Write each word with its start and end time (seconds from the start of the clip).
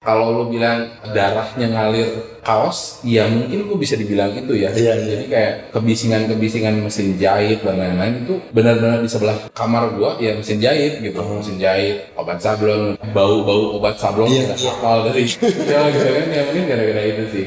Kalau 0.00 0.32
lu 0.32 0.48
bilang 0.48 0.88
darahnya 1.12 1.76
ngalir 1.76 2.40
kaos, 2.40 3.04
ya 3.04 3.28
mungkin 3.28 3.68
lu 3.68 3.76
bisa 3.76 4.00
dibilang 4.00 4.32
itu 4.32 4.56
ya. 4.56 4.72
Iya, 4.72 4.96
iya. 4.96 5.04
Jadi 5.12 5.24
kayak 5.28 5.76
kebisingan-kebisingan 5.76 6.72
mesin 6.80 7.20
jahit 7.20 7.60
dan 7.60 7.76
lain-lain 7.76 8.24
itu 8.24 8.40
benar-benar 8.48 9.04
di 9.04 9.12
sebelah 9.12 9.36
kamar 9.52 9.92
gua 9.92 10.16
ya 10.16 10.32
mesin 10.40 10.56
jahit 10.56 11.04
gitu. 11.04 11.20
Mesin 11.20 11.60
jahit, 11.60 12.16
obat 12.16 12.40
sablon, 12.40 12.96
bau-bau 13.12 13.76
obat 13.76 14.00
sablon 14.00 14.32
Iya, 14.32 14.56
iya. 14.56 14.72
dari 15.04 15.28
ya 15.68 15.80
gitu 15.92 16.08
kan 16.16 16.26
ya 16.32 16.42
mungkin 16.48 16.64
gara-gara 16.64 17.02
itu 17.04 17.24
sih. 17.28 17.44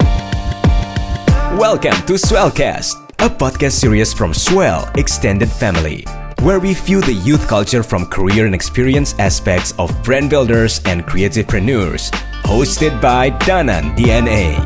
Welcome 1.58 1.98
to 2.06 2.22
Swellcast, 2.22 3.02
a 3.18 3.34
podcast 3.34 3.82
series 3.82 4.14
from 4.14 4.30
Swell 4.30 4.86
Extended 4.94 5.50
Family, 5.50 6.06
where 6.46 6.62
we 6.62 6.78
view 6.78 7.02
the 7.02 7.18
youth 7.26 7.50
culture 7.50 7.82
from 7.82 8.06
career 8.14 8.46
and 8.46 8.54
experience 8.54 9.18
aspects 9.18 9.74
of 9.82 9.90
brand 10.06 10.30
builders 10.30 10.86
and 10.86 11.02
creativepreneurs. 11.10 12.14
Hosted 12.54 12.94
by 13.02 13.34
Danan 13.50 13.98
DNA. 13.98 14.62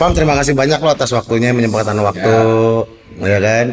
Pam 0.00 0.16
terima 0.16 0.32
kasih 0.32 0.56
banyak 0.56 0.80
loh 0.80 0.96
atas 0.96 1.12
waktunya 1.12 1.52
menyempatkan 1.52 1.92
waktu 2.00 2.36
ya, 3.20 3.36
kan? 3.44 3.66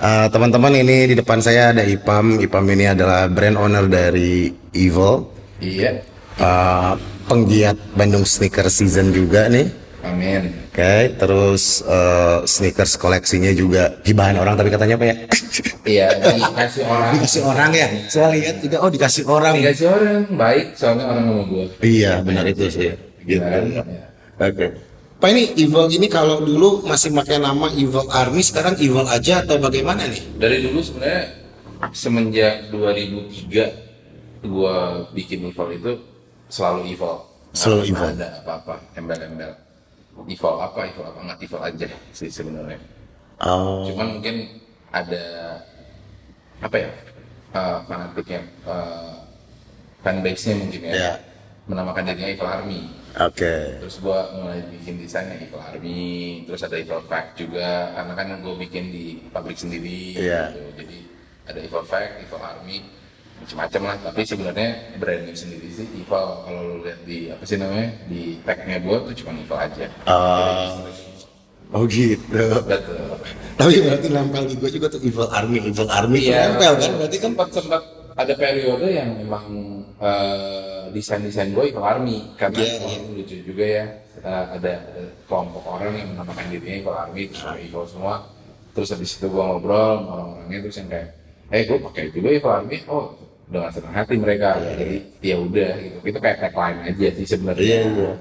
Eh, 0.00 0.26
teman-teman 0.32 0.80
ini 0.80 1.12
di 1.12 1.14
depan 1.20 1.44
saya 1.44 1.76
ada 1.76 1.84
Ipam. 1.84 2.40
Ipam 2.40 2.64
ini 2.72 2.88
adalah 2.88 3.28
brand 3.28 3.60
owner 3.60 3.84
dari 3.84 4.48
Evil. 4.72 5.28
Iya. 5.60 6.00
Eh, 6.40 6.92
penggiat 7.28 7.76
Bandung 7.92 8.24
sneaker 8.24 8.72
season 8.72 9.12
juga 9.12 9.52
nih 9.52 9.68
Amin. 10.00 10.42
Oke, 10.72 11.12
terus 11.20 11.84
eh, 11.84 12.38
sneakers 12.48 12.96
koleksinya 12.96 13.52
juga 13.52 14.00
hibahan 14.02 14.40
orang 14.40 14.56
tapi 14.56 14.72
katanya 14.72 14.96
apa 14.96 15.06
ya? 15.06 15.16
Iya, 15.80 16.12
dikasih 16.12 16.84
orang. 16.84 17.10
dikasih 17.16 17.42
orang 17.42 17.70
ya? 17.72 17.88
Saya 18.06 18.28
lihat 18.36 18.56
juga 18.60 18.76
oh 18.84 18.90
dikasih 18.92 19.24
orang. 19.24 19.54
Dikasih 19.56 19.86
orang 19.88 20.22
baik 20.36 20.66
soalnya 20.76 21.04
orang 21.08 21.24
sama 21.24 21.42
gua. 21.48 21.64
Iya, 21.80 22.12
benar 22.20 22.44
itu 22.46 22.64
sih. 22.68 22.92
Gitu. 23.24 23.40
Kan? 23.40 23.64
Oke. 24.40 24.66
Pak 25.20 25.28
ini 25.36 25.52
Evil 25.56 25.84
ini 25.92 26.08
kalau 26.08 26.40
dulu 26.40 26.84
masih 26.88 27.12
pakai 27.12 27.36
nama 27.40 27.68
Evil 27.76 28.08
Army, 28.08 28.40
sekarang 28.40 28.76
Evil 28.80 29.04
aja 29.04 29.44
atau 29.44 29.60
bagaimana 29.60 30.08
nih? 30.08 30.20
Dari 30.40 30.64
dulu 30.64 30.80
sebenarnya 30.80 31.24
semenjak 31.92 32.72
2003 32.72 34.48
gua 34.48 35.04
bikin 35.12 35.52
evil 35.52 35.68
itu 35.76 35.92
selalu 36.48 36.92
evil. 36.96 37.24
Selalu 37.52 37.82
evil. 37.92 38.08
Ada 38.16 38.40
apa-apa, 38.44 38.80
embel-embel. 38.96 39.52
Evil 40.28 40.54
apa, 40.60 40.80
evil 40.86 41.04
apa 41.06 41.18
nggak 41.26 41.38
evil 41.42 41.60
aja 41.64 41.88
sih 42.12 42.30
sebenarnya. 42.30 42.78
Oh. 43.40 43.88
Cuman 43.88 44.20
mungkin 44.20 44.62
ada 44.90 45.24
apa 46.60 46.76
ya 46.76 46.90
uh, 47.56 47.78
fanatiknya 47.88 48.40
uh, 48.68 49.16
fanbase-nya 50.04 50.54
mungkin 50.60 50.80
ya. 50.90 50.92
Ya. 50.92 51.12
Menamakan 51.70 52.02
dirinya 52.10 52.28
Evil 52.34 52.50
Army. 52.50 52.82
Oke. 53.18 53.78
Terus 53.82 53.96
gua 54.02 54.26
mulai 54.34 54.62
bikin 54.70 54.98
desainnya 54.98 55.38
Evil 55.38 55.62
Army, 55.62 56.42
terus 56.46 56.62
ada 56.66 56.76
Evil 56.78 57.02
Fact 57.06 57.38
juga, 57.38 57.94
karena 57.94 58.12
kan 58.14 58.26
gue 58.42 58.54
bikin 58.66 58.84
di 58.90 59.04
pabrik 59.30 59.58
sendiri. 59.58 60.18
Iya. 60.18 60.50
gitu. 60.50 60.62
Jadi 60.82 60.98
ada 61.46 61.58
Evil 61.62 61.84
Fact, 61.86 62.12
Evil 62.22 62.42
Army, 62.42 62.76
macam-macam 63.40 63.82
lah. 63.88 63.96
Tapi 64.10 64.20
sebenarnya 64.22 64.70
brandnya 65.00 65.34
sendiri 65.34 65.68
sih 65.72 65.86
Evil. 65.96 66.26
Kalau 66.46 66.60
lu 66.60 66.76
lihat 66.84 67.00
di 67.08 67.18
apa 67.32 67.42
sih 67.48 67.56
namanya 67.56 67.88
di 68.06 68.22
tagnya 68.44 68.76
gue 68.78 68.96
tuh 69.10 69.14
cuma 69.24 69.30
Evil 69.36 69.58
aja. 69.58 69.86
Oh. 70.06 70.86
Oh 71.70 71.82
gitu. 71.86 72.44
Betul. 72.66 73.14
Tapi 73.56 73.72
berarti 73.84 74.06
nempel 74.10 74.42
di 74.50 74.54
gue 74.58 74.70
juga 74.74 74.86
tuh 74.90 75.00
Evil 75.00 75.28
Army, 75.30 75.58
Evil 75.62 75.88
Army 75.88 76.18
Iya. 76.26 76.54
nempel 76.54 76.72
kan? 76.76 76.90
Berarti 76.98 77.16
kan 77.16 77.30
sempat 77.32 77.48
sempat 77.54 77.82
ada 78.18 78.32
periode 78.34 78.86
yang 78.90 79.10
memang 79.16 79.44
eh, 80.02 80.80
desain-desain 80.90 81.54
gue 81.54 81.64
Evil 81.70 81.86
Army 81.86 82.34
karena 82.34 82.58
oh, 82.58 82.90
iya. 82.90 82.98
lucu 83.14 83.36
juga 83.46 83.64
ya 83.64 83.84
ada, 84.20 84.50
ada 84.58 84.72
kelompok 85.24 85.64
orang 85.64 85.94
yang 85.96 86.08
menamakan 86.12 86.44
dirinya 86.50 86.76
Evil 86.82 86.96
Army 86.96 87.22
terus 87.30 87.44
Evil 87.56 87.84
semua 87.86 88.14
terus 88.74 88.88
habis 88.92 89.16
itu 89.16 89.26
gue 89.26 89.42
ngobrol 89.42 90.02
sama 90.02 90.10
orang-orangnya 90.18 90.58
terus 90.66 90.76
yang 90.78 90.88
kayak 90.90 91.08
eh 91.50 91.62
gue 91.66 91.78
pakai 91.82 92.02
juga 92.12 92.28
Evil 92.34 92.52
Army 92.52 92.76
oh 92.90 93.04
dengan 93.50 93.70
senang 93.74 93.94
hati 93.94 94.14
mereka 94.14 94.54
jadi 94.62 94.96
ya 95.20 95.36
udah 95.42 95.70
gitu 95.82 95.96
itu 96.06 96.18
kayak 96.22 96.38
tagline 96.38 96.78
aja 96.86 97.08
sih 97.18 97.26
sebenarnya 97.26 97.66
Iya, 97.66 97.82
iya. 97.84 98.12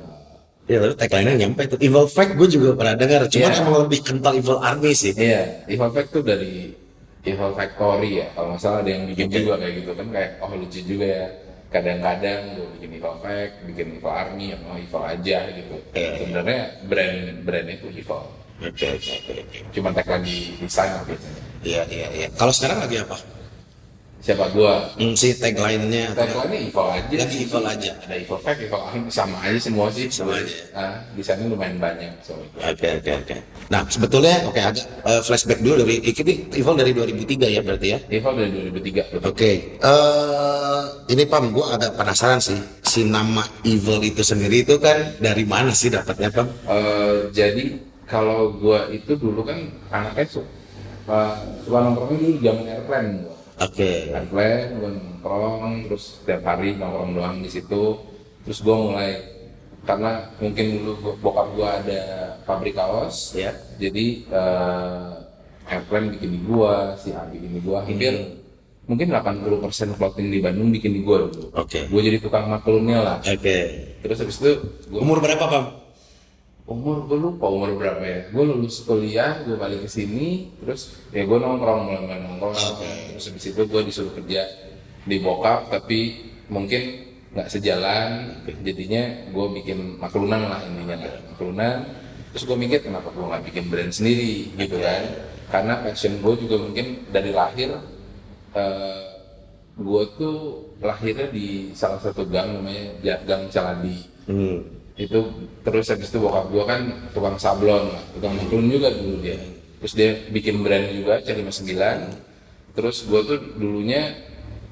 Ya 0.70 0.78
tapi 0.86 0.94
tagline-nya 1.02 1.36
nyampe 1.46 1.62
itu 1.66 1.78
Evil 1.82 2.06
Fact 2.06 2.38
gue 2.38 2.46
juga 2.46 2.78
pernah 2.78 2.94
dengar, 2.94 3.26
cuman 3.26 3.50
Iya. 3.50 3.58
emang 3.58 3.76
lebih 3.90 4.00
kental 4.06 4.34
Evil 4.38 4.62
Army 4.62 4.94
sih. 4.94 5.18
Iya, 5.18 5.66
Evil 5.66 5.90
Fact 5.90 6.10
tuh 6.14 6.22
dari 6.22 6.78
Evil 7.26 7.52
Factory 7.58 8.22
ya. 8.22 8.28
Kalau 8.38 8.54
nggak 8.54 8.62
salah 8.62 8.80
ada 8.86 8.90
yang 8.94 9.04
bikin 9.10 9.34
juga 9.34 9.58
kayak 9.58 9.74
gitu 9.82 9.92
kan 9.98 10.08
kayak 10.14 10.30
oh 10.46 10.52
lucu 10.54 10.80
juga 10.86 11.08
ya. 11.10 11.26
Kadang-kadang 11.74 12.42
gue 12.54 12.68
bikin 12.78 12.90
Evil 13.02 13.16
Fact, 13.18 13.54
bikin 13.66 13.88
Evil 13.98 14.14
Army, 14.14 14.46
atau 14.54 14.78
Evil 14.78 15.04
aja 15.10 15.38
gitu. 15.58 15.76
Iya. 15.98 16.12
Sebenarnya 16.22 16.62
brand 16.86 17.18
brandnya 17.50 17.74
itu 17.74 17.88
Evil. 17.90 18.22
Oke, 18.60 18.86
oke, 18.94 19.12
oke. 19.26 19.34
oke. 19.42 19.58
Cuma 19.74 19.90
tag 19.90 20.06
lagi 20.06 20.40
desain 20.62 20.94
biasanya. 21.02 21.42
Iya, 21.66 21.82
iya, 21.90 22.08
iya. 22.14 22.28
Kalau 22.38 22.54
sekarang 22.54 22.78
lagi 22.86 23.02
apa? 23.02 23.18
Siapa 24.20 24.52
gua? 24.52 24.84
Hmm, 25.00 25.16
si 25.16 25.32
tagline-nya 25.32 26.12
atau 26.12 26.28
Tagline 26.28 26.68
Evil 26.68 26.88
aja. 26.92 27.16
Lagi. 27.24 27.38
Evil 27.40 27.64
aja. 27.64 27.92
Ada 28.04 28.16
Evil 28.20 28.40
Fact, 28.44 28.60
Evil 28.60 28.82
sama 29.08 29.38
aja 29.40 29.60
semua 29.64 29.88
sih. 29.96 30.12
Sama 30.12 30.36
aja. 30.36 30.60
Ah, 30.76 31.00
desainnya 31.16 31.48
lumayan 31.48 31.80
banyak. 31.80 32.12
Oke 32.60 32.88
oke 33.00 33.12
oke. 33.16 33.36
Nah 33.72 33.82
sebetulnya 33.88 34.44
oke 34.44 34.60
agak 34.60 34.86
eh, 35.08 35.22
flashback 35.24 35.64
dulu 35.64 35.88
dari 35.88 36.04
ini 36.04 36.34
Evil 36.52 36.76
dari 36.76 36.92
2003 36.92 37.48
ya 37.48 37.62
berarti 37.64 37.88
ya. 37.96 38.00
Evil 38.12 38.34
dari 38.36 38.50
2003 38.76 39.16
betul. 39.16 39.30
Oke. 39.32 39.52
eh 39.80 40.84
ini 41.10 41.24
Pam, 41.24 41.56
gue 41.56 41.66
agak 41.66 41.96
penasaran 41.96 42.44
sih 42.44 42.60
si 42.84 43.08
nama 43.08 43.42
Evil 43.64 44.04
itu 44.04 44.20
sendiri 44.20 44.68
itu 44.68 44.76
kan 44.84 45.16
dari 45.24 45.48
mana 45.48 45.72
sih 45.72 45.88
dapatnya 45.88 46.28
Pam? 46.28 46.48
Eh, 46.68 47.32
jadi 47.32 47.90
kalau 48.10 48.52
gua 48.58 48.90
itu 48.90 49.14
dulu 49.14 49.46
kan 49.46 49.70
anaknya 49.94 50.26
suka 50.26 50.50
uh, 51.06 51.34
suka 51.62 51.78
nongkrongnya 51.86 52.18
dulu 52.18 52.38
zaman 52.42 52.66
airplane 52.66 53.10
Oke. 53.60 54.16
Airplane 54.16 54.80
gua 54.80 54.90
nongkrong 54.96 55.74
terus 55.88 56.04
setiap 56.24 56.42
hari 56.48 56.80
nongkrong 56.80 57.12
doang 57.16 57.38
di 57.44 57.50
situ. 57.52 58.00
Terus 58.48 58.60
gua 58.64 58.76
mulai 58.80 59.20
karena 59.84 60.32
mungkin 60.40 60.66
dulu 60.80 61.16
bokap 61.20 61.48
gua 61.56 61.68
ada 61.80 62.02
pabrik 62.44 62.76
kaos 62.76 63.32
Ya. 63.36 63.56
jadi 63.80 64.28
eh, 64.28 65.12
airplane 65.70 66.16
bikin 66.16 66.30
di 66.36 66.40
gua, 66.44 66.96
si 67.00 67.12
A 67.14 67.24
bikin 67.30 67.52
di 67.56 67.62
gua, 67.62 67.86
hampir 67.86 68.42
mungkin 68.90 69.14
80% 69.14 70.02
clothing 70.02 70.34
di 70.34 70.42
Bandung 70.42 70.74
bikin 70.74 70.92
di 70.98 71.02
gua 71.06 71.30
dulu. 71.30 71.54
Oke. 71.54 71.86
Gua 71.92 72.02
jadi 72.02 72.18
tukang 72.18 72.50
maklumnya 72.50 73.00
lah. 73.06 73.18
Oke. 73.22 73.58
Terus 74.02 74.18
habis 74.24 74.38
itu 74.42 74.52
gua 74.90 75.00
Umur 75.04 75.20
berapa 75.22 75.46
Pam? 75.46 75.66
Umur 76.70 77.10
gue 77.10 77.18
lupa 77.18 77.50
umur 77.50 77.74
berapa 77.76 78.04
ya. 78.06 78.20
Gue 78.30 78.46
lulus 78.46 78.86
kuliah 78.86 79.42
gue 79.42 79.58
balik 79.58 79.84
ke 79.84 79.90
sini 79.90 80.54
terus 80.62 80.94
ya 81.10 81.26
gue 81.26 81.38
nongkrong 81.42 81.90
mulai 81.90 82.02
mulai 82.06 82.20
nongkrong 82.22 82.56
terus 83.14 83.26
habis 83.26 83.46
itu 83.50 83.62
gue 83.66 83.82
disuruh 83.90 84.14
kerja 84.14 84.46
di 85.10 85.18
bokap 85.18 85.74
tapi 85.74 86.30
mungkin 86.48 87.10
nggak 87.34 87.50
sejalan. 87.50 88.38
Jadinya 88.62 89.34
gue 89.34 89.46
bikin 89.58 89.98
maklunan 89.98 90.46
lah 90.46 90.62
intinya. 90.62 91.10
Maklunan. 91.34 91.78
Terus 92.38 92.44
gue 92.46 92.58
mikir 92.62 92.80
kenapa 92.86 93.10
gue 93.10 93.26
nggak 93.26 93.44
bikin 93.50 93.66
brand 93.74 93.90
sendiri 93.90 94.54
gitu 94.54 94.78
kan. 94.78 95.04
Karena 95.50 95.82
passion 95.82 96.22
gue 96.22 96.34
juga 96.46 96.62
mungkin 96.62 97.10
dari 97.10 97.34
lahir 97.34 97.74
eh, 98.54 99.04
gue 99.74 100.04
tuh 100.22 100.38
lahirnya 100.86 101.34
di 101.34 101.74
salah 101.74 101.98
satu 101.98 102.30
gang 102.30 102.62
namanya 102.62 103.18
gang 103.26 103.50
Caladi 103.50 104.22
Hmm. 104.30 104.79
Itu 105.00 105.20
terus 105.64 105.88
habis 105.88 106.12
itu 106.12 106.20
bokap 106.20 106.52
gua 106.52 106.64
kan 106.68 106.82
tukang 107.16 107.40
sablon 107.40 107.88
lah 107.88 108.04
tukang 108.12 108.36
maklum 108.36 108.68
juga 108.68 108.92
dulu 108.92 109.24
dia. 109.24 109.40
Terus 109.80 109.94
dia 109.96 110.12
bikin 110.28 110.60
brand 110.60 110.92
juga 110.92 111.24
C59 111.24 111.72
terus 112.76 113.08
gua 113.08 113.24
tuh 113.24 113.40
dulunya 113.56 114.12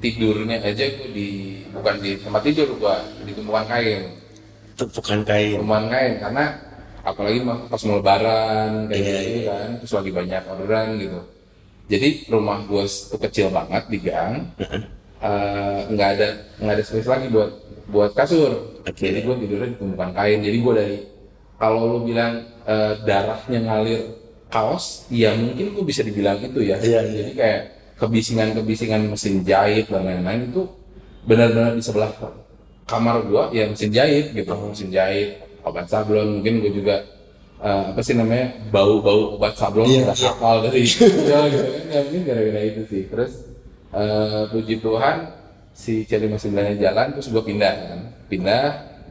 tidurnya 0.04 0.60
aja 0.62 0.84
gua 1.00 1.10
di 1.16 1.30
bukan 1.72 1.96
di 2.04 2.12
tempat 2.20 2.42
tidur 2.44 2.70
gua 2.76 3.00
di 3.24 3.32
tumpukan 3.32 3.66
kain. 3.72 4.02
Tumpukan 4.76 5.20
kain. 5.24 5.58
tumpukan 5.64 5.88
kain 5.88 6.14
karena 6.20 6.46
apalagi 7.08 7.40
pas 7.72 7.82
mau 7.88 8.04
lebaran 8.04 8.72
kayak 8.92 9.00
Iya, 9.00 9.18
gitu 9.24 9.42
kan 9.48 9.70
terus 9.80 9.94
lagi 9.96 10.12
banyak 10.12 10.44
orderan 10.44 10.88
gitu. 11.00 11.20
Jadi 11.88 12.08
rumah 12.28 12.68
gua 12.68 12.84
tuh 12.84 13.20
kecil 13.24 13.48
banget 13.48 13.84
di 13.88 13.98
gang. 14.04 14.44
Eh, 15.18 15.80
nggak 15.88 16.10
ada 16.20 16.28
nggak 16.62 16.74
ada 16.78 16.84
space 16.84 17.10
lagi 17.10 17.26
buat 17.32 17.50
buat 17.88 18.12
kasur. 18.12 18.84
Oke. 18.84 19.00
jadi 19.00 19.24
gue 19.24 19.36
tidurnya 19.48 19.68
di 19.72 19.78
tumpukan 19.80 20.12
kain. 20.12 20.40
Jadi 20.44 20.58
gue 20.60 20.74
dari 20.76 20.98
kalau 21.58 21.98
lu 21.98 22.00
bilang 22.04 22.44
eh, 22.68 22.94
darahnya 23.08 23.60
ngalir 23.64 24.02
kaos 24.48 25.08
ya 25.12 25.36
mungkin 25.36 25.76
gue 25.76 25.84
bisa 25.88 26.04
dibilang 26.04 26.40
itu 26.40 26.60
ya. 26.64 26.78
Iya, 26.80 27.02
iya. 27.04 27.12
jadi 27.24 27.32
kayak 27.34 27.62
kebisingan-kebisingan 27.98 29.10
mesin 29.10 29.42
jahit 29.42 29.90
dan 29.90 30.06
lain-lain 30.06 30.54
itu 30.54 30.70
benar-benar 31.26 31.74
di 31.76 31.84
sebelah 31.84 32.14
kamar 32.88 33.26
gua 33.28 33.50
ya 33.52 33.68
mesin 33.68 33.90
jahit 33.92 34.32
gitu. 34.36 34.52
Mesin 34.54 34.92
jahit 34.92 35.42
obat 35.64 35.88
sablon. 35.88 36.40
Mungkin 36.40 36.64
gue 36.64 36.72
juga 36.76 37.04
eh, 37.64 37.84
apa 37.96 38.00
sih 38.04 38.14
namanya 38.16 38.52
bau-bau 38.70 39.40
obat 39.40 39.56
sablon 39.56 39.88
Iya, 39.88 40.12
udah 40.12 40.16
iya. 40.16 40.30
hafal 40.32 40.56
dari 40.68 40.84
ya 40.84 41.40
gitu 41.52 41.68
kan. 41.72 41.84
Ya 41.88 42.00
mungkin 42.04 42.22
gara-gara 42.28 42.62
itu 42.68 42.82
sih. 42.92 43.04
Terus 43.08 43.32
eh, 43.96 44.44
puji 44.52 44.76
Tuhan 44.84 45.37
si 45.78 46.02
C59 46.10 46.50
nya 46.58 46.74
jalan 46.90 47.14
terus 47.14 47.30
gue 47.30 47.44
pindah 47.46 47.74
kan. 47.94 48.00
Pindah 48.26 48.64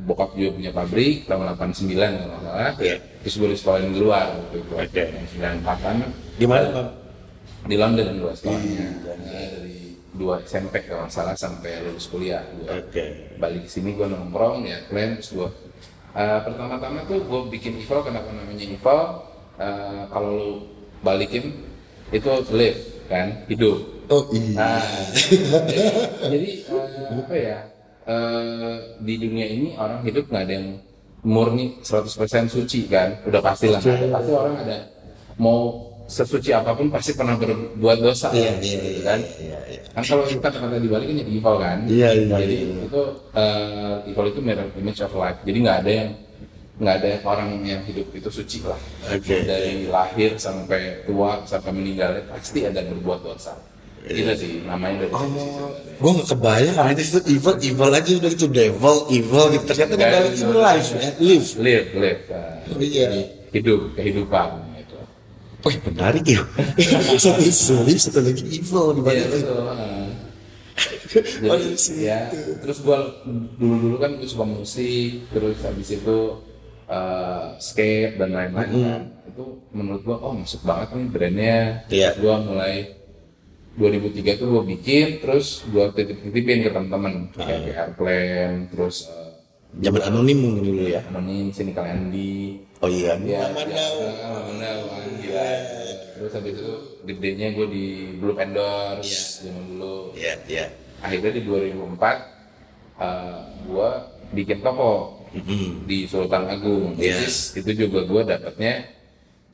bokap 0.02 0.34
juga 0.34 0.58
punya 0.58 0.70
pabrik 0.74 1.24
tahun 1.30 1.54
89 1.54 1.94
kalau 1.94 2.36
nggak 2.42 2.42
salah. 2.42 2.72
Iya. 2.82 2.96
terus 3.22 3.34
gue 3.38 3.48
di 3.54 3.56
sekolahin 3.58 3.90
di 3.94 4.00
luar 4.02 4.26
waktu 4.34 4.56
itu. 4.58 4.72
Oke. 4.74 5.02
yang 5.38 5.58
94an 5.62 5.96
Di 6.36 6.46
mana, 6.46 6.66
Bang? 6.74 6.88
di 7.66 7.76
London 7.78 8.06
gue 8.22 8.32
sekolahnya. 8.34 8.86
Nah, 9.02 9.16
dari 9.26 9.78
dua 10.16 10.34
SMP 10.42 10.74
kalau 10.86 11.06
nggak 11.06 11.14
salah 11.14 11.36
sampai 11.36 11.86
lulus 11.86 12.08
kuliah 12.08 12.40
gue 12.56 12.66
Oke. 12.72 13.04
balik 13.36 13.68
ke 13.68 13.70
sini 13.70 13.92
gue 13.92 14.06
nongkrong 14.08 14.64
ya 14.64 14.80
plan 14.88 15.12
terus 15.20 15.30
gue 15.36 15.48
eh, 16.16 16.40
pertama-tama 16.40 17.04
tuh 17.04 17.20
gue 17.20 17.40
bikin 17.52 17.76
eval 17.84 18.00
kenapa 18.02 18.32
namanya 18.32 18.64
eval 18.64 19.00
Eh, 19.56 20.02
kalau 20.12 20.30
lu 20.36 20.50
balikin 21.00 21.48
itu 22.12 22.28
live 22.52 22.76
kan? 23.06 23.26
Hidup. 23.50 23.78
Oh 24.06 24.22
iya. 24.30 24.54
nah 24.54 24.82
jadi, 25.18 25.86
jadi, 26.30 26.50
eh, 26.70 27.18
apa 27.18 27.34
ya 27.34 27.58
eh, 28.06 28.74
di 29.02 29.14
dunia 29.18 29.46
ini 29.50 29.68
orang 29.74 30.06
hidup 30.06 30.30
nggak 30.30 30.44
ada 30.46 30.54
yang 30.54 30.68
murni 31.26 31.82
100% 31.82 32.46
suci 32.46 32.86
kan? 32.86 33.18
Udah 33.26 33.42
pasti 33.42 33.66
lah 33.66 33.82
ada 33.82 34.06
pasti 34.14 34.30
orang 34.30 34.54
ada. 34.62 34.78
Mau 35.42 35.90
sesuci 36.06 36.54
apa 36.54 36.70
pun 36.78 36.86
pasti 36.86 37.18
pernah 37.18 37.34
berbuat 37.34 37.98
dosa 37.98 38.30
Iya, 38.30 38.54
kan, 38.54 38.62
iya, 38.62 38.70
gitu 38.70 38.86
iya, 38.86 39.02
kan? 39.02 39.20
iya, 39.42 39.58
iya. 39.66 39.80
kan 39.90 40.02
kalau 40.06 40.22
kita 40.22 40.48
kata 40.54 40.78
dibalikin 40.78 41.18
jadi 41.18 41.32
evil 41.34 41.56
kan? 41.58 41.78
Iya, 41.90 42.08
iya, 42.14 42.36
jadi 42.38 42.56
iya. 42.62 42.82
itu 42.86 43.02
eh, 43.34 44.08
evil 44.14 44.26
itu 44.30 44.40
mirror 44.40 44.68
image 44.78 45.02
of 45.02 45.12
life. 45.18 45.38
Jadi 45.42 45.58
nggak 45.66 45.78
ada 45.82 45.90
yang 45.90 46.10
nggak 46.76 46.94
ada 47.00 47.08
orang 47.24 47.64
yang 47.64 47.80
hidup 47.84 48.04
itu 48.12 48.28
suci 48.28 48.60
lah 48.60 48.76
Oke. 49.08 49.48
dari 49.48 49.88
lahir 49.88 50.36
sampai 50.36 51.08
tua 51.08 51.40
sampai 51.42 51.72
meninggal 51.72 52.20
pasti 52.28 52.68
ada 52.68 52.84
yang 52.84 53.00
berbuat 53.00 53.24
dosa 53.24 53.56
Gila 54.06 54.38
sih 54.38 54.62
namanya 54.62 55.02
dari 55.02 55.10
situ 55.10 55.34
sih 55.34 55.50
sebenarnya. 55.50 55.98
Gue 55.98 56.10
gak 56.14 56.28
kebayang 56.30 56.78
aja 56.78 57.02
itu 57.02 57.20
evil, 57.26 57.54
evil 57.58 57.90
aja 57.90 58.10
udah 58.14 58.30
gitu 58.30 58.46
devil, 58.46 58.96
evil 59.10 59.44
gitu. 59.50 59.64
Ternyata 59.66 59.92
Nggak, 59.92 60.06
dibalikin 60.06 60.46
itu- 60.46 60.60
life, 60.62 60.88
ya, 60.94 61.10
live. 61.18 61.48
live 61.58 61.88
live 61.90 62.22
eh, 62.30 62.54
Iya. 62.78 63.02
jadi 63.02 63.20
hidup 63.50 63.80
kehidupan 63.98 64.48
gitu 64.78 64.96
Wih 65.66 65.76
menarik 65.90 66.22
ya. 66.22 66.38
satu 67.18 67.50
sulit, 67.50 67.98
satu 67.98 68.22
lagi 68.22 68.46
evil 68.46 68.94
Iya 69.02 69.26
betul. 69.26 69.58
heeh. 69.74 70.06
Jadi 71.10 71.48
Oh, 71.50 71.58
situ. 71.74 72.04
ya, 72.04 72.30
terus 72.60 72.78
gua 72.84 72.98
dulu-dulu 73.58 73.96
kan 73.96 74.14
gue 74.14 74.28
suka 74.28 74.44
musik, 74.44 75.24
terus 75.32 75.56
habis 75.64 75.88
itu 75.90 76.16
eh, 76.86 77.44
skate 77.58 78.16
dan 78.16 78.30
lain-lain 78.30 78.70
kan. 78.72 79.02
Itu 79.26 79.44
menurut 79.70 80.02
gua 80.02 80.16
oh 80.22 80.34
masuk 80.34 80.62
banget 80.62 80.88
nih 80.92 81.06
brandnya. 81.08 81.58
Iya. 81.88 82.08
Terus 82.12 82.22
gua 82.22 82.34
mulai 82.40 82.74
2003 83.76 84.40
tuh 84.40 84.46
gua 84.48 84.62
bikin, 84.64 85.20
terus 85.20 85.46
gua 85.68 85.92
titip-titipin 85.92 86.64
ke 86.64 86.70
teman-teman 86.72 87.28
kayak 87.30 87.58
kayak 87.62 87.76
Airplane, 87.76 88.58
terus 88.70 88.96
eh, 89.06 89.24
Zaman 89.76 90.00
anonim 90.00 90.38
mungkin 90.40 90.64
dulu 90.64 90.88
ya. 90.88 91.04
anonim 91.06 91.52
sini 91.52 91.76
kalian 91.76 92.08
di 92.08 92.56
Oh 92.76 92.88
iya. 92.88 93.16
Iya, 93.16 93.40
iya, 93.56 93.64
Daud. 93.72 94.12
Muhammad 94.20 94.56
Daud, 94.60 95.12
gila. 95.20 95.48
Terus 96.16 96.32
habis 96.32 96.54
itu 96.56 96.72
gedenya 97.04 97.48
gue 97.52 97.66
di 97.68 97.84
Blue 98.16 98.36
Endorse 98.36 99.04
Iya. 99.04 99.20
zaman 99.48 99.64
dulu. 99.68 99.96
Iya, 100.12 100.34
iya. 100.44 100.66
Akhirnya 101.00 101.32
di 101.32 101.42
2004 101.44 101.96
uh, 102.96 103.36
gue 103.64 103.90
bikin 104.34 104.60
toko 104.60 105.15
di 105.86 105.98
Sultan 106.06 106.44
Agung. 106.50 106.94
Iya. 106.98 107.16
Which 107.18 107.28
is, 107.28 107.36
itu 107.56 107.86
juga 107.86 108.04
gue 108.06 108.22
dapatnya 108.26 108.74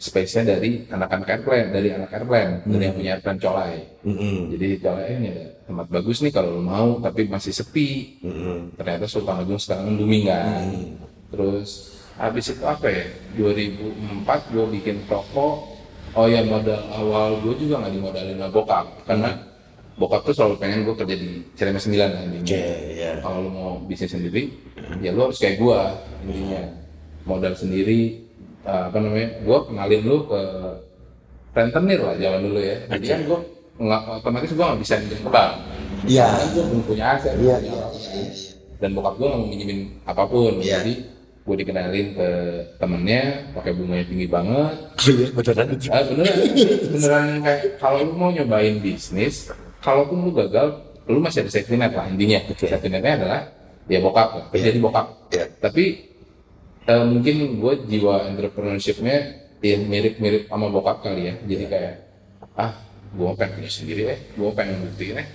space-nya 0.03 0.59
dari 0.59 0.83
anak-anak 0.91 1.29
airplane, 1.31 1.69
dari 1.71 1.89
anak 1.95 2.11
airplane, 2.11 2.53
dari 2.67 2.83
yang 2.91 2.95
punya 2.99 3.11
airplane 3.17 3.39
colai. 3.39 3.75
Mm-mm. 4.03 4.37
Jadi 4.51 4.67
colai 4.83 5.07
ini 5.15 5.27
ada 5.31 5.47
tempat 5.63 5.87
bagus 5.87 6.19
nih 6.27 6.33
kalau 6.35 6.59
lo 6.59 6.63
mau, 6.63 6.99
tapi 6.99 7.31
masih 7.31 7.55
sepi 7.55 8.19
Mm-mm. 8.21 8.75
ternyata 8.75 9.07
Sultan 9.07 9.47
Agung 9.47 9.63
sekarang 9.63 9.89
kan 9.89 9.95
booming 9.95 10.25
kan 10.27 10.69
terus 11.33 11.69
habis 12.21 12.53
itu 12.53 12.63
apa 12.63 12.87
ya 12.93 13.05
2004 13.41 14.53
gue 14.53 14.65
bikin 14.79 14.97
toko 15.09 15.65
oh 16.13 16.27
ya 16.29 16.45
modal 16.45 16.77
awal 16.93 17.41
gue 17.41 17.57
juga 17.57 17.81
nggak 17.83 17.93
dimodalin 17.97 18.37
sama 18.37 18.53
bokap 18.53 18.87
karena 19.09 19.31
bokap 19.97 20.21
tuh 20.29 20.35
selalu 20.37 20.55
pengen 20.61 20.85
gue 20.85 20.95
kerja 20.95 21.17
di 21.17 21.31
CRM 21.57 21.81
9 21.81 21.89
lah 21.97 22.23
intinya 22.29 22.45
Oke, 22.45 22.65
ya. 23.01 23.11
kalau 23.25 23.41
mau 23.49 23.71
bisnis 23.89 24.13
sendiri 24.13 24.53
ya 25.00 25.11
lu 25.15 25.31
harus 25.31 25.39
kayak 25.41 25.56
gue 25.62 25.79
intinya 26.27 26.62
modal 27.25 27.55
sendiri 27.55 28.23
uh, 28.67 28.91
apa 28.91 28.99
namanya 28.99 29.29
gue 29.41 29.59
kenalin 29.71 30.03
lu 30.05 30.19
ke 30.27 30.43
rentenir 31.53 32.00
lah 32.00 32.15
zaman 32.17 32.41
dulu 32.49 32.61
ya. 32.61 32.77
Jadi 32.89 33.06
kan 33.06 33.21
gue 33.29 33.39
nggak 33.83 34.03
otomatis 34.21 34.50
gue 34.53 34.65
nggak 34.65 34.81
bisa 34.81 34.94
minjem 35.00 35.21
ke 35.21 35.31
bank. 35.31 35.53
Iya. 36.09 36.27
gue 36.50 36.65
belum 36.67 36.83
punya 36.85 37.05
aset. 37.17 37.35
Iya, 37.39 37.56
iya, 37.62 37.85
dan 38.83 38.91
bokap 38.99 39.15
gue 39.21 39.27
nggak 39.29 39.41
mau 39.41 39.49
minjemin 39.49 39.81
apa 40.09 40.23
pun. 40.27 40.53
Iya. 40.59 40.81
jadi 40.83 40.94
gue 41.43 41.56
dikenalin 41.59 42.06
ke 42.15 42.29
temennya 42.79 43.23
pakai 43.53 43.73
bunganya 43.75 44.06
tinggi 44.06 44.27
banget. 44.31 44.77
Iya, 45.03 45.27
beneran. 45.35 45.67
Ah, 45.91 46.03
beneran. 46.06 46.37
Beneran 46.93 47.27
kayak 47.43 47.61
kalau 47.83 47.99
lu 48.06 48.12
mau 48.17 48.31
nyobain 48.33 48.77
bisnis 48.81 49.50
kalaupun 49.83 50.25
lu 50.25 50.31
gagal 50.33 50.81
lu 51.11 51.19
masih 51.19 51.43
ada 51.43 51.50
safety 51.50 51.77
net 51.77 51.93
lah 51.93 52.06
intinya. 52.09 52.41
Safety 52.55 52.89
netnya 52.89 53.12
adalah 53.19 53.41
ya 53.90 53.99
bokap. 53.99 54.52
Iya. 54.55 54.62
jadi 54.70 54.79
bokap. 54.79 55.06
Iya. 55.32 55.44
tapi 55.58 55.84
eh, 56.87 57.05
mungkin 57.06 57.37
gue 57.58 57.75
jiwa 57.88 58.29
entrepreneurshipnya 58.31 59.17
ya 59.62 59.76
mirip-mirip 59.79 60.50
sama 60.50 60.67
bokap 60.69 61.06
kali 61.06 61.31
ya. 61.31 61.34
Jadi 61.46 61.64
kayak 61.70 61.94
ah 62.58 62.73
gue 63.12 63.29
pengen 63.37 63.61
punya 63.61 63.70
sendiri 63.70 64.02
eh 64.08 64.20
gue 64.34 64.50
pengen 64.56 64.76
buktiin 64.88 65.20
eh 65.20 65.29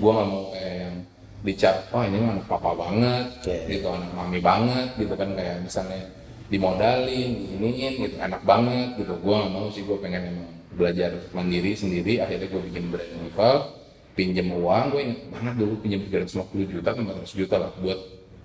gue 0.00 0.10
gak 0.10 0.28
mau 0.28 0.44
kayak 0.56 0.74
yang 0.88 0.96
dicap 1.40 1.76
oh 1.92 2.02
ini 2.04 2.16
mah 2.20 2.36
anak 2.36 2.46
papa 2.48 2.70
banget 2.76 3.26
Oke. 3.40 3.56
gitu 3.68 3.88
anak 3.88 4.10
mami 4.12 4.38
banget 4.42 4.88
gitu 4.98 5.14
kan. 5.14 5.28
Kayak 5.34 5.56
misalnya 5.64 6.02
dimodalin 6.50 7.30
diiniin 7.46 7.92
gitu 8.06 8.16
enak 8.18 8.42
banget 8.42 8.88
gitu. 8.98 9.14
Gue 9.22 9.34
gak 9.34 9.52
mau 9.52 9.66
sih 9.70 9.82
gue 9.86 9.98
pengen 10.02 10.22
emang 10.34 10.50
belajar 10.74 11.10
mandiri 11.32 11.72
sendiri. 11.78 12.18
Akhirnya 12.18 12.48
gue 12.50 12.62
bikin 12.70 12.90
brand 12.90 13.12
rival 13.22 13.79
pinjam 14.20 14.52
uang 14.52 14.84
gue 14.92 15.00
inget 15.00 15.20
banget 15.32 15.54
dulu 15.56 15.74
pinjam 15.80 16.00
350 16.04 16.72
juta 16.76 16.88
atau 16.92 17.02
400 17.24 17.40
juta 17.40 17.56
lah 17.56 17.72
buat 17.80 18.00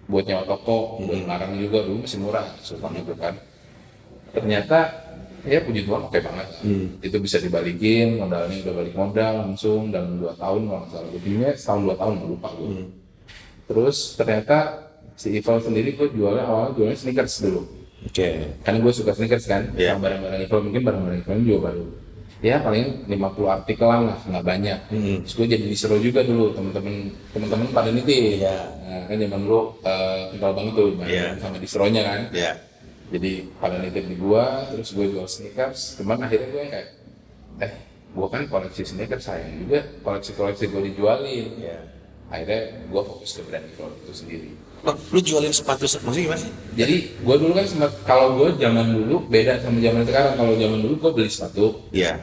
buat 0.07 0.24
nyawa 0.24 0.44
toko 0.48 1.04
buat 1.04 1.19
larang 1.27 1.60
juga 1.60 1.83
dulu 1.83 2.07
masih 2.07 2.19
murah 2.24 2.48
sultan 2.63 2.95
itu 2.95 3.12
kan. 3.19 3.36
Ternyata 4.31 4.80
ya 5.44 5.60
puji 5.60 5.83
Tuhan 5.83 6.07
oke 6.07 6.19
banget. 6.24 6.48
Itu 7.04 7.19
bisa 7.19 7.44
dibalikin 7.44 8.24
modalnya 8.24 8.56
udah 8.63 8.74
balik 8.80 8.95
modal 8.95 9.33
langsung 9.44 9.92
dalam 9.92 10.16
dua 10.16 10.31
tahun 10.39 10.72
kalau 10.72 10.80
nggak 10.80 10.92
salah. 10.95 11.10
Pinjamnya 11.19 11.51
setahun 11.60 11.81
dua 11.83 11.95
tahun 12.00 12.13
lupa 12.24 12.50
gue 12.56 12.69
terus 13.66 14.13
ternyata 14.13 14.57
si 15.18 15.42
Ival 15.42 15.57
sendiri 15.57 15.98
gue 15.98 16.07
jualnya 16.13 16.45
awalnya 16.45 16.71
jualnya 16.78 16.98
sneakers 17.01 17.42
dulu. 17.42 17.62
Oke. 18.06 18.54
karena 18.61 18.78
gue 18.85 18.94
suka 18.94 19.11
sneakers 19.18 19.50
kan 19.50 19.73
sama 19.73 20.00
barang-barang 20.06 20.40
Ival 20.45 20.61
mungkin 20.61 20.81
barang-barang 20.85 21.19
Ival 21.26 21.38
juga 21.42 21.59
baru 21.73 21.85
ya 22.45 22.61
paling 22.61 23.09
50 23.09 23.18
artikelan 23.49 24.02
lah 24.06 24.18
nggak 24.21 24.45
banyak 24.45 24.80
terus 25.25 25.33
gue 25.33 25.47
jadi 25.49 25.66
disuruh 25.66 25.97
juga 25.97 26.21
dulu 26.21 26.54
temen-temen 26.54 27.09
temen-temen 27.33 27.68
pada 27.73 27.90
nitip 27.90 28.37
Iya. 28.37 28.57
nah, 28.85 29.02
kan 29.09 29.16
zaman 29.18 29.40
dulu 29.42 29.59
eh, 29.81 30.19
kental 30.30 30.52
banget 30.54 30.73
tuh 30.73 30.87
barang 30.94 31.09
Iya. 31.09 31.25
sama 31.42 31.57
disuruhnya 31.57 32.02
kan 32.06 32.21
Iya. 32.30 32.52
jadi 33.09 33.31
pada 33.57 33.75
nitip 33.81 34.06
di 34.06 34.16
gua 34.16 34.45
terus 34.69 34.90
gue 34.92 35.06
jual 35.09 35.25
sneakers 35.25 35.97
cuman 35.97 36.21
akhirnya 36.21 36.47
gue 36.47 36.64
kayak 36.68 36.87
eh 37.59 37.73
gua 38.14 38.28
kan 38.30 38.45
koleksi 38.45 38.83
sneakers 38.85 39.25
sayang 39.25 39.66
juga 39.66 39.81
koleksi-koleksi 40.06 40.64
gue 40.68 40.81
dijualin 40.94 41.49
Iya. 41.57 41.81
akhirnya 42.30 42.61
gua 42.90 43.02
fokus 43.04 43.33
ke 43.33 43.42
brand 43.42 43.66
Eagle 43.66 43.90
itu 43.99 44.14
sendiri 44.14 44.52
Loh, 44.85 44.94
lu 45.09 45.18
jualin 45.18 45.49
sepatu, 45.49 45.90
maksudnya 45.90 46.30
gimana 46.30 46.42
sih? 46.45 46.52
jadi 46.78 46.95
gua 47.25 47.42
dulu 47.42 47.57
kan 47.57 47.66
sempat 47.66 47.90
kalau 48.06 48.37
gua 48.37 48.54
zaman 48.54 48.94
dulu 48.94 49.18
beda 49.25 49.57
sama 49.57 49.81
zaman 49.81 50.06
sekarang 50.06 50.33
kalau 50.37 50.54
zaman 50.54 50.78
dulu 50.80 50.94
gua 50.99 51.11
beli 51.11 51.25
sepatu 51.25 51.66
Iya. 51.90 52.21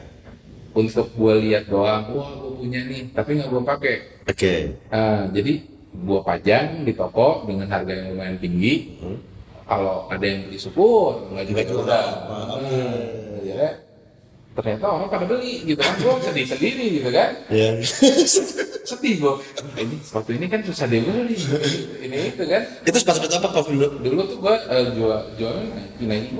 Untuk 0.73 1.07
gua 1.13 1.37
lihat 1.37 1.69
doang 1.69 2.03
wah 2.11 2.29
gua 2.33 2.51
punya 2.57 2.81
nih 2.85 3.13
tapi 3.13 3.37
nggak 3.37 3.49
gua 3.49 3.63
pakai 3.77 3.95
Oke. 4.23 4.79
Nah, 4.87 5.27
jadi 5.35 5.59
gua 6.07 6.23
pajang 6.23 6.87
di 6.87 6.95
toko 6.95 7.43
dengan 7.43 7.67
harga 7.67 7.91
yang 7.91 8.15
lumayan 8.15 8.39
tinggi. 8.39 8.95
Kalau 9.63 10.07
ada 10.07 10.23
yang 10.23 10.47
beli 10.47 10.55
syukur, 10.55 11.27
nggak 11.31 11.43
juga 11.43 11.61
juga. 11.67 11.99
Hmm, 12.55 13.43
ya, 13.43 13.83
ternyata 14.55 14.85
orang 14.91 15.11
pada 15.11 15.25
beli 15.27 15.67
gitu 15.67 15.79
kan, 15.79 15.91
gua 15.99 16.19
sedih 16.23 16.47
sendiri 16.47 16.85
gitu 17.03 17.09
kan, 17.11 17.31
Iya. 17.51 17.83
sedih 18.95 19.13
gua. 19.19 19.43
Ini 19.75 19.95
sepatu 20.03 20.31
ini 20.31 20.45
kan 20.47 20.63
susah 20.63 20.87
dibeli, 20.87 21.35
ini 21.99 22.17
itu 22.31 22.43
kan. 22.47 22.63
Itu 22.87 22.97
sepatu-sepatu 23.03 23.35
apa 23.43 23.47
kau 23.51 23.63
dulu? 23.67 23.87
Dulu 24.03 24.21
tuh 24.23 24.37
gua 24.39 24.55
eh, 24.71 24.87
jual 24.95 25.19
jualan 25.35 25.67
Nike 25.67 26.03
Nike 26.07 26.31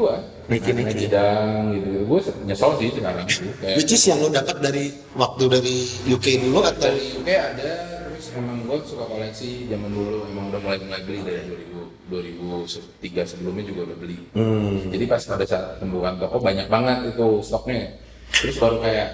gua, 0.43 0.51
Nike, 0.51 0.71
Nike. 0.71 0.87
Nike 0.89 1.07
dang 1.07 1.61
gitu. 1.71 1.87
gitu. 1.87 1.99
Gua 2.05 2.19
nyesel 2.43 2.71
sih 2.75 2.89
sekarang. 2.91 3.25
Kayak, 3.59 3.75
Which 3.79 3.91
is 3.91 4.03
yang 4.03 4.19
lu 4.19 4.29
dapat 4.29 4.57
dari 4.59 4.85
waktu 5.13 5.43
dari 5.47 5.75
UK 6.05 6.25
dulu 6.43 6.59
atau? 6.61 6.83
dari 6.83 7.03
UK 7.15 7.29
ada 7.31 7.71
terus 8.13 8.27
emang 8.35 8.57
gue 8.63 8.77
suka 8.83 9.03
koleksi 9.03 9.49
zaman 9.67 9.89
dulu 9.89 10.23
emang 10.29 10.45
udah 10.47 10.59
mulai 10.61 10.79
mulai 10.79 11.01
beli 11.03 11.19
dari 11.21 11.43
2000 11.43 11.73
2003 12.07 13.25
sebelumnya 13.25 13.63
juga 13.65 13.81
udah 13.89 13.97
beli 13.97 14.17
jadi 14.91 15.05
pas 15.07 15.23
pada 15.23 15.43
saat 15.43 15.81
pembukaan 15.81 16.15
toko 16.19 16.37
banyak 16.37 16.67
banget 16.69 17.09
itu 17.09 17.27
stoknya 17.41 17.95
terus 18.31 18.55
baru 18.57 18.77
kayak 18.79 19.09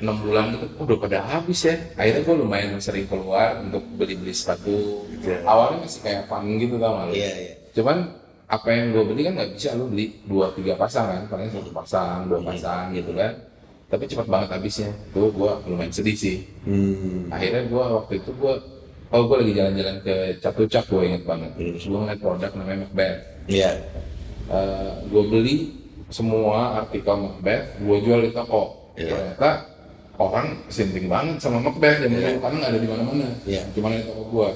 enam 0.00 0.16
bulan 0.18 0.44
gitu 0.54 0.66
oh, 0.76 0.82
udah 0.86 0.98
pada 0.98 1.18
habis 1.24 1.60
ya 1.62 1.74
akhirnya 1.94 2.22
gue 2.22 2.34
lumayan 2.36 2.78
sering 2.78 3.06
keluar 3.06 3.58
untuk 3.58 3.82
beli 3.94 4.14
beli 4.16 4.32
sepatu 4.32 5.02
Iya. 5.24 5.40
awalnya 5.48 5.88
masih 5.88 6.00
kayak 6.04 6.22
fun 6.28 6.44
gitu 6.56 6.76
tau 6.76 6.92
gak 6.94 7.16
Iya, 7.16 7.32
iya. 7.32 7.54
cuman 7.72 7.96
apa 8.44 8.68
yang 8.68 8.92
gue 8.92 9.04
beli 9.08 9.22
kan 9.24 9.32
nggak 9.40 9.50
bisa 9.56 9.72
lu 9.72 9.88
beli 9.88 10.20
dua 10.28 10.52
tiga 10.52 10.76
pasang 10.76 11.06
kan? 11.08 11.22
Paling 11.32 11.48
satu 11.48 11.72
pasang 11.72 12.28
dua 12.28 12.40
pasang 12.44 12.92
gitu 12.92 13.16
kan. 13.16 13.32
Tapi 13.88 14.04
cepat 14.04 14.26
banget 14.28 14.48
habisnya. 14.52 14.90
Tuh 15.16 15.32
gue 15.32 15.50
lumayan 15.70 15.92
sedih 15.92 16.16
sih. 16.16 16.38
Hmm. 16.64 17.28
akhirnya 17.32 17.68
gue 17.68 17.84
waktu 17.84 18.12
itu 18.20 18.30
gue 18.36 18.54
oh 19.14 19.22
gue 19.28 19.36
lagi 19.44 19.52
jalan-jalan 19.54 19.96
ke 20.04 20.14
Catucak 20.40 20.84
gue 20.88 21.02
inget 21.08 21.22
banget. 21.24 21.50
Terus 21.56 21.84
gue 21.88 21.98
ngeliat 21.98 22.20
produk 22.20 22.50
namanya 22.56 22.78
Macbeth. 22.88 23.18
Iya. 23.48 23.70
gue 25.08 25.22
beli 25.24 25.56
semua 26.12 26.84
artikel 26.84 27.16
Macbeth 27.16 27.80
gue 27.80 27.96
jual 28.04 28.20
di 28.28 28.30
toko. 28.32 28.92
Iya. 28.94 29.10
ternyata 29.10 29.50
orang 30.14 30.46
sinting 30.70 31.10
banget 31.10 31.42
sama 31.42 31.58
Macbeth 31.58 31.98
dan 32.06 32.12
dulu 32.14 32.38
karena 32.38 32.56
nggak 32.60 32.70
ada 32.70 32.80
di 32.80 32.88
mana-mana. 32.92 33.28
Iya. 33.48 33.62
cuma 33.72 33.88
di 33.90 34.04
toko 34.04 34.22
gue 34.28 34.48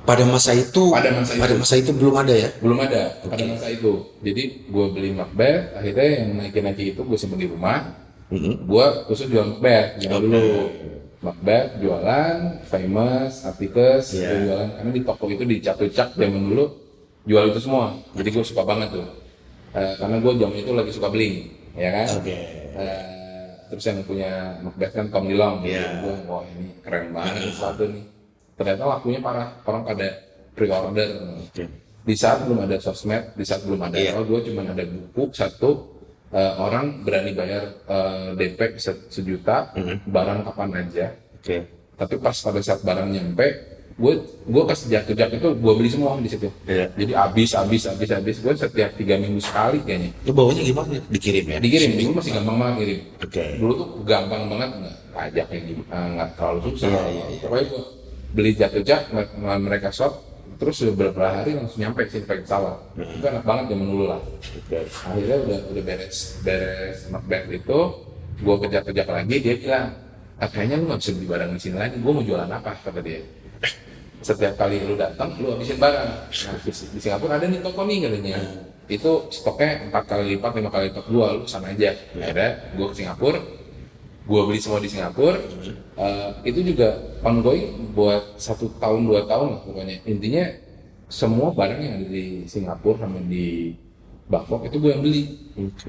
Pada 0.00 0.24
masa 0.24 0.50
itu, 0.52 0.90
Pada 0.90 1.10
masa 1.12 1.32
itu. 1.36 1.54
masa 1.56 1.74
itu 1.76 1.90
belum 1.92 2.14
ada 2.16 2.34
ya? 2.34 2.48
belum 2.58 2.78
ada 2.80 3.02
pada 3.22 3.44
masa 3.46 3.66
itu. 3.68 3.92
Jadi 4.20 4.42
gue 4.66 4.86
beli 4.90 5.10
Macbeth 5.12 5.76
akhirnya 5.76 6.06
yang 6.18 6.28
naikin-naikin 6.36 6.86
itu 6.92 7.00
gue 7.00 7.18
simpen 7.18 7.38
di 7.38 7.46
rumah. 7.46 7.94
Gue 8.64 8.86
khusus 9.06 9.26
jual 9.26 9.44
Macbeth 9.46 10.00
jual 10.00 10.18
dulu. 10.20 10.46
Macbeth 11.20 11.76
jualan 11.78 12.36
famous 12.64 13.44
Iya. 13.44 13.52
gue 14.26 14.38
jualan. 14.46 14.68
Karena 14.72 14.90
di 14.90 15.02
toko 15.02 15.24
itu 15.26 15.44
di 15.44 15.56
Catucak 15.60 16.08
zaman 16.12 16.42
dulu 16.48 16.64
jual 17.22 17.44
itu 17.48 17.60
semua. 17.60 17.92
Jadi 18.14 18.28
gue 18.30 18.44
suka 18.44 18.62
banget 18.64 18.88
tuh. 18.90 19.04
Eh, 19.70 19.94
karena 19.94 20.16
gue 20.18 20.32
jam 20.34 20.50
itu 20.50 20.70
lagi 20.72 20.90
suka 20.90 21.06
beli 21.06 21.46
ya 21.76 21.92
kan? 21.92 22.06
Oke. 22.18 22.34
Eh, 22.72 23.02
terus 23.68 23.84
yang 23.84 24.00
punya 24.02 24.30
Macbeth 24.58 24.90
kan 24.90 25.06
Tom 25.06 25.28
Dilong 25.28 25.62
Iya. 25.62 26.02
gue 26.02 26.14
wah 26.24 26.42
ini 26.48 26.72
keren 26.80 27.12
banget 27.12 27.46
sepatu 27.54 27.84
nih 27.86 28.02
ternyata 28.60 28.84
lakunya 28.86 29.16
parah 29.18 29.56
orang 29.64 29.82
pada 29.82 30.08
pre-order 30.52 31.08
di 32.00 32.12
saat 32.14 32.44
belum 32.44 32.60
ada 32.60 32.76
sosmed 32.76 33.32
di 33.32 33.40
saat 33.40 33.64
belum 33.64 33.80
ada 33.80 33.96
Iya. 33.96 34.12
apa 34.12 34.20
gue 34.22 34.40
cuma 34.44 34.60
ada 34.62 34.84
buku 34.84 35.32
satu 35.32 35.70
eh, 36.30 36.52
orang 36.58 37.00
berani 37.00 37.32
bayar 37.32 37.64
eh, 37.82 38.36
DP 38.36 38.76
se- 38.76 39.08
sejuta 39.08 39.72
Mm-hmm. 39.72 39.96
barang 40.06 40.40
kapan 40.44 40.68
aja 40.78 41.06
Oke. 41.34 41.64
tapi 41.96 42.14
pas 42.16 42.36
pada 42.36 42.60
saat 42.60 42.80
barang 42.80 43.08
nyampe 43.08 43.46
gue 43.96 44.12
gue 44.46 44.62
pas 44.62 44.76
jatuh-jatuh 44.76 45.36
itu 45.36 45.48
gue 45.54 45.72
beli 45.74 45.88
semua 45.88 46.16
di 46.16 46.28
situ 46.28 46.48
Iya. 46.64 46.88
jadi 46.94 47.12
habis 47.18 47.50
habis 47.52 47.82
habis 47.86 48.08
habis 48.10 48.36
gue 48.38 48.52
setiap 48.54 48.90
tiga 48.94 49.16
minggu 49.16 49.36
sekali 49.38 49.80
kayaknya 49.80 50.12
Itu 50.20 50.32
bawanya 50.32 50.62
gimana? 50.62 51.00
Dikirim 51.06 51.44
ya? 51.46 51.58
dikirim 51.58 51.90
dulu 51.98 52.12
masih 52.16 52.32
gampang 52.34 52.56
banget 52.58 52.76
kirim 52.78 52.98
Oke. 53.18 53.44
dulu 53.56 53.72
tuh 53.74 53.88
gampang 54.02 54.42
banget 54.46 54.70
nggak 54.74 54.96
pajaknya 55.10 55.58
gitu 55.66 55.82
eh, 55.86 56.06
nggak 56.12 56.28
terlalu 56.34 56.58
susah 56.66 56.88
Iya, 56.88 57.00
iya, 57.06 57.24
iya. 57.26 57.40
pokoknya 57.40 57.64
gua 57.66 57.82
beli 58.30 58.54
jatuh 58.54 58.82
jak 58.86 59.10
mereka 59.58 59.90
shop 59.90 60.30
terus 60.60 60.76
beberapa 60.92 61.24
hari 61.24 61.56
langsung 61.56 61.80
nyampe 61.80 62.04
sih 62.04 62.20
pakai 62.20 62.44
pesawat. 62.44 62.76
Itu 63.00 63.24
enak 63.24 63.44
banget 63.48 63.72
zaman 63.72 63.86
dulu 63.88 64.04
lah. 64.12 64.20
Akhirnya 65.08 65.36
udah 65.40 65.58
udah 65.72 65.82
beres 65.88 66.36
beres 66.44 66.98
Macbeth 67.08 67.48
itu 67.48 67.80
gua 68.44 68.56
kejar 68.60 68.84
kejar 68.84 69.08
lagi 69.08 69.36
dia 69.40 69.56
bilang 69.56 69.96
ah, 70.36 70.48
kayaknya 70.52 70.84
lu 70.84 70.84
nggak 70.92 71.00
bisa 71.00 71.10
beli 71.16 71.26
barang 71.32 71.50
di 71.56 71.60
sini 71.64 71.76
lagi 71.80 71.96
gua 72.04 72.12
mau 72.12 72.24
jualan 72.24 72.50
apa? 72.52 72.76
kata 72.76 73.00
dia. 73.00 73.24
Setiap 74.20 74.54
kali 74.60 74.84
lu 74.84 75.00
datang 75.00 75.32
lu 75.40 75.56
habisin 75.56 75.80
barang. 75.80 76.08
Nah 76.28 76.54
di, 76.60 76.70
Singapura 77.00 77.40
ada 77.40 77.46
nih 77.48 77.60
toko 77.64 77.80
nih 77.88 77.96
katanya. 78.04 78.36
Itu 78.84 79.32
stoknya 79.32 79.88
empat 79.88 80.04
kali 80.12 80.36
lipat 80.36 80.52
lima 80.60 80.68
kali 80.68 80.92
lipat 80.92 81.04
gua 81.08 81.40
lu 81.40 81.48
sana 81.48 81.72
aja. 81.72 81.96
Akhirnya 82.20 82.76
gua 82.76 82.92
ke 82.92 83.00
Singapura 83.00 83.40
gua 84.30 84.46
beli 84.46 84.62
semua 84.62 84.78
di 84.78 84.86
Singapura. 84.86 85.34
Eh, 85.98 86.30
itu 86.46 86.62
juga 86.62 86.94
ongoing 87.20 87.90
buat 87.92 88.38
satu 88.38 88.70
tahun 88.78 89.04
dua 89.04 89.26
tahun 89.26 89.58
lah 89.58 89.60
pokoknya. 89.66 89.96
Intinya 90.06 90.44
semua 91.10 91.50
barang 91.50 91.80
yang 91.82 91.94
ada 91.98 92.06
di 92.06 92.46
Singapura 92.46 93.02
sama 93.02 93.18
di 93.26 93.74
Bangkok 94.30 94.62
itu 94.62 94.78
gue 94.78 94.90
yang 94.94 95.02
beli. 95.02 95.22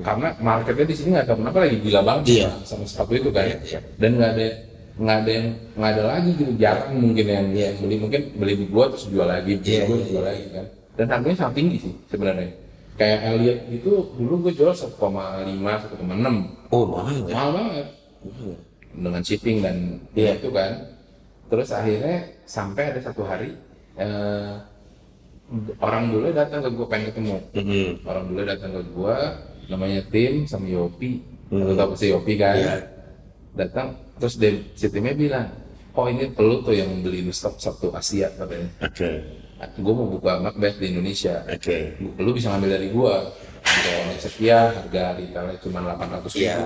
Karena 0.01 0.33
marketnya 0.41 0.89
di 0.89 0.95
sini 0.98 1.10
nggak 1.13 1.29
tahu 1.29 1.38
kenapa 1.45 1.57
lagi 1.62 1.77
gila 1.77 2.01
banget 2.01 2.24
Iya. 2.41 2.50
sama, 2.65 2.83
sepatu 2.89 3.13
itu 3.13 3.29
kan. 3.29 3.45
Iya, 3.45 3.57
iya. 3.62 3.79
dan 4.01 4.17
nggak 4.17 4.31
ada 4.33 4.48
nggak 4.91 5.17
ada 5.21 5.29
yang 5.31 5.48
nggak 5.77 5.91
ada 5.93 6.03
lagi 6.10 6.29
gitu. 6.33 6.51
Jarang 6.57 6.93
mungkin 6.98 7.25
yang 7.29 7.45
yang 7.53 7.77
beli. 7.77 7.95
Mungkin 8.01 8.21
beli 8.41 8.53
di 8.57 8.65
gua 8.65 8.89
terus 8.89 9.05
jual 9.07 9.29
lagi 9.29 9.62
beli 9.62 9.69
Iya, 9.69 9.81
gua 9.86 9.95
iya, 9.95 10.05
jual 10.10 10.24
lagi 10.25 10.45
kan. 10.50 10.65
Dan 10.98 11.05
harganya 11.07 11.38
sangat 11.38 11.55
tinggi 11.62 11.77
sih 11.77 11.93
sebenarnya. 12.10 12.50
Kayak 12.98 13.19
Elliot 13.24 13.60
itu 13.71 13.91
dulu 14.19 14.33
gue 14.45 14.53
jual 14.57 14.74
1,5 14.75 15.00
1,6 15.00 16.75
Oh, 16.75 16.83
mahal 16.91 17.24
ya? 17.24 17.33
mahal 17.33 17.50
banget 17.55 17.88
dengan 18.95 19.21
shipping 19.23 19.57
dan 19.63 19.75
ya 20.13 20.35
itu 20.37 20.49
kan. 20.51 20.71
Terus 21.51 21.69
akhirnya 21.75 22.17
sampai 22.47 22.95
ada 22.95 22.99
satu 23.03 23.27
hari 23.27 23.51
eh, 23.99 24.55
orang 25.83 26.03
dulu 26.11 26.31
datang 26.31 26.63
ke 26.63 26.69
gue 26.71 26.87
pengen 26.87 27.05
ketemu. 27.11 27.37
Mhm. 27.55 27.89
orang 28.07 28.23
dulu 28.31 28.41
datang 28.47 28.71
ke 28.71 28.81
gue 28.87 29.17
namanya 29.67 29.99
Tim 30.07 30.33
sama 30.47 30.67
Yopi. 30.67 31.11
Atau 31.51 31.75
tahu 31.75 31.91
si 31.99 32.07
Yopi 32.15 32.33
kan? 32.39 32.55
Iya. 32.55 32.75
datang 33.51 33.99
terus 34.15 34.39
dia 34.39 34.55
si 34.79 34.87
Timnya 34.87 35.11
bilang 35.11 35.51
oh 35.91 36.07
ini 36.07 36.31
perlu 36.31 36.63
tuh 36.63 36.71
yang 36.71 37.03
beli 37.03 37.27
stok 37.35 37.59
satu 37.59 37.91
Asia 37.91 38.31
katanya. 38.31 38.69
Oke. 38.79 39.09
gue 39.77 39.93
mau 39.93 40.07
buka 40.07 40.39
Macbeth 40.39 40.79
di 40.79 40.95
Indonesia. 40.95 41.43
Oke. 41.51 41.99
lu 41.99 42.31
bisa 42.31 42.47
ngambil 42.55 42.79
dari 42.79 42.87
gua. 42.95 43.27
Kalau 43.61 44.17
setia 44.17 44.73
harga 44.73 45.19
retailnya 45.19 45.55
cuma 45.61 45.85
800 45.85 46.33
ribu. 46.33 46.47
Iya. 46.47 46.57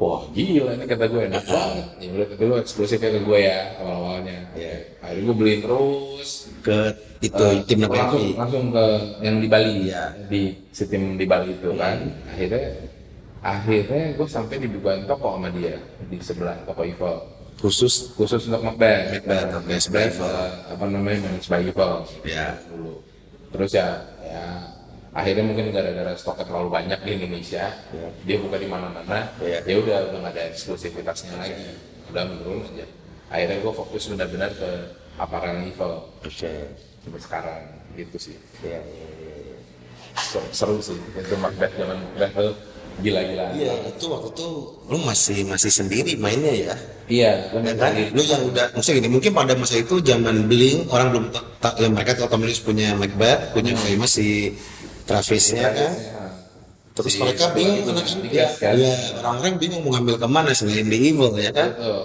Wah 0.00 0.24
gila 0.32 0.72
ini 0.72 0.84
kata 0.88 1.04
gue 1.06 1.22
enak 1.28 1.44
banget. 1.44 1.86
Ya 2.00 2.08
udah 2.10 2.26
tapi 2.26 2.42
lu 2.42 2.54
eksklusifnya 2.56 3.10
ke 3.12 3.20
gue 3.20 3.38
ya 3.38 3.60
awal 3.78 3.94
awalnya 4.00 4.38
Iya. 4.56 4.74
akhirnya 4.98 5.22
gue 5.28 5.36
beliin 5.36 5.60
terus. 5.60 6.30
Ke 6.64 6.78
itu 7.20 7.36
Eh, 7.36 7.60
tim 7.68 7.78
langsung 7.84 8.24
langsung 8.32 8.64
ke 8.72 8.84
yang 9.20 9.36
di 9.38 9.46
Bali. 9.46 9.74
Iya. 9.86 10.04
di 10.26 10.42
si 10.72 10.88
tim 10.88 11.14
di 11.14 11.28
Bali 11.28 11.52
itu 11.52 11.68
kan. 11.76 12.00
Akhirnya 12.26 12.64
akhirnya 13.40 14.04
gue 14.16 14.26
sampai 14.26 14.56
dibukain 14.58 15.04
toko 15.04 15.36
sama 15.36 15.48
dia. 15.52 15.76
Di 16.08 16.16
sebelah 16.18 16.56
toko 16.64 16.80
Evil 16.82 17.16
Khusus. 17.60 18.16
khusus 18.16 18.48
untuk 18.48 18.64
Macbeth. 18.64 19.20
Macbeth, 19.20 19.52
oke, 19.52 19.68
Evil. 19.68 20.24
eh, 20.24 20.50
apa 20.72 20.84
namanya 20.88 21.18
managed 21.28 21.48
by 21.48 21.60
Evil 21.60 21.94
Ya. 22.24 22.56
dulu. 22.72 23.04
Terus 23.52 23.70
ya 23.70 23.88
ya 24.24 24.44
akhirnya 25.10 25.42
mungkin 25.42 25.74
gara-gara 25.74 26.14
stoknya 26.14 26.46
terlalu 26.46 26.68
banyak 26.70 26.98
di 27.02 27.10
Indonesia 27.18 27.64
Ya. 27.90 28.08
dia 28.22 28.36
buka 28.38 28.56
di 28.56 28.66
mana-mana 28.66 29.26
Ya. 29.42 29.58
ya 29.62 29.74
udah 29.76 29.96
udah 30.06 30.18
nggak 30.22 30.34
ada 30.34 30.42
eksklusivitasnya 30.50 31.34
lagi 31.34 31.74
udah 32.08 32.22
menurun 32.26 32.62
aja 32.68 32.86
akhirnya 33.30 33.56
gue 33.58 33.72
fokus 33.72 34.02
benar-benar 34.06 34.50
ke 34.54 34.70
aparel 35.16 35.62
evil 35.62 36.06
Oke. 36.20 36.52
sampai 37.02 37.20
sekarang 37.20 37.62
gitu 37.94 38.16
sih 38.16 38.36
ya, 38.62 38.78
ya, 38.78 39.08
ya. 39.34 39.58
seru, 40.50 40.78
sih 40.78 40.94
itu 40.94 41.34
Macbeth 41.36 41.74
zaman 41.74 41.98
Macbeth 42.14 42.34
tuh 42.36 42.54
gila-gilaan 43.00 43.50
Iya, 43.56 43.72
itu 43.88 44.04
waktu 44.06 44.28
itu 44.30 44.48
lu 44.84 44.98
masih 45.00 45.38
masih 45.44 45.70
sendiri 45.70 46.12
mainnya 46.16 46.52
ya. 46.52 46.74
iya 47.08 47.30
gue 47.48 47.62
Ya 47.62 47.74
kan? 47.74 47.94
Lu 48.12 48.22
yang 48.22 48.42
udah 48.44 48.66
maksudnya 48.74 48.98
gini, 49.00 49.08
mungkin 49.10 49.30
pada 49.32 49.54
masa 49.54 49.74
itu 49.74 49.98
zaman 49.98 50.46
bling 50.46 50.86
orang 50.86 51.08
belum 51.10 51.24
tak 51.32 51.44
ta- 51.58 51.76
ya 51.78 51.88
mereka 51.88 52.14
tahu 52.14 52.28
Tom 52.28 52.42
Lewis 52.42 52.60
punya 52.60 52.92
Macbeth, 52.94 53.50
punya 53.50 53.72
famous 53.74 54.14
si 54.14 54.54
Travisnya 55.10 55.66
kan. 55.68 55.92
Terus 56.90 57.12
Si- 57.12 57.20
mereka 57.22 57.44
bingung 57.50 57.80
si- 57.80 57.88
anak-anak 57.88 58.22
Digas, 58.22 58.50
ya, 58.52 58.58
kan? 58.60 58.72
Iya, 58.76 58.94
orang-orang 59.18 59.54
bingung 59.56 59.80
mau 59.82 59.90
ngambil 59.94 60.16
ke 60.18 60.28
mana 60.28 60.50
selain 60.52 60.86
di 60.86 60.98
Evil 61.10 61.32
ya 61.34 61.50
kan. 61.50 61.70
Betul. 61.72 62.02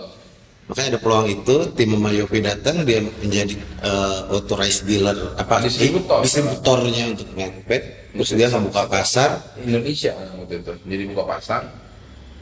Makanya 0.65 0.87
ada 0.89 0.99
peluang 0.99 1.27
itu 1.29 1.55
tim 1.77 1.93
Mayopi 1.93 2.41
datang 2.41 2.81
dia 2.81 2.97
menjadi 2.97 3.53
uh, 3.85 4.33
authorized 4.33 4.89
dealer 4.89 5.13
apa 5.37 5.61
Distributor. 5.61 6.25
distributornya 6.25 7.13
untuk 7.13 7.29
Macbeth. 7.37 7.85
Terus 8.15 8.29
dia 8.33 8.47
membuka 8.49 8.89
pasar. 8.89 9.29
Indonesia 9.61 10.15
waktu 10.15 10.65
itu 10.65 10.71
jadi 10.87 11.03
buka 11.11 11.23
pasar 11.27 11.61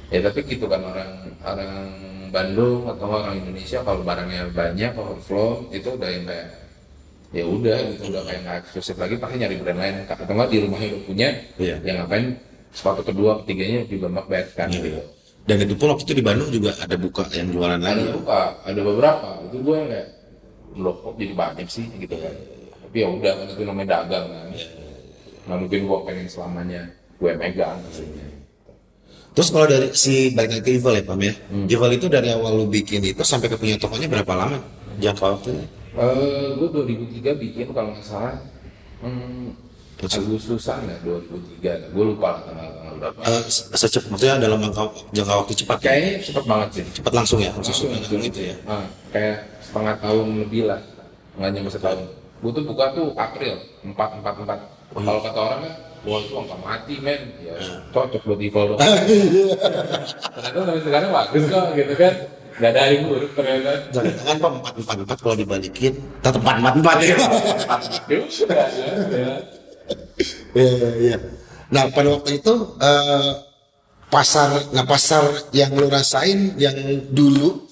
ya 0.07 0.21
tapi 0.21 0.45
gitu 0.45 0.69
kan 0.69 0.85
orang 0.85 1.11
orang 1.41 1.71
Bandung 2.29 2.85
atau 2.85 3.09
orang 3.09 3.35
Indonesia 3.35 3.81
kalau 3.81 4.05
barangnya 4.05 4.53
banyak 4.53 4.91
overflow 4.93 5.65
itu 5.69 5.89
udah 5.89 6.05
yang 6.07 6.23
kayak 6.23 6.47
ya 7.33 7.43
udah 7.49 7.77
gitu 7.97 8.13
udah 8.13 8.21
kayak 8.29 8.41
nggak 8.45 8.57
eksklusif 8.61 8.95
lagi 9.01 9.17
pakai 9.17 9.35
nyari 9.41 9.55
brand 9.57 9.79
lain. 9.81 9.95
Atau 10.05 10.33
nggak 10.33 10.49
di 10.53 10.57
rumahnya 10.61 10.87
udah 10.93 11.03
punya. 11.09 11.29
Iya. 11.57 11.75
yang 11.81 11.97
ngapain? 12.05 12.25
Sepatu 12.73 13.01
kedua 13.05 13.41
ketiganya 13.41 13.85
juga 13.85 14.07
Macbeth 14.09 14.53
kan 14.57 14.69
gitu. 14.69 15.01
Dan 15.43 15.57
itu 15.61 15.75
pun 15.75 15.91
waktu 15.91 16.07
itu 16.07 16.13
di 16.17 16.23
Bandung 16.23 16.49
juga 16.49 16.71
ada 16.79 16.95
buka 16.95 17.27
yang 17.35 17.51
jualan 17.51 17.77
ada 17.77 17.85
lagi. 17.85 18.15
buka 18.15 18.39
ada 18.63 18.81
beberapa. 18.81 19.29
Itu 19.49 19.57
gue 19.59 19.75
yang 19.75 19.89
kayak 19.91 20.07
loh 20.79 20.95
kok 21.03 21.13
jadi 21.19 21.33
banyak 21.35 21.67
sih? 21.69 21.85
Gitu 21.99 22.15
kan. 22.15 22.33
Tapi 22.87 22.97
ya 23.03 23.07
udah 23.11 23.31
kan 23.35 23.45
itu 23.51 23.61
namanya 23.67 23.87
dagang 24.01 24.25
kan. 24.31 24.47
Nggak 25.43 25.57
mungkin 25.59 25.79
gue 25.85 25.99
pengen 26.07 26.27
selamanya 26.31 26.81
gue 27.19 27.31
megang 27.35 27.77
maksudnya. 27.83 28.25
Terus 29.33 29.49
kalau 29.49 29.65
dari 29.65 29.89
si 29.97 30.29
balik 30.29 30.49
lagi 30.57 30.61
ke 30.61 30.71
Evil 30.77 30.93
ya 30.93 31.03
Pam 31.03 31.21
ya. 31.21 31.33
Evil 31.49 31.91
itu 31.93 32.05
dari 32.05 32.29
awal 32.29 32.53
lu 32.53 32.65
bikin 32.69 33.01
itu 33.01 33.21
sampai 33.25 33.49
ke 33.49 33.57
punya 33.57 33.77
tokonya 33.81 34.05
berapa 34.09 34.33
lama 34.33 34.57
jangka 35.01 35.25
waktunya? 35.25 35.65
Eh, 35.93 36.47
gue 36.57 36.67
2003 36.73 37.37
bikin 37.37 37.69
kalau 37.69 37.93
nggak 37.93 38.01
salah 38.01 38.33
hmm? 39.05 39.53
Agustusan 40.03 40.83
ya 40.89 40.97
2003 41.05 41.93
gue 41.93 42.03
lupa 42.03 42.35
lah 42.35 42.41
tanggal 42.43 42.67
tanggal 42.75 42.93
berapa. 42.97 43.19
Eh, 43.23 43.41
se- 43.47 43.69
secepat 43.77 44.09
maksudnya 44.09 44.35
dalam 44.41 44.59
jangka, 44.59 44.83
jangka 45.13 45.33
waktu 45.45 45.53
cepat 45.53 45.77
ya? 45.79 45.85
kayaknya 45.85 46.11
cepet 46.19 46.43
banget 46.49 46.69
sih. 46.73 46.85
Cepat 46.97 47.13
langsung 47.13 47.39
ya, 47.39 47.51
langsung 47.55 47.71
langsung 47.71 47.89
langsung. 47.93 48.19
gitu 48.19 48.39
ya. 48.51 48.55
Ah, 48.67 48.85
kayak 49.13 49.37
setengah 49.63 49.95
tahun 50.01 50.27
lebih 50.43 50.61
lah. 50.67 50.81
Nggak 51.39 51.49
nyampe 51.55 51.69
setahun. 51.71 51.99
Gue 52.43 52.51
tuh 52.51 52.63
buka 52.67 52.85
tuh 52.91 53.07
April 53.15 53.53
empat 53.85 54.09
empat 54.19 54.33
empat. 54.43 54.59
Kalau 54.91 55.21
kata 55.23 55.39
orang 55.39 55.59
kan 55.61 55.73
wah 56.03 56.19
itu 56.19 56.33
angka 56.35 56.57
mati 56.59 56.95
men. 56.99 57.21
Ya 57.39 57.55
cocok 57.95 58.21
buat 58.27 58.39
dong 58.43 58.79
ternyata 60.35 60.57
sampai 60.67 60.81
sekarang 60.83 61.09
bagus 61.15 61.43
kok 61.47 61.65
gitu 61.77 61.93
kan 61.95 62.13
nggak 62.53 62.69
ada 62.69 62.79
hari 62.85 62.97
buruk 63.01 63.31
ternyata 63.33 63.71
Jangan-jangan 63.89 64.37
Pak 64.37 64.51
empat 64.61 64.73
empat 64.77 64.97
empat 65.05 65.17
kalau 65.21 65.35
dibalikin 65.37 65.93
tetap 66.21 66.39
empat 66.41 66.55
empat 66.61 66.73
empat 66.79 66.97
ya. 67.01 67.17
juga 68.29 68.61
ya. 68.69 69.33
Iya 70.53 70.89
iya. 71.01 71.17
Nah 71.73 71.89
pada 71.89 72.13
waktu 72.13 72.37
itu 72.37 72.53
eh, 72.77 73.31
pasar, 74.13 74.69
nah 74.77 74.85
pasar 74.85 75.49
yang 75.49 75.73
lu 75.73 75.89
rasain 75.89 76.53
yang 76.61 76.77
dulu 77.09 77.65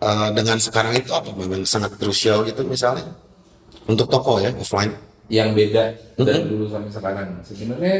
eh, 0.00 0.28
dengan 0.32 0.56
sekarang 0.56 0.96
itu 0.96 1.12
apa? 1.12 1.28
Memang 1.36 1.68
sangat 1.68 1.92
krusial 2.00 2.48
gitu 2.48 2.64
misalnya 2.64 3.04
untuk 3.86 4.08
toko 4.08 4.40
ya 4.40 4.50
offline. 4.56 4.92
yang 5.26 5.58
beda 5.58 5.90
dari 6.22 6.46
dulu 6.46 6.70
sampai 6.70 6.86
sekarang 6.86 7.42
sebenarnya 7.42 7.96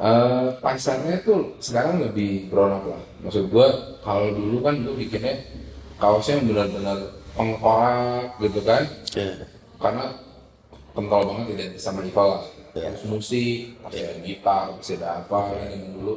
eh, 0.00 0.48
pasarnya 0.64 1.20
tuh 1.20 1.60
sekarang 1.60 2.00
lebih 2.00 2.48
grown 2.48 2.72
up 2.72 2.84
lah 2.88 3.02
maksud 3.26 3.50
gua 3.50 3.66
kalau 4.06 4.30
dulu 4.30 4.62
kan 4.62 4.74
gue 4.86 4.94
bikinnya 4.94 5.34
kaosnya 5.98 6.38
yang 6.38 6.46
benar-benar 6.54 6.98
pengkorak 7.34 8.30
gitu 8.38 8.60
kan 8.62 8.82
karena 9.82 10.04
kental 10.94 11.20
banget 11.26 11.46
identik 11.58 11.80
sama 11.82 12.06
Ival 12.06 12.38
lah 12.38 12.44
terus 12.72 13.04
musik 13.08 13.74
pasti 13.82 13.98
ada 14.04 14.14
gitar 14.22 14.64
pasti 14.78 14.92
ada 15.00 15.26
apa 15.26 15.38
kan 15.50 15.68
yang 15.74 15.84
dulu 15.98 16.14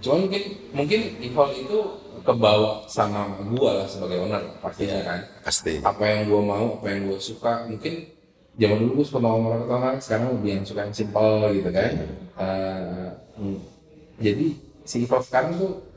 cuman 0.00 0.18
mungkin 0.26 0.42
mungkin 0.72 1.00
Ival 1.20 1.48
itu 1.52 1.78
kebawa 2.24 2.84
sama 2.90 3.28
gua 3.48 3.84
lah 3.84 3.86
sebagai 3.88 4.20
owner 4.20 4.42
pastinya 4.60 5.00
kan 5.04 5.20
Pasti. 5.48 5.80
apa 5.80 6.02
yang 6.04 6.28
gue 6.28 6.42
mau, 6.44 6.76
apa 6.76 6.86
yang 6.92 7.08
gue 7.08 7.16
suka. 7.16 7.64
Mungkin 7.64 8.04
zaman 8.60 8.78
dulu 8.84 9.00
gue 9.00 9.06
suka 9.08 9.24
orang 9.24 9.64
orang 9.64 9.96
sekarang 9.96 10.36
lebih 10.36 10.60
yang 10.60 10.64
suka 10.68 10.80
yang 10.84 10.92
simple 10.92 11.48
gitu 11.56 11.70
kan. 11.72 11.92
Hmm. 13.38 13.58
jadi 14.18 14.46
si 14.82 15.06
Evolve 15.06 15.24
sekarang 15.24 15.56
tuh 15.56 15.87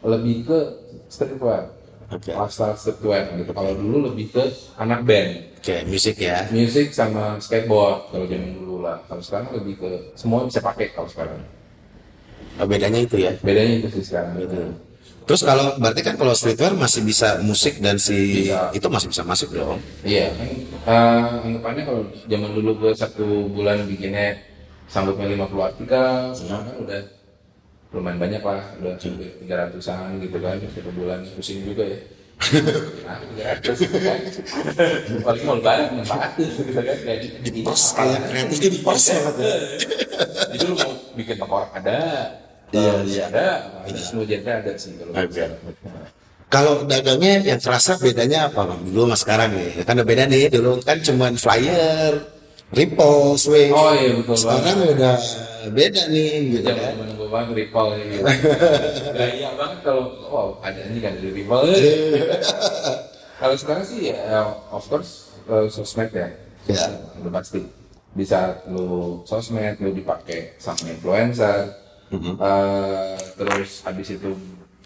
lebih 0.00 0.48
ke 0.48 0.58
streetwear, 1.08 1.68
Oke. 2.08 2.32
lifestyle 2.32 2.76
streetwear 2.76 3.36
gitu. 3.36 3.50
Kalau 3.52 3.72
dulu 3.76 3.96
lebih 4.12 4.32
ke 4.32 4.44
anak 4.76 5.04
band, 5.04 5.30
Oke 5.60 5.76
musik 5.84 6.16
ya. 6.16 6.48
music 6.48 6.96
sama 6.96 7.36
skateboard 7.36 8.08
kalau 8.08 8.24
zaman 8.24 8.50
dulu 8.56 8.76
lah. 8.80 8.96
Kalau 9.04 9.20
sekarang 9.20 9.48
lebih 9.60 9.74
ke 9.76 9.90
semua 10.16 10.48
bisa 10.48 10.60
pakai 10.60 10.90
kalau 10.96 11.08
sekarang. 11.08 11.40
Oh, 12.60 12.66
bedanya 12.68 13.00
itu 13.00 13.16
ya. 13.20 13.32
Bedanya 13.40 13.84
itu 13.84 13.88
sih 14.00 14.04
sekarang. 14.12 14.36
Terus 15.28 15.46
kalau 15.46 15.78
berarti 15.78 16.00
kan 16.02 16.18
kalau 16.18 16.34
streetwear 16.34 16.74
masih 16.74 17.06
bisa 17.06 17.38
musik 17.44 17.78
dan 17.78 18.00
si 18.02 18.50
Bisa. 18.50 18.74
itu 18.74 18.88
masih 18.90 19.08
bisa 19.14 19.22
masuk 19.22 19.54
dong. 19.54 19.78
Iya, 20.02 20.26
eh, 20.90 21.26
anggapannya 21.46 21.86
kalau 21.86 22.02
zaman 22.26 22.50
dulu 22.50 22.70
gue 22.82 22.92
satu 22.98 23.46
bulan 23.46 23.86
bikinnya 23.86 24.42
sambutnya 24.90 25.30
50 25.30 25.62
artikel, 25.70 26.10
sekarang 26.34 26.64
kan 26.66 26.76
udah 26.82 27.00
lumayan 27.90 28.18
banyak 28.22 28.42
lah, 28.42 28.62
udah 28.78 28.94
hampir 28.94 29.34
300an 29.42 30.22
gitu 30.22 30.38
kan, 30.38 30.56
satu 30.62 30.90
bulan 30.94 31.26
pusing 31.34 31.66
juga 31.66 31.84
ya. 31.90 31.98
Nah, 33.04 33.18
300. 33.60 35.26
Paling 35.26 35.44
mau 35.44 35.54
lebaran 35.58 35.98
manfaat 35.98 36.38
gitu 36.38 36.70
kan, 36.72 36.86
kayak 36.86 37.18
di 37.44 37.60
Pers 37.66 37.84
kayak 37.92 38.20
kreatif 38.30 38.58
di 38.62 38.80
pers 38.80 39.04
ya 39.10 39.18
katanya. 39.28 39.58
Jadi 40.54 40.64
lu 40.64 40.74
mau 40.78 40.92
bikin 41.18 41.36
tengkorak 41.36 41.70
ada, 41.76 42.00
Iya, 42.70 42.92
iya. 43.02 43.24
ada, 43.26 43.46
semua 43.98 44.22
genre 44.22 44.52
ada 44.62 44.72
sih 44.78 44.94
kalau 44.94 45.12
Oke. 45.18 45.42
Kalau 46.50 46.74
dagangnya 46.82 47.46
yang 47.46 47.60
terasa 47.62 47.94
bedanya 47.98 48.50
apa 48.50 48.66
bang? 48.66 48.80
Dulu 48.90 49.10
sama 49.10 49.16
sekarang 49.18 49.50
nih, 49.54 49.86
kan 49.86 49.94
udah 49.98 50.06
beda 50.06 50.24
nih. 50.26 50.50
Dulu 50.50 50.82
kan 50.82 50.98
cuman 50.98 51.34
flyer, 51.38 52.14
ripple, 52.74 53.38
swing. 53.38 53.70
Oh 53.70 53.94
iya 53.94 54.18
betul 54.18 54.34
banget. 54.34 54.58
Sekarang 54.58 54.78
udah 54.98 55.16
beda 55.68 56.02
nih 56.08 56.30
gitu 56.56 56.64
Jangan 56.64 56.80
kan. 56.80 56.94
menunggu 56.96 57.26
banget 57.28 57.48
Ripple 57.52 57.88
ya 57.92 58.04
gitu. 58.08 58.24
Gaya 59.20 59.48
banget 59.54 59.78
kalau 59.84 60.04
oh 60.24 60.48
ada 60.64 60.80
ini 60.88 60.98
kan 60.98 61.12
dari 61.20 61.30
Ripple. 61.36 61.62
kalau 63.36 63.56
sekarang 63.56 63.84
sih 63.84 64.12
ya 64.12 64.40
of 64.72 64.84
course 64.88 65.36
eh, 65.44 65.68
sosmed 65.68 66.08
ya. 66.12 66.28
Ya. 66.68 66.84
Udah 67.20 67.32
pasti. 67.34 67.60
Di 68.10 68.24
saat 68.26 68.66
lu 68.66 69.20
sosmed 69.24 69.76
lu 69.78 69.92
dipakai 69.92 70.56
sama 70.56 70.88
influencer. 70.88 71.76
Eh, 72.10 73.16
terus 73.38 73.86
habis 73.86 74.08
itu 74.10 74.34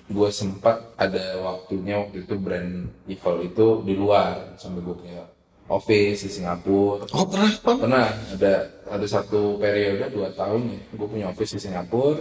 gue 0.05 0.29
sempat 0.29 0.93
ada 1.01 1.41
waktunya 1.41 1.97
waktu 1.97 2.29
itu 2.29 2.37
brand 2.37 2.93
Evil 3.09 3.37
itu 3.41 3.67
di 3.89 3.97
luar 3.97 4.53
sampai 4.61 4.85
gue 4.85 4.93
punya 4.93 5.25
office 5.69 6.29
di 6.29 6.31
Singapura. 6.31 7.05
Oh 7.15 7.25
pernah 7.25 7.53
pernah. 7.63 8.09
Ada 8.37 8.55
ada 8.91 9.07
satu 9.09 9.57
periode 9.57 10.05
dua 10.13 10.29
tahun 10.37 10.69
ya 10.69 10.81
gue 10.93 11.09
punya 11.09 11.27
office 11.33 11.57
di 11.57 11.61
Singapura. 11.61 12.21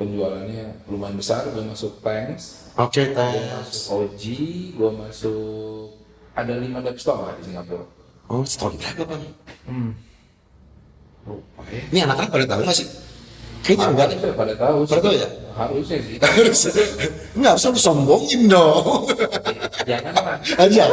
Penjualannya 0.00 0.88
lumayan 0.88 1.16
besar 1.20 1.44
gue 1.50 1.60
masuk 1.60 2.00
Tanks. 2.00 2.72
Oke 2.78 3.10
gue 3.10 3.16
teh. 3.16 3.32
masuk 3.52 3.84
OG 3.90 4.22
gue 4.78 4.90
masuk 4.96 5.92
ada 6.32 6.52
lima 6.56 6.78
dep 6.80 6.96
store 6.96 7.20
lah 7.30 7.34
di 7.36 7.52
Singapura. 7.52 7.86
Oh 8.30 8.46
setahun 8.46 8.78
berapa 8.78 9.02
bang? 9.10 9.24
lupa 11.28 11.62
ya. 11.68 11.82
Ini 11.92 11.98
anak-anak 12.08 12.30
pada 12.32 12.46
tahu 12.48 12.60
nggak 12.64 12.76
sih? 12.76 12.88
Kayaknya 13.60 13.86
enggak. 13.92 14.06
Harusnya 14.08 14.32
pada 14.34 14.54
tahu 14.56 14.78
sih. 14.82 14.92
Pada 14.92 15.02
tahu 15.04 15.14
ya? 15.14 15.28
harusnya 15.50 15.98
sih 16.00 16.16
Enggak 17.36 17.52
usah 17.60 17.68
lu 17.68 17.80
sombongin 17.80 18.48
dong. 18.48 19.04
jangan 19.84 20.14
lah 20.16 20.38
aja. 20.40 20.84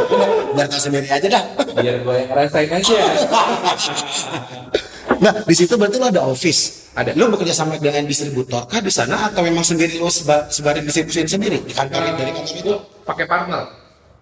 Biar 0.51 0.67
tahu 0.67 0.81
sendiri 0.81 1.07
aja 1.07 1.27
dah. 1.31 1.43
biar 1.79 1.95
gue 2.03 2.15
yang 2.19 2.29
ngerasain 2.33 2.71
aja 2.71 2.97
Nah, 5.17 5.33
di 5.33 5.55
situ 5.55 5.73
berarti 5.79 5.97
lu 5.97 6.05
ada 6.11 6.21
office. 6.29 6.91
Ada. 6.93 7.15
Lu 7.15 7.31
bekerja 7.31 7.55
sama 7.55 7.79
dengan 7.79 8.05
distributor 8.05 8.67
kah 8.67 8.83
di 8.83 8.91
sana 8.91 9.31
atau 9.31 9.41
memang 9.41 9.63
sendiri 9.63 9.97
lu 9.97 10.11
seba, 10.11 10.49
sebarin 10.51 10.83
distribusiin 10.83 11.29
sendiri 11.29 11.63
di 11.63 11.73
kantor 11.73 12.17
dari 12.17 12.33
kantor 12.33 12.57
itu? 12.57 12.75
pakai 13.07 13.25
partner 13.25 13.63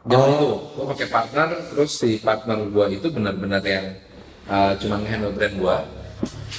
zaman 0.05 0.27
itu 0.37 0.49
gue 0.77 0.85
pakai 0.93 1.07
partner 1.09 1.47
terus 1.73 1.91
si 1.97 2.21
partner 2.21 2.57
gue 2.69 2.85
itu 2.93 3.07
benar-benar 3.09 3.65
yang 3.65 3.97
uh, 4.45 4.77
cuma 4.77 5.01
ngehandle 5.01 5.33
brand 5.33 5.55
gue 5.57 5.77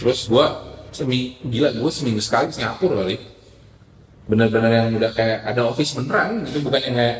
terus 0.02 0.26
gue 0.26 0.46
semi 0.96 1.36
gila 1.44 1.76
gue 1.76 1.90
seminggu 1.92 2.24
sekali 2.24 2.48
ke 2.48 2.56
Singapura 2.56 3.04
kali 3.04 3.16
benar-benar 4.26 4.70
yang 4.72 4.88
udah 4.96 5.12
kayak 5.12 5.44
ada 5.44 5.68
office 5.68 5.92
beneran 5.94 6.42
gitu 6.48 6.64
bukan 6.64 6.80
yang 6.88 6.96
kayak 6.96 7.18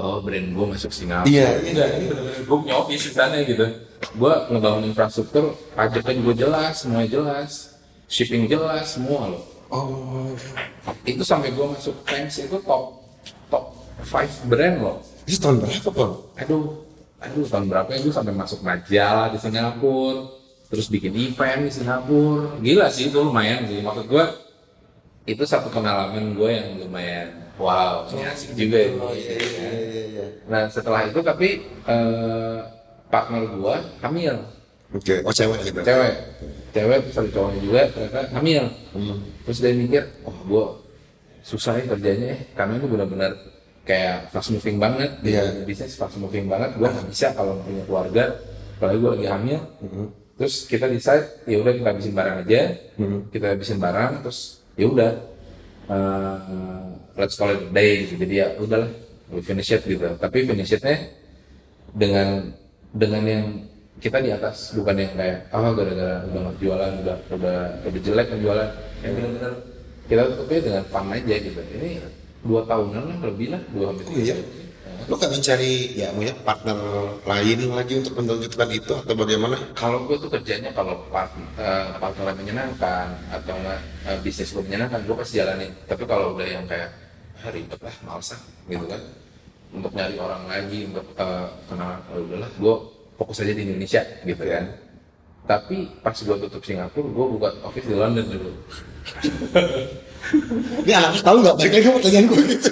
oh 0.00 0.18
brand 0.24 0.48
gue 0.56 0.66
masuk 0.72 0.90
Singapura. 0.90 1.28
Iya. 1.28 1.48
enggak 1.60 1.88
ini 2.00 2.04
benar-benar 2.08 2.40
gue 2.40 2.56
punya 2.64 2.74
office 2.80 3.04
di 3.04 3.12
sana 3.12 3.36
gitu. 3.44 3.66
Gue 4.18 4.32
ngebangun 4.50 4.84
infrastruktur 4.90 5.54
pajaknya 5.76 6.12
juga 6.18 6.32
jelas 6.34 6.74
semuanya 6.82 7.08
jelas 7.12 7.50
shipping 8.08 8.48
jelas 8.48 8.96
semua 8.96 9.36
loh. 9.36 9.44
Oh, 9.72 10.36
itu 11.08 11.24
sampai 11.24 11.48
gue 11.52 11.64
masuk 11.64 11.96
Times 12.04 12.36
itu 12.36 12.56
top 12.64 12.84
top 13.48 13.72
5 14.04 14.50
brand 14.50 14.76
loh. 14.80 14.98
Itu 15.24 15.38
tahun 15.38 15.62
berapa, 15.62 15.90
Bang? 15.94 16.12
aduh 16.42 16.64
aduh 17.22 17.46
tahun 17.46 17.66
berapa 17.70 17.88
ya 17.94 17.98
gue 18.02 18.12
sampai 18.12 18.34
masuk 18.34 18.60
majalah 18.66 19.30
di 19.30 19.38
Singapura 19.38 20.41
terus 20.72 20.88
bikin 20.88 21.12
event 21.12 21.68
di 21.68 21.70
Singapura. 21.70 22.56
Gila 22.64 22.88
sih 22.88 23.12
itu 23.12 23.20
lumayan 23.20 23.68
sih. 23.68 23.84
Maksud 23.84 24.08
gue 24.08 24.24
itu 25.28 25.44
satu 25.44 25.68
pengalaman 25.68 26.32
gue 26.32 26.48
yang 26.48 26.68
lumayan 26.80 27.28
wow. 27.60 28.08
Ini 28.08 28.24
asik 28.32 28.56
juga 28.56 28.80
ya. 28.80 28.90
nah 30.48 30.66
setelah 30.72 31.04
itu 31.04 31.20
tapi 31.20 31.60
eh, 31.68 32.58
partner 33.12 33.44
gue 33.52 33.76
hamil. 34.00 34.36
Oke, 34.96 35.20
oh 35.24 35.32
cewek 35.32 35.60
gitu. 35.68 35.80
cewek. 35.84 36.14
Cewek 36.72 36.98
satu 37.12 37.28
cowoknya 37.28 37.60
juga 37.60 37.80
ternyata 37.92 38.20
hamil. 38.32 38.64
Terus 39.44 39.58
dia 39.60 39.72
mikir 39.76 40.02
oh 40.24 40.36
gue 40.48 40.66
susah 41.44 41.76
ya 41.76 41.84
kerjanya 41.92 42.26
ya. 42.32 42.38
Karena 42.56 42.80
itu 42.80 42.88
benar-benar 42.88 43.32
kayak 43.84 44.32
fast 44.32 44.48
moving 44.56 44.80
banget. 44.80 45.20
Di 45.20 45.36
Iya. 45.36 45.68
bisnis 45.68 46.00
fast 46.00 46.16
moving 46.16 46.48
banget. 46.48 46.80
Gue 46.80 46.88
nggak 46.88 47.08
bisa 47.12 47.28
kalau 47.36 47.60
punya 47.60 47.84
keluarga. 47.84 48.24
Apalagi 48.80 48.98
gue 49.04 49.10
lagi 49.20 49.26
hamil 49.28 49.60
terus 50.42 50.66
kita 50.66 50.90
decide 50.90 51.46
ya 51.46 51.62
udah 51.62 51.70
kita 51.70 51.88
habisin 51.94 52.18
barang 52.18 52.36
aja. 52.42 52.60
Kita 53.30 53.46
habisin 53.54 53.78
barang 53.78 54.26
terus 54.26 54.58
ya 54.74 54.90
udah 54.90 55.10
eh, 55.86 56.82
let's 57.14 57.38
call 57.38 57.54
it 57.54 57.70
day 57.70 58.02
gitu. 58.02 58.18
Jadi 58.18 58.34
ya 58.42 58.58
udahlah 58.58 58.90
we 59.30 59.38
finish 59.38 59.70
it 59.70 59.86
gitu. 59.86 60.02
Tapi 60.18 60.42
finish 60.42 60.74
itnya 60.74 60.98
dengan 61.94 62.50
dengan 62.90 63.22
yang 63.22 63.46
kita 64.02 64.18
di 64.18 64.34
atas 64.34 64.74
bukan 64.74 64.98
yang 64.98 65.14
kayak 65.14 65.46
ah 65.54 65.70
gara-gara 65.78 66.26
udah 66.26 66.40
nggak 66.42 66.56
jualan 66.58 66.92
udah 67.06 67.16
udah 67.38 67.56
udah 67.86 68.00
jelek 68.02 68.26
penjualan 68.34 68.68
yang 69.06 69.12
benar-benar 69.14 69.52
kita 70.10 70.22
tutupnya 70.26 70.58
dengan 70.66 70.82
fun 70.90 71.06
aja 71.06 71.34
gitu. 71.38 71.60
Ini 71.78 71.90
dua 72.42 72.66
tahunan 72.66 73.02
lah 73.14 73.18
lebih 73.30 73.54
lah 73.54 73.62
dua 73.70 73.94
hampir 73.94 74.10
Oh, 74.10 74.18
Lu 75.10 75.18
gak 75.18 75.34
mencari 75.34 75.98
ya 75.98 76.14
punya 76.14 76.34
partner 76.46 76.78
lain 77.26 77.58
lagi 77.74 77.94
untuk 77.98 78.22
melanjutkan 78.22 78.68
itu 78.70 78.92
atau 78.94 79.14
bagaimana? 79.18 79.56
kalau 79.74 80.06
gue 80.06 80.14
tuh 80.18 80.30
kerjanya 80.30 80.70
kalau 80.70 80.94
part, 81.10 81.30
eh, 81.58 81.90
partner 81.98 82.34
menyenangkan 82.38 83.10
atau 83.34 83.54
enggak 83.58 83.80
eh, 84.06 84.18
bisnis 84.22 84.54
gue 84.54 84.62
menyenangkan 84.62 85.02
gue 85.02 85.16
pasti 85.18 85.42
jalanin. 85.42 85.72
Tapi 85.90 86.02
kalau 86.06 86.38
udah 86.38 86.46
yang 86.46 86.64
kayak 86.70 86.90
ah, 87.42 87.50
ribet 87.50 87.80
lah 87.82 87.94
males 88.06 88.30
gitu 88.70 88.84
kan. 88.86 89.00
Untuk 89.72 89.92
nyari 89.96 90.16
orang 90.22 90.42
lagi 90.46 90.78
untuk 90.86 91.06
eh, 91.18 91.46
kenal 91.66 91.92
ya 92.06 92.18
udahlah 92.22 92.50
gue 92.54 92.74
fokus 93.18 93.42
aja 93.42 93.52
di 93.54 93.62
Indonesia 93.66 94.02
gitu 94.22 94.42
kan. 94.46 94.64
Tapi 95.42 95.90
pas 95.98 96.14
gue 96.14 96.36
tutup 96.46 96.62
Singapura 96.62 97.06
gue 97.10 97.26
buka 97.38 97.48
office 97.66 97.90
di 97.90 97.96
London 97.98 98.26
dulu 98.30 98.52
Ini 100.82 100.92
anakku 100.94 101.20
tahu 101.20 101.36
nggak? 101.40 101.54
Balik 101.56 101.72
lagi 101.72 101.88
pertanyaan 101.92 102.24
gue 102.24 102.40
gitu. 102.48 102.68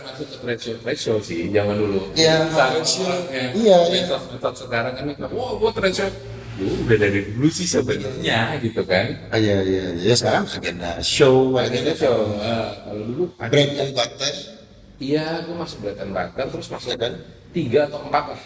masuk 0.00 0.26
ke 0.26 0.36
trade 0.38 0.60
show 0.60 0.74
trade 0.78 1.00
show 1.00 1.16
sih 1.18 1.48
zaman 1.48 1.74
dulu 1.74 2.00
Iya, 2.12 2.34
trade 2.46 2.84
show. 2.84 3.08
Iya, 3.28 3.44
iya. 3.52 3.76
medsos 3.88 4.22
medsos 4.28 4.54
sekarang 4.60 4.92
kan 4.92 5.04
wah 5.28 5.50
gue 5.54 5.70
trade 5.72 5.96
show 5.96 6.10
udah 6.60 6.96
dari 6.98 7.20
dulu 7.26 7.48
sih 7.48 7.64
sebenarnya 7.64 8.40
gitu 8.58 8.82
kan 8.82 9.06
Ah, 9.28 9.36
Iya 9.36 9.56
iya 9.62 9.84
iya. 9.96 10.12
Sekarang 10.12 10.44
agenda 10.44 10.90
show, 11.00 11.56
agenda 11.56 11.94
show 11.94 12.16
eh, 12.36 12.68
kalau 12.82 13.02
dulu 13.02 13.22
brand 13.34 13.72
and 13.76 13.92
butter. 13.92 14.34
iya 14.98 15.40
gue 15.40 15.56
masuk 15.56 15.78
bread 15.80 15.98
and 15.98 16.12
butter 16.12 16.44
terus 16.46 16.68
masuk 16.68 16.90
Iya 16.90 16.96
kan? 16.98 17.12
tiga 17.50 17.80
atau 17.86 17.98
empat 18.04 18.24
lah 18.30 18.40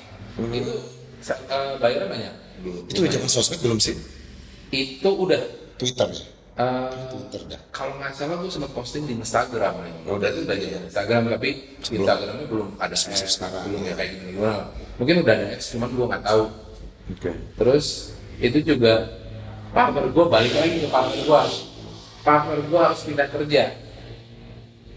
itu 0.50 0.74
sa- 1.18 1.40
eh, 1.42 1.74
bayarnya 1.76 2.06
banyak 2.06 2.34
dulu 2.60 2.78
Itu 2.86 2.98
udah 3.02 3.12
zaman 3.12 3.28
sosmed 3.28 3.60
belum 3.60 3.78
sih? 3.78 3.96
itu 4.70 5.06
udah 5.08 5.42
Twitter 5.74 6.06
ya. 6.08 6.24
Twitter 7.10 7.42
dah. 7.50 7.60
kalau 7.74 7.98
nggak 7.98 8.14
salah 8.14 8.38
gue 8.38 8.46
sempat 8.46 8.70
posting 8.70 9.04
di 9.04 9.14
Instagram 9.14 9.74
nih. 9.74 9.94
Oh, 10.06 10.14
udah 10.14 10.28
itu 10.30 10.40
udah 10.42 10.54
jadi 10.54 10.74
Instagram 10.86 11.20
tapi 11.28 11.50
Sebelum- 11.82 11.98
Instagramnya 11.98 12.46
belum 12.46 12.68
ada 12.78 12.94
ads, 12.94 13.26
sekarang. 13.26 13.62
belum 13.66 13.80
ya 13.82 13.94
kayak 13.94 14.10
gini 14.14 14.30
gimana. 14.34 14.62
Mungkin 14.94 15.14
udah 15.20 15.34
ada 15.34 15.46
ads, 15.50 15.66
cuman 15.74 15.88
gue 15.90 16.06
nggak 16.06 16.22
tahu. 16.22 16.44
Oke. 17.10 17.30
Terus 17.58 17.86
itu 18.38 18.58
juga 18.62 18.94
partner 19.70 20.06
gue 20.08 20.24
balik 20.24 20.54
lagi 20.54 20.76
ke 20.78 20.88
partner 20.88 21.18
gue. 21.20 21.42
Partner 22.22 22.58
gue 22.62 22.80
harus 22.80 23.00
pindah 23.02 23.28
kerja. 23.28 23.64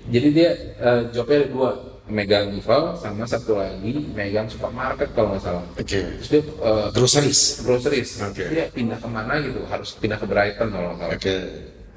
Jadi 0.07 0.27
dia 0.31 0.49
eh, 0.77 1.01
jobnya 1.11 1.35
ada 1.41 1.47
dua, 1.49 1.69
megang 2.07 2.51
Ival 2.51 2.95
sama 2.95 3.23
satu 3.23 3.59
lagi 3.59 4.07
megang 4.11 4.47
supermarket 4.47 5.11
kalau 5.11 5.35
nggak 5.35 5.43
salah. 5.43 5.63
Oke. 5.75 5.99
Terus 6.17 6.29
dia 6.29 6.41
eh, 6.41 6.87
Groceries. 6.91 7.41
groceries. 7.61 8.09
Oke. 8.21 8.47
Dia 8.47 8.65
pindah 8.69 8.95
ke 8.95 9.07
mana 9.07 9.33
gitu, 9.39 9.59
harus 9.67 9.91
pindah 9.93 10.15
ke 10.15 10.25
Brighton 10.25 10.67
kalau 10.69 10.95
nggak 10.95 10.99
salah 11.03 11.15
Oke. 11.15 11.35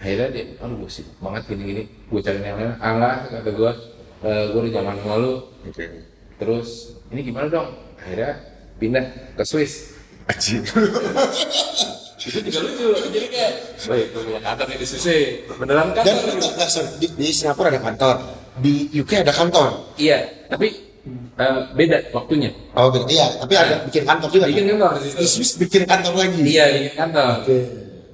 akhirnya 0.00 0.28
dia 0.32 0.44
aduh 0.58 0.76
gue 0.80 0.88
sibuk 0.88 1.12
banget 1.20 1.42
gini 1.44 1.62
gini 1.62 1.82
gue 2.08 2.20
cari 2.20 2.40
yang 2.40 2.56
lain 2.56 2.72
ah 2.74 2.90
nggak, 2.90 3.16
kata 3.36 3.50
gue 3.52 3.72
"Eh, 4.20 4.44
gue 4.48 4.60
udah 4.64 4.72
zaman 4.74 4.94
sama 4.96 5.14
lu 5.20 5.32
Oke. 5.62 5.86
terus 6.36 6.68
ini 7.08 7.20
gimana 7.20 7.46
dong 7.46 7.68
akhirnya 8.00 8.32
pindah 8.76 9.04
ke 9.36 9.44
Swiss 9.44 9.92
Aji. 10.24 10.64
itu 12.20 12.38
juga 12.42 12.60
lucu 12.62 12.86
jadi 13.08 13.26
kayak 13.28 13.52
woi 13.88 14.02
gue 14.08 14.22
punya 14.24 14.40
kantor 14.40 14.66
nih 14.68 14.76
di 14.76 14.86
Swiss 14.88 15.04
nih." 15.04 15.24
beneran 15.52 15.88
kan 15.92 16.04
Dan 16.04 16.16
sorry. 16.64 16.88
di, 16.96 17.06
di 17.16 17.28
Singapura 17.30 17.68
ada 17.68 17.80
kantor, 17.82 18.16
di 18.58 18.72
UK 18.92 19.22
ada 19.22 19.30
kantor. 19.30 19.94
iya 19.94 20.26
tapi 20.50 20.74
eh, 21.38 21.60
beda 21.72 22.10
waktunya 22.10 22.50
Oh 22.74 22.90
gitu. 22.90 23.06
Iya, 23.08 23.26
tapi 23.40 23.54
ada 23.54 23.82
bikin 23.86 24.02
kantor 24.04 24.28
juga. 24.30 24.46
bikin 24.46 24.64
kan? 24.66 24.76
kantor 24.76 24.92
di 25.16 25.26
Swiss 25.26 25.52
bikin 25.56 25.82
kantor 25.86 26.12
lagi. 26.18 26.40
iya 26.42 26.64
bikin 26.70 26.92
kantor 26.96 27.28
Oke. 27.42 27.58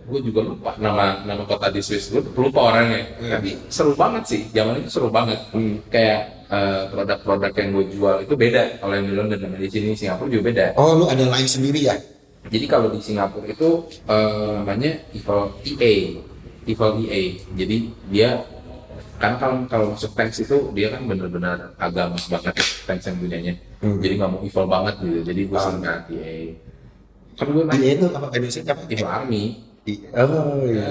gue 0.07 0.21
juga 0.23 0.41
lupa 0.45 0.71
nama 0.79 1.19
nama 1.23 1.43
kota 1.43 1.67
di 1.67 1.83
Swiss 1.83 2.09
gue 2.09 2.23
lupa 2.23 2.71
orangnya 2.71 3.03
tapi 3.27 3.59
seru 3.67 3.93
banget 3.93 4.23
sih 4.25 4.43
zaman 4.51 4.79
itu 4.79 4.89
seru 4.89 5.11
banget 5.11 5.41
kayak 5.91 6.21
eh, 6.47 6.83
produk-produk 6.89 7.51
yang 7.53 7.69
gue 7.75 7.85
jual 7.91 8.17
itu 8.23 8.35
beda 8.35 8.79
kalau 8.79 8.95
yang 8.95 9.07
di 9.07 9.15
London 9.15 9.39
sama 9.41 9.57
di 9.57 9.67
sini 9.67 9.93
Singapura 9.93 10.31
juga 10.31 10.45
beda 10.47 10.65
Oh, 10.79 10.95
lu 10.95 11.05
ada 11.11 11.27
line 11.27 11.51
sendiri 11.51 11.91
ya? 11.91 11.97
jadi 12.47 12.71
kalau 12.71 12.95
di 12.95 13.03
Singapura 13.03 13.51
itu 13.51 13.83
eh, 14.07 14.53
namanya 14.63 14.95
Eval 15.11 15.51
EA 15.67 16.23
Eval 16.65 16.91
EA 17.03 17.21
jadi 17.59 17.77
dia 18.07 18.31
karena 19.17 19.37
kalau 19.37 19.57
kalau 19.67 19.87
masuk 19.93 20.13
tanks 20.13 20.39
itu 20.41 20.57
dia 20.73 20.89
kan 20.89 21.03
benar-benar 21.05 21.73
agama 21.77 22.17
banget 22.27 22.53
ya, 22.55 22.65
tanks 22.85 23.05
yang 23.07 23.17
punyanya 23.17 23.53
jadi 23.81 24.13
nggak 24.17 24.31
mau 24.31 24.41
evil 24.41 24.67
banget 24.67 24.95
gitu 25.01 25.21
jadi 25.25 25.41
gue 25.45 25.59
singkat 25.59 26.01
EA 26.09 26.37
kan 27.35 27.47
gue 27.49 27.65
nanya 27.65 27.89
itu 27.91 28.07
apa 28.09 28.27
Indonesia 28.31 28.61
apa? 28.67 28.83
Evil 28.87 29.09
Army 29.09 29.45
Oh 30.13 30.67
iya. 30.67 30.91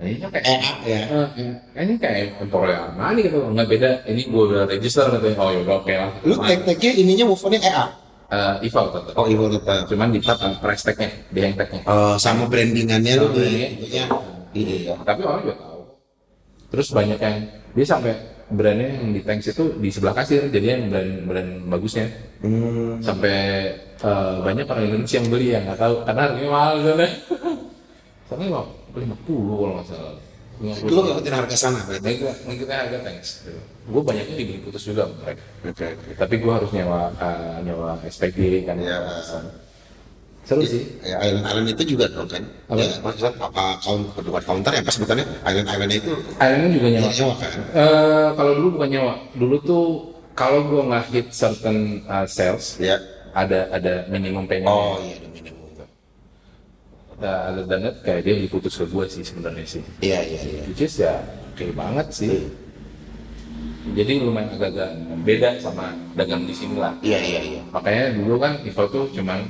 Ini 0.00 0.16
kan 0.16 0.32
kayak 0.32 0.48
ya. 0.88 1.00
Eh, 1.12 1.28
eh, 1.76 1.82
ini 1.84 1.92
kayak 1.94 2.40
Empore 2.40 2.72
Armani 2.72 3.20
gitu 3.20 3.44
nggak 3.44 3.68
beda 3.68 3.90
ini 4.08 4.24
gue 4.24 4.42
udah 4.48 4.64
register 4.64 5.04
katanya 5.06 5.36
oh 5.36 5.52
yaudah 5.52 5.76
oke 5.76 5.92
lah 5.92 6.08
Lu 6.24 6.34
tag-tagnya 6.40 6.90
ininya 6.96 7.24
move 7.28 7.44
on-nya 7.44 7.60
EA. 7.60 7.84
Eh, 8.30 8.54
Eval 8.64 8.86
tetap 8.88 9.12
Oh, 9.12 9.26
Evil 9.26 9.52
tetap. 9.52 9.84
cuman 9.84 10.08
di 10.08 10.18
uh, 10.18 10.56
price 10.56 10.82
tag-nya 10.82 11.10
di 11.28 11.40
hang 11.42 11.52
tag-nya 11.52 11.82
Oh, 11.84 12.16
sama 12.16 12.48
brandingannya 12.48 13.12
lu 13.18 13.26
di. 13.36 13.48
Iya. 14.50 14.96
tapi 15.04 15.20
orang 15.22 15.44
juga 15.44 15.54
terus 16.70 16.88
banyak 16.90 17.18
yang 17.18 17.36
dia 17.70 17.86
sampai 17.86 18.14
brandnya 18.48 18.98
yang 18.98 19.10
di 19.10 19.20
tanks 19.20 19.50
itu 19.50 19.78
di 19.78 19.90
sebelah 19.90 20.14
kasir 20.16 20.48
jadi 20.48 20.66
yang 20.74 20.82
brand 20.88 21.12
brand 21.26 21.50
bagusnya 21.68 22.06
Hmm. 22.40 22.96
sampai 23.04 23.36
eh, 24.00 24.34
banyak 24.40 24.64
orang 24.64 24.84
Indonesia 24.88 25.20
yang 25.20 25.28
beli 25.28 25.46
yang 25.52 25.68
nggak 25.68 25.76
tahu 25.76 25.94
karena 26.02 26.20
harganya 26.24 26.48
mahal 26.48 26.74
sana 26.80 27.06
sana 28.24 28.40
lima 28.40 28.60
lima 28.96 29.16
puluh 29.22 29.54
kalau 29.58 29.74
nggak 29.76 29.88
salah 29.88 30.14
Lu 30.60 31.00
ngikutin 31.00 31.32
harga 31.32 31.56
sana 31.56 31.80
berarti. 31.88 32.20
Gue 32.20 32.32
ngikutin 32.44 32.76
harga 32.76 32.98
tanks 33.00 33.28
gue 33.90 34.02
banyaknya 34.04 34.34
dibeli 34.36 34.60
putus 34.60 34.84
juga 34.84 35.08
mereka 35.08 35.40
Oke, 35.64 35.84
oke. 35.88 36.10
tapi 36.16 36.34
gue 36.36 36.52
harus 36.52 36.70
nyewa 36.72 37.12
eh, 37.16 37.56
nyewa 37.60 37.90
SPG 38.04 38.38
kan 38.64 38.76
Iya. 38.76 38.98
Seru 40.50 40.62
sih 40.66 40.82
Ya, 41.06 41.22
Island 41.22 41.46
Island 41.46 41.68
itu 41.70 41.82
juga 41.94 42.10
dong 42.10 42.26
kan? 42.26 42.42
Apa? 42.66 42.82
Ya, 42.82 42.90
maksudnya 42.98 43.30
apa 43.38 43.64
count 43.78 44.02
bukan 44.18 44.42
counter 44.42 44.72
ya 44.74 44.82
pas 44.82 44.94
sebutannya 44.98 45.26
Island 45.46 45.68
Island 45.70 45.92
itu 45.94 46.12
Islandnya 46.34 46.70
juga 46.74 46.88
nyewa 46.90 47.10
nyewa 47.14 47.34
kan? 47.38 47.50
Eh, 47.70 48.28
kalau 48.34 48.52
dulu 48.58 48.68
bukan 48.74 48.88
nyewa 48.90 49.14
dulu 49.38 49.56
tuh 49.62 49.84
kalau 50.34 50.60
gue 50.66 50.82
nggak 50.90 51.04
hit 51.14 51.26
certain 51.30 52.02
uh, 52.10 52.26
sales 52.26 52.74
Ya. 52.82 52.98
ada 53.30 53.70
ada 53.70 54.10
minimum 54.10 54.42
payment 54.50 54.66
Oh 54.66 54.98
iya 54.98 55.22
ada 55.22 55.28
minimum. 55.30 55.58
Nah, 57.20 57.52
than 57.68 57.84
that, 57.84 58.00
kayak 58.00 58.24
dia 58.24 58.34
diputus 58.40 58.80
ke 58.80 58.88
gue 58.88 59.04
sih 59.04 59.20
sebenarnya 59.20 59.66
sih 59.68 59.84
Iya 60.00 60.24
iya 60.24 60.40
iya. 60.40 60.62
which 60.64 60.80
is 60.80 60.96
ya 60.98 61.20
oke 61.52 61.68
banget 61.76 62.08
sih 62.10 62.48
jadi 63.92 64.24
lumayan 64.24 64.48
agak-agak 64.56 64.90
beda 65.20 65.50
sama 65.60 65.92
dagang 66.16 66.48
di 66.48 66.54
sini 66.56 66.80
lah 66.80 66.96
Iya 67.04 67.20
iya 67.20 67.40
iya. 67.44 67.62
makanya 67.68 68.16
dulu 68.16 68.40
kan 68.40 68.56
Evo 68.64 68.88
tuh 68.88 69.04
cuman 69.12 69.44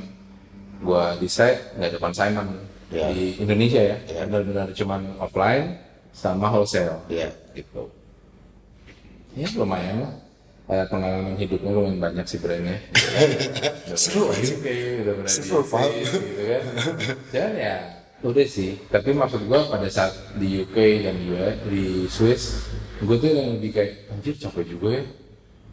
gua 0.80 1.14
decide 1.20 1.60
nggak 1.76 1.88
ada 1.94 1.98
consignment 2.00 2.50
Iya. 2.90 3.06
di 3.14 3.38
Indonesia 3.38 3.80
ya. 3.80 3.96
Iya. 4.02 4.20
benar-benar 4.26 4.68
cuman 4.74 5.00
offline 5.22 5.78
sama 6.10 6.50
wholesale. 6.50 6.98
Iya. 7.06 7.30
gitu. 7.54 7.86
Ya 9.38 9.46
lumayan 9.54 10.06
lah. 10.06 10.14
Eh, 10.70 10.86
pengalaman 10.86 11.34
hidupnya 11.38 11.70
lumayan 11.70 11.98
banyak 12.02 12.26
sih 12.26 12.38
brandnya. 12.42 12.78
Seru 13.98 14.30
aja. 14.30 14.54
Kayak 14.58 15.06
udah 15.06 15.14
pernah 15.22 15.30
Seru, 15.30 15.60
gitu 15.62 16.42
kan. 16.46 16.62
Dan 17.30 17.50
ya 17.54 17.76
udah 18.26 18.46
sih. 18.46 18.78
Tapi 18.90 19.10
maksud 19.14 19.46
gua 19.46 19.70
pada 19.70 19.86
saat 19.86 20.14
di 20.38 20.62
UK 20.66 20.76
dan 21.06 21.14
juga 21.22 21.46
di 21.70 22.06
Swiss 22.10 22.70
gue 23.00 23.16
tuh 23.16 23.32
yang 23.32 23.56
lebih 23.56 23.72
kayak 23.72 24.12
anjir 24.12 24.34
capek 24.34 24.66
juga 24.66 24.88
ya. 24.98 25.04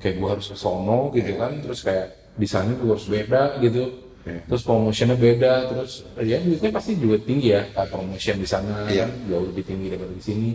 Kayak 0.02 0.16
gua 0.22 0.30
harus 0.38 0.48
ke 0.54 0.58
sono 0.58 1.10
gitu 1.18 1.34
kan. 1.38 1.52
Terus 1.66 1.82
kayak 1.82 2.08
desainnya 2.38 2.78
juga 2.78 2.94
harus 2.94 3.10
beda 3.10 3.42
gitu 3.62 3.84
terus 4.48 4.64
promotionnya 4.64 5.18
beda 5.18 5.54
terus 5.72 6.04
ya 6.20 6.38
duitnya 6.42 6.72
pasti 6.74 6.98
juga 7.00 7.18
tinggi 7.22 7.54
ya 7.54 7.62
kayak 7.72 7.90
promotion 7.90 8.36
di 8.42 8.48
sana 8.48 8.86
kan 8.88 9.10
jauh 9.30 9.46
lebih 9.48 9.64
tinggi 9.64 9.88
daripada 9.94 10.14
di 10.14 10.24
sini. 10.24 10.50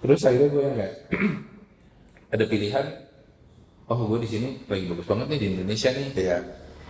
Terus 0.00 0.20
akhirnya 0.24 0.48
gue 0.48 0.62
yang 0.64 0.76
kayak 0.80 0.94
ada 2.34 2.44
pilihan 2.48 2.86
oh 3.90 4.00
gue 4.06 4.18
di 4.24 4.28
sini 4.28 4.48
lagi 4.64 4.84
bagus 4.88 5.06
banget 5.06 5.26
nih 5.28 5.38
di 5.38 5.46
Indonesia 5.56 5.88
nih. 5.92 6.08
Iya. 6.16 6.38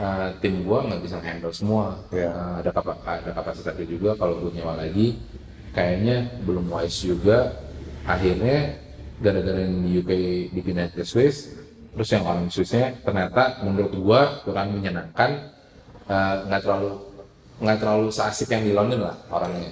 Uh, 0.01 0.33
tim 0.41 0.65
gua 0.65 0.81
nggak 0.89 1.03
bisa 1.05 1.21
handle 1.21 1.53
semua. 1.53 2.01
Iya. 2.09 2.33
Uh, 2.33 2.55
ada 2.65 2.71
kapa- 2.73 3.01
ada 3.05 3.31
kapasitasnya 3.37 3.85
juga 3.85 4.17
kalau 4.17 4.41
gue 4.41 4.57
nyewa 4.57 4.81
lagi 4.81 5.21
kayaknya 5.77 6.41
belum 6.49 6.71
wise 6.73 7.05
juga. 7.05 7.53
Akhirnya 8.09 8.81
gara-gara 9.21 9.61
yang 9.61 9.85
di 9.85 10.01
UK 10.01 10.13
dipindah 10.57 10.89
ke 10.97 11.05
Swiss 11.05 11.53
terus 11.91 12.09
yang 12.15 12.25
orang 12.25 12.47
Swissnya 12.49 12.97
ternyata 13.03 13.61
menurut 13.67 13.93
gua 13.99 14.21
kurang 14.47 14.79
menyenangkan 14.79 15.53
Uh, 16.11 16.43
nggak 16.51 16.67
terlalu 16.67 16.91
nggak 17.63 17.79
terlalu 17.79 18.09
seasik 18.11 18.51
yang 18.51 18.67
di 18.67 18.75
London 18.75 19.07
lah 19.07 19.17
orangnya. 19.31 19.71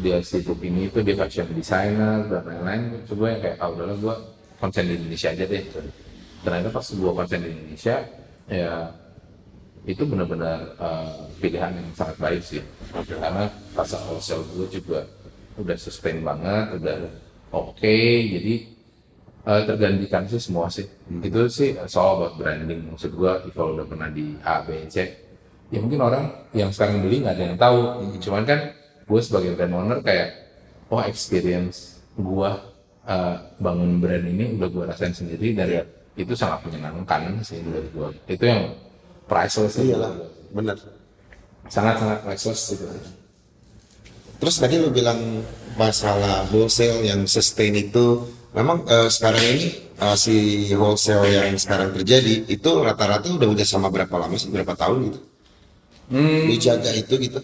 Dia 0.00 0.16
sibuk 0.24 0.64
ini 0.64 0.88
itu 0.88 1.04
dia 1.04 1.12
fashion 1.12 1.44
designer 1.52 2.24
dan 2.24 2.40
lain-lain. 2.48 3.04
Coba 3.04 3.36
yang 3.36 3.40
kayak 3.44 3.56
ah 3.60 3.68
udahlah 3.68 3.96
gua 4.00 4.16
konsen 4.56 4.88
di 4.88 4.96
Indonesia 4.96 5.28
aja 5.28 5.44
deh. 5.44 5.60
Ternyata 6.40 6.72
pas 6.72 6.86
gua 6.96 7.12
konsen 7.20 7.44
di 7.44 7.52
Indonesia 7.52 8.00
ya 8.48 8.96
itu 9.84 10.02
benar-benar 10.08 10.72
uh, 10.80 11.28
pilihan 11.36 11.76
yang 11.76 11.88
sangat 11.92 12.16
baik 12.16 12.40
sih. 12.40 12.64
Karena 13.04 13.52
pasar 13.76 14.00
wholesale 14.08 14.48
gue 14.56 14.80
juga 14.80 15.04
udah 15.60 15.76
sustain 15.76 16.24
banget 16.24 16.80
udah 16.80 16.96
oke. 17.52 17.96
Jadi 18.24 18.72
uh, 19.44 19.68
tergantikan 19.68 20.24
sih 20.24 20.40
semua 20.40 20.72
sih. 20.72 20.88
Itu 21.20 21.44
sih 21.52 21.76
soal 21.84 22.24
about 22.24 22.40
branding. 22.40 22.88
Maksud 22.88 23.12
gue 23.12 23.52
kalau 23.52 23.76
udah 23.76 23.84
pernah 23.84 24.08
di 24.08 24.32
A 24.48 24.64
B 24.64 24.88
C 24.88 25.27
ya 25.68 25.78
mungkin 25.84 26.00
orang 26.00 26.24
yang 26.56 26.72
sekarang 26.72 27.04
beli 27.04 27.20
nggak 27.20 27.34
ada 27.36 27.44
yang 27.44 27.58
tahu 27.60 27.78
cuman 28.24 28.42
kan 28.48 28.60
gue 29.08 29.20
sebagai 29.20 29.56
brand 29.56 29.74
owner 29.76 29.98
kayak 30.00 30.28
oh 30.88 31.00
experience 31.04 32.00
gue 32.16 32.50
uh, 33.04 33.34
bangun 33.60 34.00
brand 34.00 34.24
ini 34.24 34.56
udah 34.56 34.68
gue 34.68 34.84
rasain 34.88 35.12
sendiri 35.12 35.52
dan 35.52 35.84
itu 36.18 36.32
sangat 36.34 36.64
menyenangkan 36.66 37.40
sih 37.44 37.60
menurut 37.60 37.88
gue 37.92 38.08
itu 38.32 38.44
yang 38.48 38.72
priceless 39.28 39.76
sih 39.76 39.92
Iyalah. 39.92 40.12
menurut 40.12 40.24
gua. 40.24 40.56
bener. 40.56 40.76
sangat-sangat 41.68 42.18
priceless 42.24 42.62
gitu 42.72 42.86
Terus 44.38 44.54
tadi 44.62 44.78
lu 44.78 44.94
bilang 44.94 45.18
masalah 45.74 46.46
wholesale 46.46 47.02
yang 47.02 47.26
sustain 47.26 47.74
itu 47.74 48.22
memang 48.54 48.86
eh, 48.86 49.10
sekarang 49.10 49.42
ini 49.42 49.66
eh, 49.98 50.14
si 50.14 50.34
wholesale 50.78 51.26
yang 51.26 51.58
sekarang 51.58 51.90
terjadi 51.90 52.46
itu 52.46 52.70
rata-rata 52.78 53.26
udah 53.34 53.50
udah 53.50 53.66
sama 53.66 53.90
berapa 53.90 54.14
lama 54.14 54.38
sih 54.38 54.54
berapa 54.54 54.78
tahun 54.78 55.10
gitu? 55.10 55.18
Hmm, 56.08 56.42
Dijaga 56.48 56.90
itu 56.92 57.14
gitu. 57.18 57.40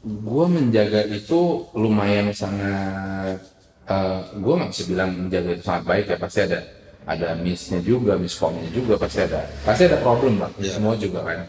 gue 0.00 0.44
menjaga 0.48 1.04
itu 1.06 1.40
lumayan 1.76 2.32
sangat 2.32 3.36
eh 3.84 4.18
gue 4.32 4.54
nggak 4.54 4.70
bisa 4.70 4.84
bilang 4.86 5.10
menjaga 5.12 5.50
itu 5.52 5.62
sangat 5.62 5.84
baik 5.84 6.04
ya 6.08 6.16
pasti 6.16 6.38
ada 6.46 6.60
ada 7.04 7.28
missnya 7.36 7.80
juga 7.82 8.14
miscomnya 8.14 8.70
juga 8.70 8.94
pasti 8.96 9.26
ada 9.26 9.44
pasti 9.60 9.90
ada 9.90 9.98
problem 9.98 10.38
lah 10.38 10.48
Iya. 10.56 10.78
semua 10.78 10.94
juga 10.94 11.20
kan 11.26 11.42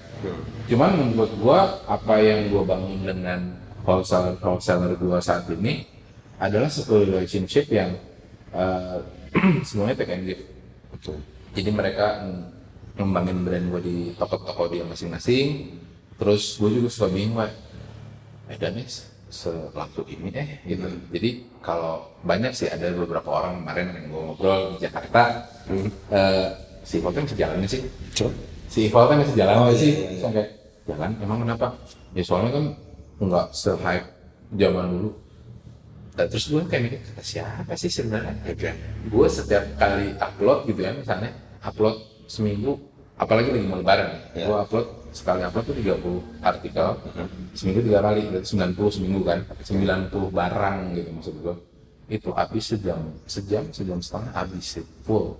cuman 0.66 0.90
menurut 1.14 1.32
gue 1.32 1.60
apa 1.86 2.14
yang 2.18 2.50
gue 2.50 2.64
bangun 2.66 3.00
dengan 3.04 3.40
wholesaler 3.86 4.36
wholesaler 4.42 4.98
gue 4.98 5.18
saat 5.22 5.46
ini 5.48 5.86
adalah 6.42 6.68
satu 6.68 7.06
relationship 7.06 7.70
yang 7.70 7.94
eh, 8.52 8.98
semuanya 9.68 9.96
take 9.96 10.12
and 10.12 10.26
give 10.28 10.42
Betul. 10.92 11.18
jadi 11.54 11.70
mereka 11.72 12.26
ng- 12.26 12.48
ngembangin 13.00 13.38
brand 13.48 13.66
gue 13.72 13.82
di 13.82 13.96
toko-toko 14.18 14.68
dia 14.68 14.84
masing-masing 14.84 15.72
terus 16.22 16.62
gue 16.62 16.70
juga 16.70 16.88
suka 16.88 17.08
bingung 17.10 17.42
Wak, 17.42 17.50
eh 18.48 18.58
Danes 18.62 19.10
selaku 19.32 20.06
ini 20.06 20.30
eh 20.36 20.62
gitu. 20.68 20.86
Jadi 21.10 21.30
kalau 21.64 22.06
banyak 22.22 22.54
sih 22.54 22.68
ada 22.68 22.94
beberapa 22.94 23.26
orang 23.32 23.64
kemarin 23.64 23.86
yang 23.96 24.06
gue 24.12 24.22
ngobrol 24.30 24.62
di 24.78 24.86
Jakarta. 24.86 25.24
Eh, 26.12 26.48
si 26.84 27.00
Iqbal 27.00 27.16
masih 27.16 27.38
jalan 27.40 27.64
sih. 27.66 27.82
Coba. 28.14 28.32
si 28.68 28.80
Iqbal 28.86 29.06
kan 29.08 29.18
masih 29.24 29.36
jalan 29.36 29.56
Oh, 29.56 29.68
iya, 29.68 29.80
sih. 29.80 29.92
iya, 29.92 30.08
iya. 30.12 30.20
Saya 30.20 30.32
kayak 30.36 30.50
jalan 30.86 31.12
emang 31.24 31.40
kenapa? 31.42 31.68
Ya 32.12 32.22
soalnya 32.22 32.52
kan 32.52 32.66
nggak 33.22 33.46
se-hype 33.56 34.08
zaman 34.52 34.86
dulu. 34.92 35.10
Nah, 36.12 36.26
terus 36.28 36.46
gue 36.52 36.62
kayak 36.68 36.82
mikir 36.86 37.00
kata 37.02 37.24
siapa 37.24 37.74
sih 37.80 37.88
sebenarnya? 37.88 38.36
Gue 39.08 39.28
setiap 39.32 39.64
kali 39.80 40.12
upload 40.20 40.68
gitu 40.68 40.80
ya 40.84 40.92
misalnya 40.92 41.32
upload 41.64 41.98
seminggu 42.28 42.76
apalagi 43.16 43.54
lagi 43.54 43.64
mau 43.64 43.80
lebaran 43.80 44.12
Ya. 44.36 44.44
gue 44.50 44.58
upload 44.60 44.88
sekali 45.12 45.44
upload 45.44 45.66
tuh 45.68 45.76
30 45.76 46.40
artikel 46.40 46.88
seminggu 47.52 47.80
tiga 47.84 48.00
kali 48.00 48.22
berarti 48.32 48.48
90 48.56 48.96
seminggu 48.96 49.22
kan? 49.28 49.40
90 49.60 50.32
barang 50.32 50.78
gitu 50.96 51.10
maksud 51.12 51.36
gue 51.44 51.56
itu 52.12 52.30
habis 52.36 52.64
sejam 52.68 53.00
sejam 53.24 53.64
sejam 53.72 54.00
setengah 54.04 54.32
habis 54.36 54.84
full. 55.08 55.40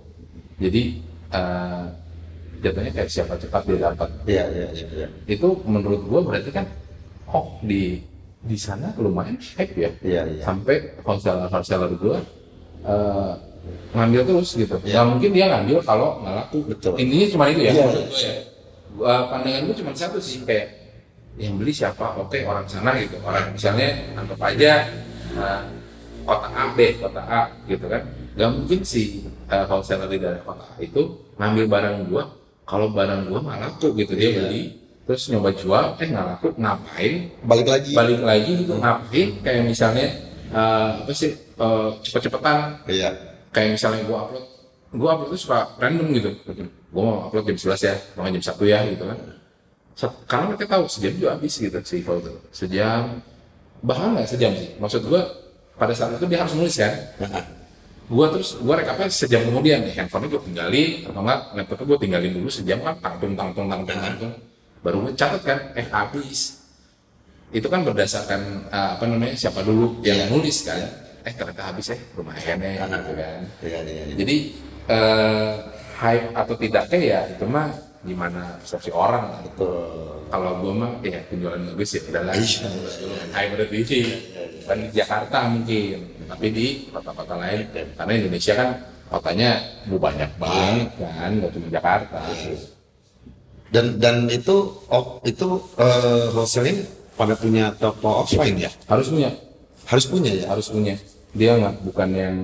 Jadi 0.56 1.04
eh, 1.28 1.84
jatuhnya 2.64 2.90
kayak 2.96 3.10
siapa 3.12 3.36
cepat 3.36 3.62
dia 3.68 3.78
dapat. 3.92 4.08
Iya 4.24 4.44
iya 4.48 4.66
iya. 4.72 4.86
iya. 5.04 5.08
itu 5.28 5.48
menurut 5.68 6.00
gua 6.08 6.20
berarti 6.24 6.48
kan 6.48 6.64
oh 7.28 7.60
di 7.60 8.00
di 8.40 8.56
sana 8.56 8.88
lumayan 8.96 9.36
hype 9.36 9.76
ya. 9.76 9.90
Iya, 10.00 10.22
iya. 10.32 10.42
sampai 10.48 10.96
wholesaler 11.04 11.52
wholesaler 11.52 11.92
gua 12.00 12.16
eh, 12.88 13.32
ngambil 13.92 14.20
terus 14.24 14.56
gitu. 14.56 14.76
Ya 14.88 15.04
mungkin 15.04 15.28
dia 15.36 15.52
ngambil 15.52 15.84
kalau 15.84 16.24
nggak 16.24 16.34
laku. 16.40 16.58
Betul. 16.72 16.96
intinya 16.96 17.26
cuma 17.36 17.44
itu 17.52 17.60
ya. 17.68 17.72
Iya, 17.76 17.86
ya 17.92 18.32
Gua, 18.92 19.32
pandangan 19.32 19.64
gua 19.66 19.74
cuma 19.76 19.92
satu 19.96 20.20
sih 20.20 20.44
kayak 20.44 20.68
yang 21.40 21.56
beli 21.56 21.72
siapa? 21.72 22.12
Oke 22.20 22.44
orang 22.44 22.68
sana 22.68 22.92
gitu. 23.00 23.16
Orang 23.24 23.56
misalnya 23.56 23.88
anggap 24.12 24.40
aja 24.52 24.72
eh, 25.32 25.60
kota 26.22 26.48
A 26.52 26.64
B 26.76 26.78
kota 27.00 27.22
A 27.24 27.42
gitu 27.64 27.88
kan. 27.88 28.02
Gak 28.36 28.50
mungkin 28.52 28.80
si 28.84 29.24
eh, 29.48 29.64
wholesaler 29.64 30.08
daerah 30.12 30.42
kota 30.44 30.64
A 30.64 30.74
itu 30.76 31.02
ngambil 31.40 31.64
barang 31.72 31.96
gua. 32.12 32.24
Kalau 32.68 32.92
barang 32.92 33.32
gua 33.32 33.40
nggak 33.40 33.58
laku 33.64 33.86
gitu 33.96 34.12
dia 34.14 34.28
Iya. 34.28 34.40
beli 34.44 34.62
terus 35.02 35.26
nyoba 35.34 35.50
jual 35.50 35.84
eh 35.98 36.06
nggak 36.12 36.26
laku 36.36 36.48
ngapain? 36.60 37.12
Balik 37.42 37.66
lagi. 37.68 37.90
balik 37.96 38.20
lagi 38.22 38.50
gitu 38.60 38.74
ngapain? 38.78 39.28
Kayak 39.40 39.62
misalnya 39.66 40.06
eh, 40.52 40.90
apa 41.00 41.12
sih 41.16 41.32
eh, 41.32 41.88
cepet-cepetan. 42.04 42.86
Iya. 42.86 43.10
kayak 43.52 43.76
misalnya 43.76 44.04
gua 44.08 44.24
upload 44.28 44.44
gua 44.92 45.16
upload 45.16 45.32
tuh 45.32 45.40
suka 45.40 45.58
random 45.80 46.08
gitu. 46.16 46.30
Gua 46.92 47.02
mau 47.02 47.16
upload 47.28 47.44
jam 47.48 47.56
11 47.56 47.88
ya 47.88 47.94
mau 48.14 48.28
jam 48.28 48.44
1 48.44 48.64
ya 48.68 48.78
gitu 48.92 49.04
kan. 49.08 49.18
Se- 49.92 50.16
karena 50.28 50.44
mereka 50.52 50.64
tahu 50.68 50.84
sejam 50.88 51.12
juga 51.16 51.28
habis 51.36 51.52
gitu 51.56 51.78
si 51.84 52.00
Ival 52.00 52.18
tuh. 52.20 52.36
Sejam 52.52 53.20
bahkan 53.80 54.12
nggak 54.16 54.28
sejam 54.28 54.52
sih. 54.56 54.76
Maksud 54.76 55.02
gua 55.08 55.22
pada 55.76 55.92
saat 55.96 56.14
itu 56.14 56.24
dia 56.28 56.38
harus 56.44 56.54
nulis 56.54 56.76
kan 56.76 56.92
gua 58.12 58.28
terus 58.28 58.60
gua 58.60 58.76
rekapnya 58.76 59.08
sejam 59.08 59.40
kemudian 59.48 59.80
nih. 59.88 59.96
Handphonenya 59.96 60.28
gua 60.36 60.42
tinggalin 60.44 60.90
atau 61.08 61.20
enggak 61.24 61.40
laptopnya 61.56 61.84
gua 61.88 61.98
tinggalin 61.98 62.32
dulu 62.36 62.48
sejam 62.52 62.78
kan 62.84 62.94
tangtung 63.00 63.32
tangtung 63.32 63.66
tangtung 63.72 63.98
tangtung. 63.98 64.32
Baru 64.84 64.96
gua 65.08 65.12
catat 65.16 65.42
kan 65.44 65.58
eh 65.72 65.86
habis. 65.88 66.60
Itu 67.52 67.68
kan 67.68 67.84
berdasarkan 67.84 68.40
eh, 68.68 68.90
apa 68.96 69.04
namanya 69.08 69.36
siapa 69.36 69.60
dulu 69.64 70.00
yang 70.04 70.28
nulis 70.28 70.64
kan. 70.64 70.80
Eh 71.22 71.32
ternyata 71.32 71.62
habis 71.70 71.86
ya 71.92 71.96
lumayan 72.18 72.58
ya 72.60 72.84
gitu 72.84 73.12
kan. 73.14 73.40
Iya 73.62 73.78
iya. 73.86 74.02
iya. 74.10 74.14
jadi 74.18 74.36
eh, 74.92 75.52
hype 75.96 76.28
atau 76.36 76.54
tidaknya 76.54 76.98
ya 77.00 77.20
itu 77.32 77.44
mah 77.46 77.68
gimana 78.02 78.58
persepsi 78.60 78.90
orang 78.90 79.24
lah. 79.30 79.40
Betul. 79.46 80.18
kalau 80.26 80.64
gue 80.64 80.72
mah 80.72 80.90
ya 81.04 81.20
penjualan 81.28 81.60
bagus 81.60 81.92
ya 81.92 82.00
udah 82.08 82.22
lah 82.24 82.34
Iya. 82.34 82.68
hype 83.36 83.50
berarti 83.52 83.78
sih 83.84 84.04
bukan 84.64 84.76
di 84.80 84.88
Jakarta 84.90 85.38
mungkin 85.44 85.96
tapi 86.24 86.46
di 86.48 86.66
kota-kota 86.88 87.34
lain 87.36 87.60
karena 87.94 88.12
Indonesia 88.16 88.52
kan 88.56 88.68
kotanya 89.12 89.50
bu 89.84 90.00
banyak 90.00 90.30
banget 90.40 90.88
kan 90.96 91.30
nggak 91.36 91.50
cuma 91.52 91.68
Jakarta 91.68 92.18
Dan 93.72 93.96
dan 93.96 94.28
itu 94.28 94.56
oh, 94.88 95.20
itu 95.24 95.48
eh, 95.76 96.26
wholesale 96.32 96.68
ini 96.68 96.82
pada 97.12 97.32
punya 97.36 97.72
toko 97.76 98.24
offline 98.24 98.56
ya? 98.56 98.70
harus 98.88 99.08
punya 99.08 99.30
Harus 99.84 100.04
punya 100.08 100.30
ya? 100.32 100.44
harus 100.48 100.66
punya 100.68 100.94
dia 101.32 101.56
nggak 101.56 101.74
bukan 101.84 102.08
yang 102.12 102.36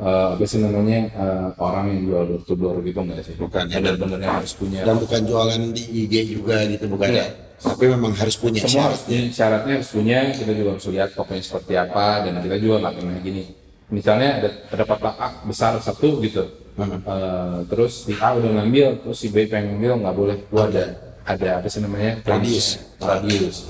eh, 0.00 0.26
apa 0.34 0.44
sih 0.48 0.58
namanya 0.64 1.00
eh, 1.12 1.48
orang 1.60 1.84
yang 1.92 2.00
jual 2.08 2.22
door 2.26 2.42
to 2.48 2.54
door 2.56 2.76
gitu 2.80 2.98
nggak 3.04 3.20
sih? 3.22 3.34
Bukan, 3.36 3.64
ya. 3.68 3.76
benar-benar 3.78 4.18
yang 4.18 4.36
harus 4.40 4.52
punya. 4.56 4.80
Dan 4.82 4.96
bukan 4.98 5.20
jualan 5.28 5.60
di 5.76 5.84
IG 6.04 6.14
juga 6.40 6.56
gitu 6.64 6.84
bukan 6.88 7.08
ya? 7.12 7.16
Iya. 7.20 7.26
Tapi 7.60 7.84
memang 7.92 8.16
harus 8.16 8.36
punya 8.40 8.64
semua 8.64 8.72
syarat. 8.72 8.88
harus 8.88 9.02
punya 9.04 9.20
syaratnya 9.36 9.72
harus 9.76 9.90
punya. 9.92 10.18
Kita 10.32 10.52
juga 10.56 10.68
harus 10.72 10.86
lihat 10.88 11.08
tokonya 11.12 11.42
seperti 11.44 11.72
apa 11.76 12.06
dan 12.24 12.32
kita 12.40 12.56
juga 12.56 12.74
nggak 12.80 12.94
pengen 12.96 13.20
gini. 13.20 13.42
Misalnya 13.90 14.30
ada 14.72 14.84
kotak 14.88 15.16
A 15.20 15.28
besar 15.44 15.76
satu 15.82 16.24
gitu. 16.24 16.44
Eh, 16.80 17.58
terus 17.68 18.08
si 18.08 18.16
A 18.16 18.32
udah 18.32 18.50
ngambil 18.56 19.04
terus 19.04 19.18
si 19.20 19.28
B 19.28 19.44
pengen 19.44 19.76
ngambil 19.76 19.92
nggak 20.00 20.16
boleh 20.16 20.36
gua 20.48 20.64
ada. 20.72 20.84
Ada 21.28 21.60
apa 21.60 21.68
sih 21.68 21.84
namanya? 21.84 22.16
Radius. 22.24 22.80
radius. 22.96 23.68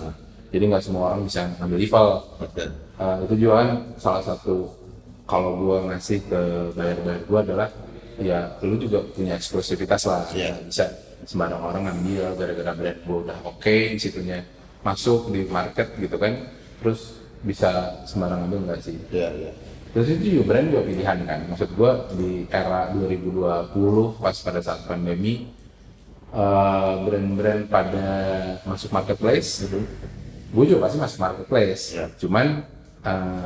Jadi 0.54 0.64
nggak 0.70 0.82
semua 0.86 1.10
orang 1.10 1.26
bisa 1.26 1.50
ngambil 1.58 1.78
rival. 1.82 2.08
Eh, 3.00 3.16
itu 3.26 3.34
juga 3.42 3.54
kan 3.64 3.68
salah 3.98 4.22
satu 4.22 4.79
kalau 5.30 5.54
gua 5.54 5.76
ngasih 5.86 6.18
ke 6.26 6.40
bayar-bayar 6.74 7.22
gua 7.24 7.38
adalah 7.40 7.68
ya 8.18 8.38
lu 8.60 8.74
juga 8.76 8.98
punya 9.14 9.38
eksklusivitas 9.38 10.02
lah 10.04 10.26
Iya. 10.34 10.58
bisa 10.66 10.84
sembarang 11.22 11.62
orang 11.62 11.82
ngambil 11.86 12.34
gara-gara 12.34 12.72
brand 12.74 12.98
gua 13.06 13.16
udah 13.24 13.38
oke 13.46 13.76
di 13.94 14.00
situnya 14.02 14.42
masuk 14.82 15.30
di 15.30 15.46
market 15.46 15.94
gitu 15.94 16.18
kan 16.18 16.34
terus 16.82 17.22
bisa 17.40 17.70
sembarang 18.04 18.44
ambil 18.44 18.58
nggak 18.66 18.80
sih 18.82 18.98
Iya 19.08 19.28
iya. 19.32 19.50
terus 19.94 20.10
itu 20.10 20.24
juga 20.34 20.44
brand 20.50 20.66
juga 20.68 20.82
pilihan 20.84 21.18
kan 21.22 21.40
maksud 21.46 21.70
gua 21.78 22.10
di 22.12 22.44
era 22.50 22.90
2020 22.90 24.18
pas 24.18 24.36
pada 24.36 24.60
saat 24.60 24.80
pandemi 24.84 25.48
eh, 26.30 26.92
brand-brand 27.00 27.62
pada 27.66 28.06
masuk 28.62 28.90
marketplace 28.90 29.64
gitu 29.64 29.80
gue 30.50 30.64
juga 30.66 30.82
pasti 30.84 30.98
masuk 30.98 31.18
marketplace 31.20 31.82
Ya. 31.94 32.06
cuman 32.18 32.66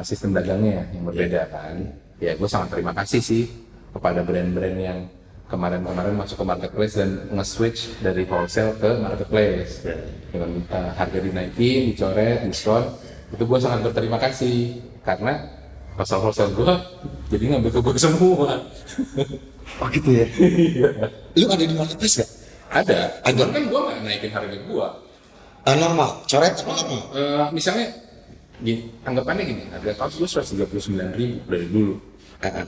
sistem 0.03 0.35
dagangnya 0.35 0.83
yang 0.91 1.05
berbeda 1.05 1.47
kan 1.49 1.75
ya 2.19 2.35
gue 2.35 2.49
sangat 2.49 2.75
terima 2.75 2.91
kasih 2.91 3.21
sih 3.21 3.45
kepada 3.91 4.21
brand-brand 4.21 4.79
yang 4.79 4.99
kemarin-kemarin 5.47 6.15
masuk 6.17 6.43
ke 6.43 6.45
marketplace 6.45 6.95
dan 6.97 7.11
nge-switch 7.31 8.03
dari 8.03 8.27
wholesale 8.27 8.75
ke 8.75 8.91
marketplace 8.99 9.85
Ya. 9.85 9.95
dengan 10.35 10.51
eh, 10.67 10.91
harga 10.99 11.19
dinaikin, 11.21 11.95
dicoret, 11.95 12.43
diskon 12.43 12.85
itu 13.31 13.43
gue 13.45 13.59
sangat 13.61 13.81
berterima 13.85 14.19
kasih 14.19 14.83
karena 15.07 15.47
pasal 15.95 16.19
wholesale 16.19 16.51
gue 16.51 16.75
jadi 17.31 17.45
ngambil 17.55 17.71
ke 17.71 17.81
gue 17.81 17.95
semua 17.95 18.51
Oh 19.83 19.89
gitu 19.91 20.11
ya? 20.13 20.27
Lu 21.39 21.47
ada 21.47 21.63
di 21.63 21.75
marketplace 21.75 22.21
gak? 22.21 22.31
ada 22.75 22.99
Ada. 23.23 23.43
kan 23.49 23.63
gue 23.63 23.81
nggak 23.81 23.99
naikin 24.03 24.33
harga 24.35 24.59
gue 24.59 24.89
Ah, 25.65 25.73
normal, 25.81 26.21
coret 26.29 26.53
apa 26.61 26.73
normal? 26.77 27.01
Eh, 27.17 27.47
misalnya 27.57 27.89
gini, 28.63 28.93
anggapannya 29.03 29.45
gini, 29.45 29.63
harga 29.73 29.93
kaos 29.99 30.15
gue 30.15 30.29
139 30.29 31.15
ribu 31.19 31.37
dari 31.49 31.67
dulu. 31.67 31.95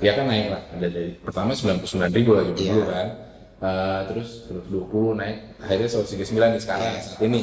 Ya 0.00 0.16
kan 0.16 0.24
naik 0.26 0.46
lah, 0.50 0.62
ada 0.72 0.88
dari 0.88 1.12
pertama 1.20 1.52
99 1.52 2.08
ribu 2.10 2.30
lagi 2.32 2.52
Iya. 2.56 2.72
dulu 2.72 2.82
kan. 2.88 3.06
Eh, 3.56 4.00
terus 4.12 4.28
120 4.48 5.16
naik, 5.16 5.36
akhirnya 5.60 5.88
139 5.88 6.48
nih 6.56 6.62
sekarang 6.62 6.88
saat 6.98 7.20
ini. 7.20 7.42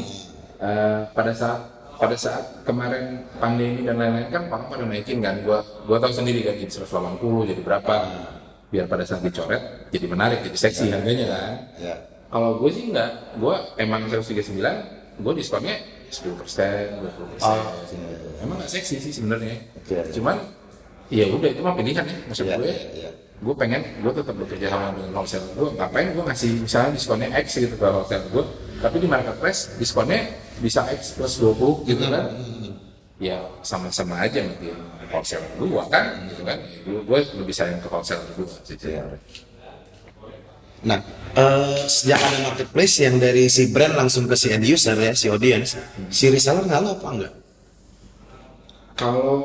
Eh, 0.58 1.02
pada 1.14 1.32
saat 1.34 1.60
pada 1.94 2.16
saat 2.18 2.44
kemarin 2.66 3.22
pandemi 3.38 3.86
dan 3.86 3.96
lain-lain 4.02 4.28
kan 4.34 4.44
orang 4.50 4.66
pada 4.68 4.84
naikin 4.90 5.22
kan, 5.22 5.40
gua 5.46 5.62
gua 5.86 6.02
tahu 6.02 6.12
sendiri 6.12 6.42
kan 6.42 6.58
jadi 6.58 6.74
180 6.84 7.46
jadi 7.48 7.62
berapa, 7.62 7.94
biar 8.74 8.86
pada 8.90 9.04
saat 9.06 9.22
dicoret 9.22 9.62
jadi 9.94 10.06
menarik, 10.10 10.42
jadi 10.42 10.58
seksi 10.58 10.90
harganya 10.90 11.26
kan. 11.30 11.54
Ya. 11.78 11.96
Kalau 12.34 12.58
gue 12.58 12.70
sih 12.74 12.90
enggak, 12.90 13.38
gue 13.38 13.56
emang 13.78 14.10
139 14.10 14.58
gue 15.22 15.34
diskonnya 15.38 15.78
10 16.14 16.38
persen, 16.38 16.84
20 17.02 17.34
persen. 17.34 17.58
Emang 18.40 18.62
gak 18.62 18.70
seksi 18.70 18.96
sih 19.02 19.12
sebenarnya. 19.12 19.58
Oke. 19.82 19.98
Cuman 20.14 20.38
ya 21.10 21.26
udah 21.30 21.50
itu 21.50 21.62
mah 21.62 21.74
pilihan 21.74 22.06
ya 22.06 22.18
maksud 22.30 22.46
Iya, 22.46 22.56
gue. 22.62 22.66
iya, 22.70 22.78
iya. 22.94 23.10
Gue 23.44 23.56
pengen 23.60 23.82
gue 24.00 24.12
tetap 24.14 24.36
bekerja 24.40 24.68
sama 24.72 24.94
dengan 24.96 25.12
wholesale 25.20 25.44
gue. 25.52 25.70
Ngapain 25.76 26.08
gue 26.16 26.24
ngasih 26.24 26.52
misalnya 26.64 26.92
diskonnya 26.96 27.28
X 27.44 27.48
gitu 27.60 27.76
ke 27.76 27.86
wholesale 27.90 28.26
gue, 28.32 28.44
tapi 28.80 28.96
di 29.04 29.08
marketplace 29.10 29.76
diskonnya 29.76 30.32
bisa 30.64 30.86
X 30.94 31.18
plus 31.20 31.42
20 31.42 31.90
gitu 31.90 32.04
kan. 32.08 32.30
Ya 33.20 33.44
sama-sama 33.66 34.24
aja 34.24 34.40
nanti 34.44 34.72
wholesale 35.12 35.44
gue 35.60 35.84
kan 35.92 36.06
gitu 36.32 36.42
kan. 36.48 36.58
Gue, 36.88 37.00
gue 37.04 37.20
lebih 37.44 37.52
sayang 37.52 37.84
ke 37.84 37.88
wholesale 37.92 38.24
gue 38.38 38.48
sih. 38.64 38.78
Nah, 40.84 41.00
eh, 41.34 41.80
sejak 41.88 42.20
ada 42.20 42.38
marketplace 42.44 43.00
yang 43.00 43.16
dari 43.18 43.48
si 43.48 43.72
brand 43.72 43.96
langsung 43.96 44.28
ke 44.28 44.36
si 44.36 44.52
end 44.52 44.68
user 44.68 44.96
ya, 44.96 45.16
si 45.16 45.32
audience, 45.32 45.80
si 46.12 46.28
reseller 46.28 46.68
ngalah 46.68 47.00
apa 47.00 47.08
enggak? 47.10 47.34
Kalau 48.94 49.42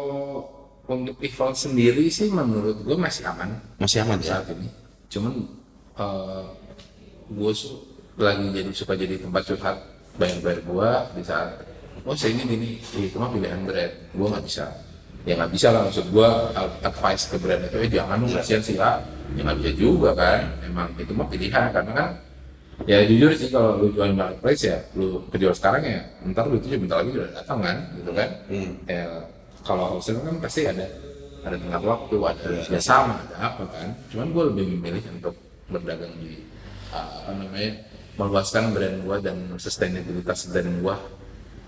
untuk 0.85 1.16
Evolve 1.20 1.57
sendiri 1.57 2.09
sih 2.09 2.29
menurut 2.29 2.81
gue 2.81 2.96
masih 2.96 3.24
aman 3.29 3.61
Masih 3.77 4.05
aman 4.05 4.20
ya? 4.20 4.40
saat 4.40 4.53
ini. 4.53 4.68
Cuman 5.09 5.35
eh 5.96 6.44
gue 7.29 7.53
su- 7.53 7.85
lagi 8.18 8.51
jadi 8.51 8.70
suka 8.74 8.92
jadi 8.92 9.20
tempat 9.20 9.46
curhat 9.46 9.77
bayar-bayar 10.18 10.61
gue 10.64 10.90
di 11.14 11.22
saat 11.22 11.61
oh 12.03 12.16
saya 12.16 12.35
ini 12.35 12.42
ini 12.51 12.68
itu 12.98 13.14
mah 13.14 13.31
pilihan 13.31 13.62
brand 13.62 13.94
gue 14.11 14.27
nggak 14.27 14.44
bisa 14.44 14.66
ya 15.28 15.36
nggak 15.36 15.52
bisa 15.52 15.68
lah 15.68 15.84
maksud 15.84 16.08
gue 16.08 16.28
advice 16.80 17.24
ke 17.28 17.36
brand 17.36 17.60
itu 17.68 17.76
eh 17.84 17.90
jangan 17.92 18.16
dong 18.24 18.32
kasihan 18.32 18.62
sih 18.64 18.80
ah 18.80 18.96
ya 19.36 19.44
nggak 19.44 19.58
bisa 19.60 19.70
juga 19.76 20.10
kan. 20.16 20.40
Emang 20.64 20.88
itu 20.96 21.12
mah 21.12 21.28
pilihan 21.28 21.68
karena 21.68 21.92
kan 21.92 22.08
ya 22.88 23.04
jujur 23.04 23.36
sih 23.36 23.52
kalau 23.52 23.76
lu 23.76 23.92
jual 23.92 24.08
marketplace 24.16 24.64
ya 24.64 24.78
lu 24.96 25.20
kejual 25.28 25.52
sekarang 25.52 25.84
ya 25.84 26.00
ntar 26.32 26.48
lu 26.48 26.56
itu 26.56 26.72
bentar 26.80 27.04
lagi 27.04 27.12
udah 27.12 27.28
datang 27.36 27.58
kan 27.60 27.76
gitu 28.00 28.10
kan. 28.16 28.28
Ya 28.88 29.04
kalau 29.68 29.84
wholesale 29.92 30.24
kan 30.24 30.36
pasti 30.40 30.64
ada 30.64 30.86
ada 31.44 31.56
tengah 31.60 31.80
waktu 31.84 32.16
ada 32.24 32.48
kerjasama 32.64 33.20
ada 33.28 33.36
apa 33.52 33.62
kan. 33.68 33.88
Cuman 34.08 34.26
gue 34.32 34.44
lebih 34.54 34.64
memilih 34.80 35.04
untuk 35.12 35.36
berdagang 35.68 36.14
di 36.16 36.40
uh, 36.96 37.20
apa 37.20 37.30
namanya 37.36 37.70
meluaskan 38.16 38.72
brand 38.72 38.96
gue 39.04 39.16
dan 39.20 39.36
sustainabilitas 39.60 40.48
brand 40.48 40.72
gue 40.80 40.96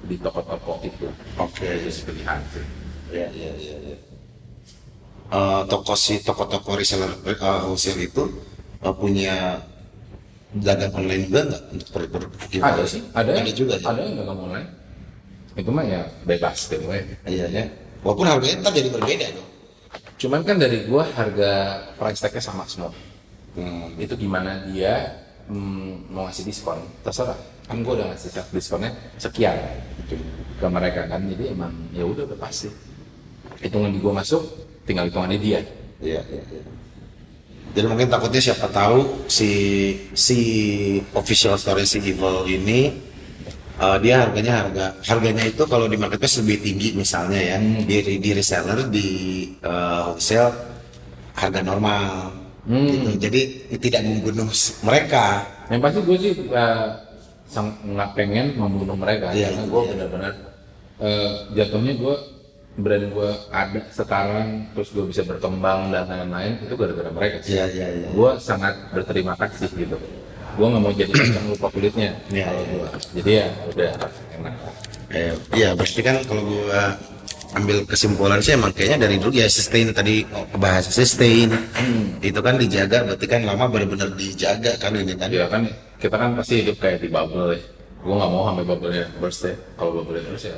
di 0.09 0.17
toko-toko 0.17 0.81
itu. 0.81 1.13
Oke. 1.37 1.69
itu 1.69 1.93
sih 1.93 2.09
pilihan 2.09 2.41
sih 2.57 2.80
Iya, 3.11 3.29
iya, 3.35 3.51
iya. 3.59 3.77
iya. 3.91 3.97
Eh, 5.31 5.63
toko 5.71 5.95
si 5.95 6.19
toko-toko 6.27 6.75
reseller 6.75 7.15
eh, 7.23 7.39
wholesale 7.39 8.03
itu 8.03 8.23
eh, 8.83 8.95
punya 8.99 9.63
dagang 10.51 10.91
online 10.99 11.23
juga 11.31 11.41
nggak 11.47 11.63
untuk 11.71 11.89
per, 11.95 12.03
ada 12.59 12.83
sih 12.83 12.99
ada 13.15 13.31
ada 13.39 13.51
juga 13.55 13.79
ya? 13.79 13.87
ada 13.95 14.01
yang 14.03 14.19
nggak 14.19 14.35
online 14.35 14.69
itu 15.55 15.71
mah 15.71 15.87
ya 15.87 16.03
bebas 16.27 16.59
deh 16.67 16.79
gue 16.83 16.99
Iya, 17.31 17.47
ya. 17.47 17.65
Walaupun 18.03 18.27
harganya 18.27 18.67
ntar 18.67 18.73
jadi 18.75 18.91
berbeda 18.91 19.27
dong. 19.39 19.49
cuman 20.21 20.41
kan 20.45 20.57
dari 20.61 20.85
gua 20.91 21.07
harga 21.17 21.53
price 21.97 22.21
tag-nya 22.21 22.43
sama 22.43 22.65
semua 22.67 22.91
Hmm. 23.51 23.99
itu 23.99 24.15
gimana 24.15 24.63
dia 24.71 25.11
hmm, 25.51 26.07
mau 26.15 26.23
ngasih 26.31 26.47
diskon 26.47 26.79
terserah 27.03 27.35
kan 27.67 27.83
gua 27.83 27.99
udah 27.99 28.07
ngasih 28.15 28.31
diskonnya 28.55 28.95
sekian 29.19 29.59
gitu, 30.07 30.23
ke 30.59 30.67
mereka 30.71 31.11
kan 31.11 31.19
jadi 31.27 31.51
emang 31.51 31.75
ya 31.91 32.07
udah 32.07 32.31
udah 32.31 32.39
pasti 32.39 32.71
hitungan 33.61 33.91
di 33.93 33.99
gua 34.01 34.21
masuk 34.21 34.43
tinggal 34.89 35.07
hitungannya 35.09 35.39
dia 35.41 35.61
Iya, 36.01 36.25
iya, 36.33 36.43
iya. 36.49 36.63
Jadi 37.77 37.87
mungkin 37.87 38.09
takutnya 38.09 38.41
siapa 38.41 38.67
tahu 38.73 39.29
si 39.29 39.51
si 40.17 40.39
official 41.13 41.55
store 41.61 41.85
si 41.85 42.01
Evil 42.01 42.49
ini 42.49 42.89
eh, 43.79 43.97
dia 44.03 44.25
harganya 44.27 44.65
harga 44.65 44.87
harganya 45.07 45.45
itu 45.45 45.63
kalau 45.69 45.87
di 45.87 46.01
marketplace 46.01 46.41
lebih 46.43 46.59
tinggi 46.65 46.89
misalnya 46.97 47.39
ya 47.39 47.57
di 47.61 48.17
di 48.19 48.31
reseller 48.33 48.89
di 48.89 49.09
eh, 49.61 50.01
wholesale 50.09 50.57
harga 51.37 51.61
normal 51.63 52.33
gitu. 52.67 53.11
Jadi 53.29 53.41
tidak 53.81 54.03
membunuh 54.05 54.49
mereka. 54.85 55.47
yang 55.71 55.79
pasti 55.79 56.03
gue 56.03 56.17
sih 56.19 56.33
uh, 56.51 56.91
nggak 57.95 58.11
pengen 58.19 58.59
membunuh 58.59 58.99
mereka 58.99 59.31
Iya, 59.31 59.55
karena 59.55 59.65
gue 59.71 59.81
iya. 59.81 59.91
benar-benar 59.95 60.33
uh, 60.99 61.33
jatuhnya 61.55 61.95
gue 61.95 62.15
brand 62.79 63.07
gue 63.11 63.31
ada 63.51 63.81
sekarang 63.91 64.71
terus 64.73 64.95
gue 64.95 65.05
bisa 65.11 65.27
berkembang 65.27 65.91
dan 65.91 66.07
lain-lain 66.07 66.55
itu 66.63 66.75
gara-gara 66.79 67.11
mereka 67.11 67.37
sih. 67.43 67.59
Iya, 67.59 67.67
iya, 67.75 67.87
iya. 67.91 68.09
gue 68.15 68.31
sangat 68.39 68.75
berterima 68.95 69.35
kasih 69.35 69.69
gitu. 69.75 69.97
Gue 70.55 70.67
nggak 70.67 70.83
mau 70.83 70.93
jadi 70.95 71.11
kacang 71.11 71.47
lupa 71.51 71.67
kulitnya. 71.71 72.11
Iya, 72.31 72.45
kalau 72.47 72.63
iya, 72.63 72.75
gua. 72.75 72.89
jadi 73.19 73.31
ya 73.31 73.47
udah 73.75 73.91
enak. 74.39 74.55
Eh, 75.11 75.33
iya 75.59 75.69
berarti 75.75 76.01
kan 76.07 76.17
kalau 76.23 76.43
gua 76.47 76.95
ambil 77.59 77.83
kesimpulan 77.83 78.39
sih 78.39 78.55
emang 78.55 78.71
kayaknya 78.71 79.11
dari 79.11 79.19
dulu 79.19 79.35
ya 79.35 79.51
sustain 79.51 79.91
tadi 79.91 80.23
oh, 80.31 80.47
bahasa 80.55 80.91
sustain. 80.95 81.51
Itu 82.23 82.39
kan 82.39 82.55
dijaga 82.55 83.03
berarti 83.03 83.27
kan 83.27 83.43
lama 83.43 83.67
benar-benar 83.67 84.15
dijaga 84.15 84.79
kan 84.79 84.95
ini 84.95 85.19
kan 85.19 85.27
ya 85.35 85.51
kan 85.51 85.67
kita 85.99 86.15
kan 86.15 86.39
pasti 86.39 86.63
hidup 86.63 86.79
kayak 86.79 87.03
di 87.03 87.09
bubble 87.11 87.59
ya. 87.59 87.61
Gue 88.01 88.15
nggak 88.15 88.31
mau 88.31 88.43
sampai 88.47 88.65
bubble 88.65 88.91
nya 88.95 89.07
burst 89.19 89.43
ya. 89.43 89.55
Kalau 89.75 89.91
bubble 89.99 90.23
burst 90.23 90.47
ya 90.47 90.55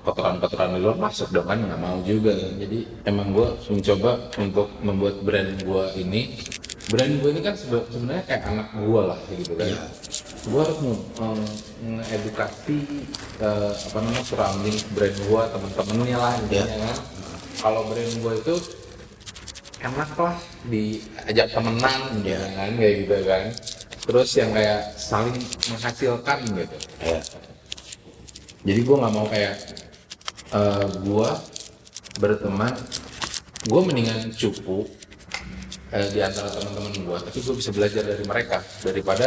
kotoran-kotoran 0.00 0.76
di 0.76 0.80
luar 0.80 0.96
masuk 0.96 1.28
dong 1.30 1.44
kan 1.44 1.60
nggak 1.60 1.80
mau 1.80 2.00
juga. 2.02 2.32
Jadi 2.32 2.88
emang 3.04 3.32
gue 3.32 3.48
mencoba 3.68 4.10
untuk 4.36 4.68
membuat 4.80 5.20
brand 5.20 5.50
gue 5.60 5.84
ini. 5.96 6.34
Brand 6.90 7.12
gue 7.22 7.30
ini 7.30 7.40
kan 7.40 7.54
sebe- 7.54 7.86
sebenarnya 7.86 8.24
kayak 8.26 8.42
anak 8.48 8.68
gue 8.74 9.02
lah 9.04 9.20
gitu 9.30 9.52
kan. 9.54 9.68
Gue 10.40 10.60
harus 10.64 10.78
nge- 10.80 11.04
nge- 11.20 11.56
ngedukasi 12.08 12.78
eh, 13.38 13.72
apa 13.76 13.98
namanya 14.00 14.24
surrounding 14.24 14.76
brand 14.92 15.16
gue 15.20 15.42
temen-temennya 15.52 16.18
lah 16.18 16.32
intinya 16.40 16.76
kan. 16.90 16.98
Kalau 17.60 17.80
brand 17.86 18.12
gue 18.16 18.32
itu 18.40 18.54
enak 19.80 20.10
lah 20.16 20.36
diajak 20.68 21.46
temenan 21.52 22.00
gitu 22.20 22.46
kan 22.56 22.70
kayak 22.74 22.94
gitu 23.04 23.16
kan. 23.24 23.44
Terus 24.00 24.28
yang 24.34 24.50
kayak 24.50 24.80
saling 24.96 25.36
menghasilkan 25.68 26.38
gitu. 26.56 26.76
Ya. 27.00 27.20
jadi 28.60 28.80
gue 28.84 28.96
nggak 28.96 29.14
mau 29.14 29.24
kayak 29.24 29.54
eh 30.50 30.86
gue 31.06 31.30
berteman 32.18 32.74
gue 33.70 33.80
mendingan 33.86 34.34
cupu 34.34 34.88
eh, 35.94 36.06
di 36.10 36.18
antara 36.18 36.50
teman-teman 36.50 36.92
gue 36.96 37.18
tapi 37.22 37.38
gue 37.38 37.54
bisa 37.54 37.70
belajar 37.70 38.02
dari 38.02 38.24
mereka 38.26 38.58
daripada 38.82 39.26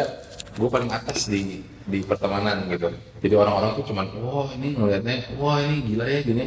gue 0.53 0.69
paling 0.69 0.91
atas 0.93 1.27
di 1.27 1.65
di 1.83 1.99
pertemanan 2.05 2.69
gitu. 2.71 2.88
Jadi 3.19 3.33
orang-orang 3.36 3.75
tuh 3.75 3.86
cuman 3.89 4.05
wah 4.21 4.47
ini 4.55 4.77
ngeliatnya 4.77 5.15
wah 5.41 5.57
ini 5.59 5.81
gila 5.83 6.05
ya 6.07 6.19
gini. 6.23 6.45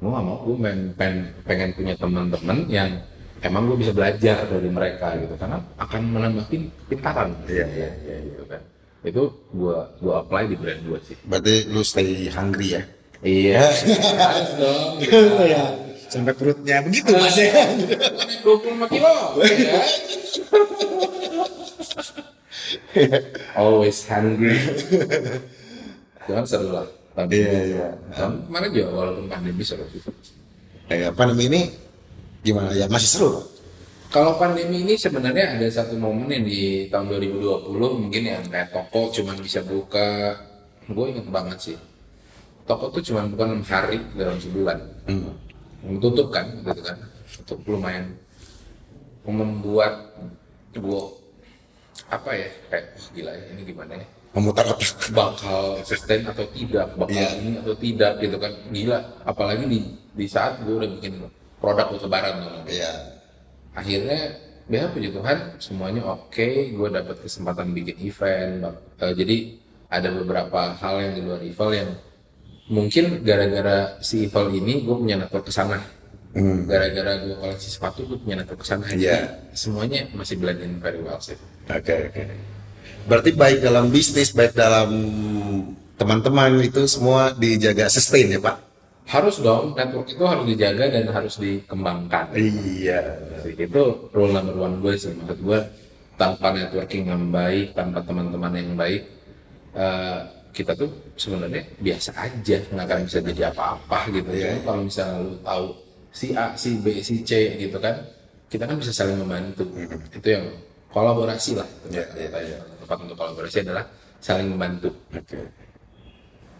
Gue 0.00 0.08
gak 0.08 0.24
mau 0.24 0.40
gue 0.44 0.56
pengen, 0.56 0.80
pengen, 0.96 1.18
pengen 1.44 1.70
punya 1.76 1.94
teman-teman 1.96 2.58
yang 2.68 2.90
emang 3.44 3.68
gue 3.68 3.76
bisa 3.80 3.92
belajar 3.92 4.48
dari 4.48 4.68
mereka 4.68 5.16
gitu. 5.20 5.36
Karena 5.38 5.62
akan 5.80 6.02
menambah 6.12 6.44
pin- 6.48 6.72
pintaran. 6.88 7.32
Iya, 7.48 7.66
iya, 7.70 7.90
iya 8.04 8.16
gitu 8.24 8.44
kan. 8.50 8.60
Itu 9.06 9.22
gue 9.54 9.78
gue 10.02 10.14
apply 10.16 10.42
di 10.50 10.56
brand 10.58 10.80
gue 10.82 10.98
sih. 11.06 11.16
Berarti 11.24 11.54
lu 11.70 11.80
stay 11.86 12.28
hungry 12.32 12.68
ya 12.76 12.82
iya. 13.26 13.58
Harus 13.66 14.50
dong 14.62 15.02
ya 15.42 15.64
sampai 16.06 16.32
perutnya 16.38 16.80
begitu 16.86 17.10
mas 17.18 17.34
ya. 17.34 17.50
25 18.46 18.86
kilo 18.94 19.12
always 23.58 23.98
hungry. 24.08 24.56
Jangan 26.26 26.44
seru 26.46 26.68
lah. 26.72 26.86
Tahun 27.16 27.28
Iya, 27.32 27.60
iya. 27.72 27.86
tahun 28.12 28.44
kemarin 28.48 28.70
juga 28.72 28.88
walaupun 28.92 29.24
pandemi 29.28 29.62
seru 29.64 29.84
sih. 29.90 30.02
Eh, 30.92 31.10
pandemi 31.16 31.50
ini 31.50 31.60
gimana? 32.46 32.70
Ya 32.72 32.86
masih 32.86 33.10
seru 33.10 33.28
Pak? 33.36 33.46
kalau 34.06 34.38
pandemi 34.38 34.86
ini 34.86 34.94
sebenarnya 34.96 35.58
ada 35.58 35.66
satu 35.68 35.98
momen 35.98 36.30
yang 36.30 36.46
di 36.46 36.86
tahun 36.88 37.10
2020 37.10 37.74
mungkin 38.06 38.22
yang 38.22 38.40
kayak 38.48 38.70
toko 38.72 39.10
cuman 39.12 39.36
bisa 39.42 39.60
buka. 39.66 40.38
Gue 40.86 41.10
inget 41.10 41.26
banget 41.26 41.58
sih 41.58 41.76
toko 42.66 42.90
tuh 42.90 43.02
cuma 43.02 43.24
buka 43.30 43.44
6 43.46 43.62
hari 43.66 43.98
dalam 44.18 44.36
sebulan. 44.36 44.78
Hmm. 45.06 45.34
tutup 46.02 46.34
kan 46.34 46.50
gitu 46.66 46.82
kan. 46.82 46.98
Tutup 47.46 47.58
lumayan 47.78 48.10
membuat 49.26 50.14
gue 50.74 51.02
apa 52.06 52.30
ya 52.36 52.48
kayak 52.70 52.84
"Wah, 52.94 53.08
gila 53.14 53.32
ya 53.34 53.44
ini 53.54 53.62
gimana 53.66 53.92
ya? 53.98 54.06
Memutar 54.36 54.68
otak 54.68 54.92
bakal 55.16 55.80
sustain 55.86 56.22
atau 56.28 56.44
tidak 56.52 56.92
bakal 56.94 57.16
Iya. 57.16 57.40
ini 57.40 57.52
atau 57.56 57.74
tidak 57.78 58.12
gitu 58.20 58.36
kan. 58.36 58.52
Gila 58.68 58.98
apalagi 59.24 59.64
di 59.66 59.78
di 60.12 60.26
saat 60.28 60.60
gue 60.60 60.74
udah 60.76 60.90
bikin 61.00 61.22
produk 61.62 61.86
untuk 61.88 62.10
lebaran 62.10 62.34
tuh. 62.44 62.68
Ya 62.70 62.92
akhirnya 63.76 64.20
ya 64.66 64.90
puji 64.90 65.14
Tuhan 65.14 65.38
semuanya 65.62 66.02
oke 66.02 66.48
gue 66.74 66.88
dapat 66.90 67.16
kesempatan 67.22 67.70
bikin 67.70 67.96
event 68.02 68.74
eh, 68.98 69.12
jadi 69.14 69.36
ada 69.86 70.10
beberapa 70.10 70.74
hal 70.74 70.94
yang 70.98 71.12
di 71.14 71.22
luar 71.22 71.40
event 71.46 71.72
yang 71.72 71.90
mungkin 72.66 73.22
gara-gara 73.22 73.94
si 74.00 74.26
event 74.26 74.50
ini 74.50 74.82
gue 74.82 74.96
punya 74.96 75.16
network 75.16 75.46
ke 75.46 75.54
sana 75.54 75.78
Hmm. 76.36 76.68
gara-gara 76.68 77.16
gue 77.16 77.32
koleksi 77.32 77.72
sepatu 77.72 78.04
gue 78.04 78.20
punya 78.20 78.44
network 78.44 78.60
ke 78.60 78.68
sana 78.68 78.84
Iya. 78.92 79.24
Jadi 79.24 79.56
semuanya 79.56 80.04
masih 80.12 80.36
blend 80.36 80.60
in 80.60 80.76
very 80.76 81.00
well 81.00 81.16
sih 81.16 81.32
oke 81.64 81.94
oke 82.12 82.22
Berarti 83.06 83.30
baik 83.32 83.62
dalam 83.62 83.88
bisnis, 83.88 84.34
baik 84.34 84.52
dalam 84.52 84.90
teman-teman 85.94 86.58
itu 86.60 86.84
semua 86.84 87.32
dijaga 87.32 87.88
sustain 87.88 88.28
ya 88.28 88.40
Pak? 88.42 88.56
harus 89.06 89.38
dong 89.38 89.78
network 89.78 90.10
itu 90.10 90.24
harus 90.26 90.44
dijaga 90.44 90.84
dan 90.90 91.06
harus 91.08 91.38
dikembangkan 91.38 92.26
Iya. 92.34 93.00
itu 93.46 94.10
rule 94.10 94.34
number 94.34 94.58
one 94.58 94.82
gue 94.82 94.98
sih 94.98 95.14
maksud 95.14 95.38
gue 95.40 95.60
tanpa 96.18 96.50
networking 96.50 97.06
yang 97.06 97.30
baik 97.30 97.70
tanpa 97.72 98.02
teman-teman 98.02 98.50
yang 98.50 98.74
baik 98.74 99.06
eh, 99.72 100.20
kita 100.56 100.72
tuh 100.72 100.88
sebenarnya 101.20 101.68
biasa 101.76 102.16
aja 102.16 102.58
nggak 102.72 102.84
akan 102.88 103.00
bisa 103.04 103.18
jadi 103.20 103.42
apa-apa 103.52 103.98
gitu 104.08 104.30
ya 104.32 104.56
kalau 104.64 104.80
misalnya 104.88 105.20
lu 105.20 105.36
tahu 105.44 105.66
si 106.08 106.32
A 106.32 106.56
si 106.56 106.80
B 106.80 107.04
si 107.04 107.20
C 107.20 107.60
gitu 107.60 107.76
kan 107.76 108.00
kita 108.48 108.64
kan 108.64 108.80
bisa 108.80 108.88
saling 108.96 109.20
membantu 109.20 109.68
itu 110.08 110.28
yang 110.32 110.48
kolaborasi 110.88 111.60
lah 111.60 111.68
Iya, 111.92 112.08
Kata 112.08 112.38
yang 112.40 112.64
tepat 112.80 112.98
untuk 113.04 113.16
kolaborasi 113.20 113.56
adalah 113.68 113.84
saling 114.24 114.48
membantu 114.48 114.88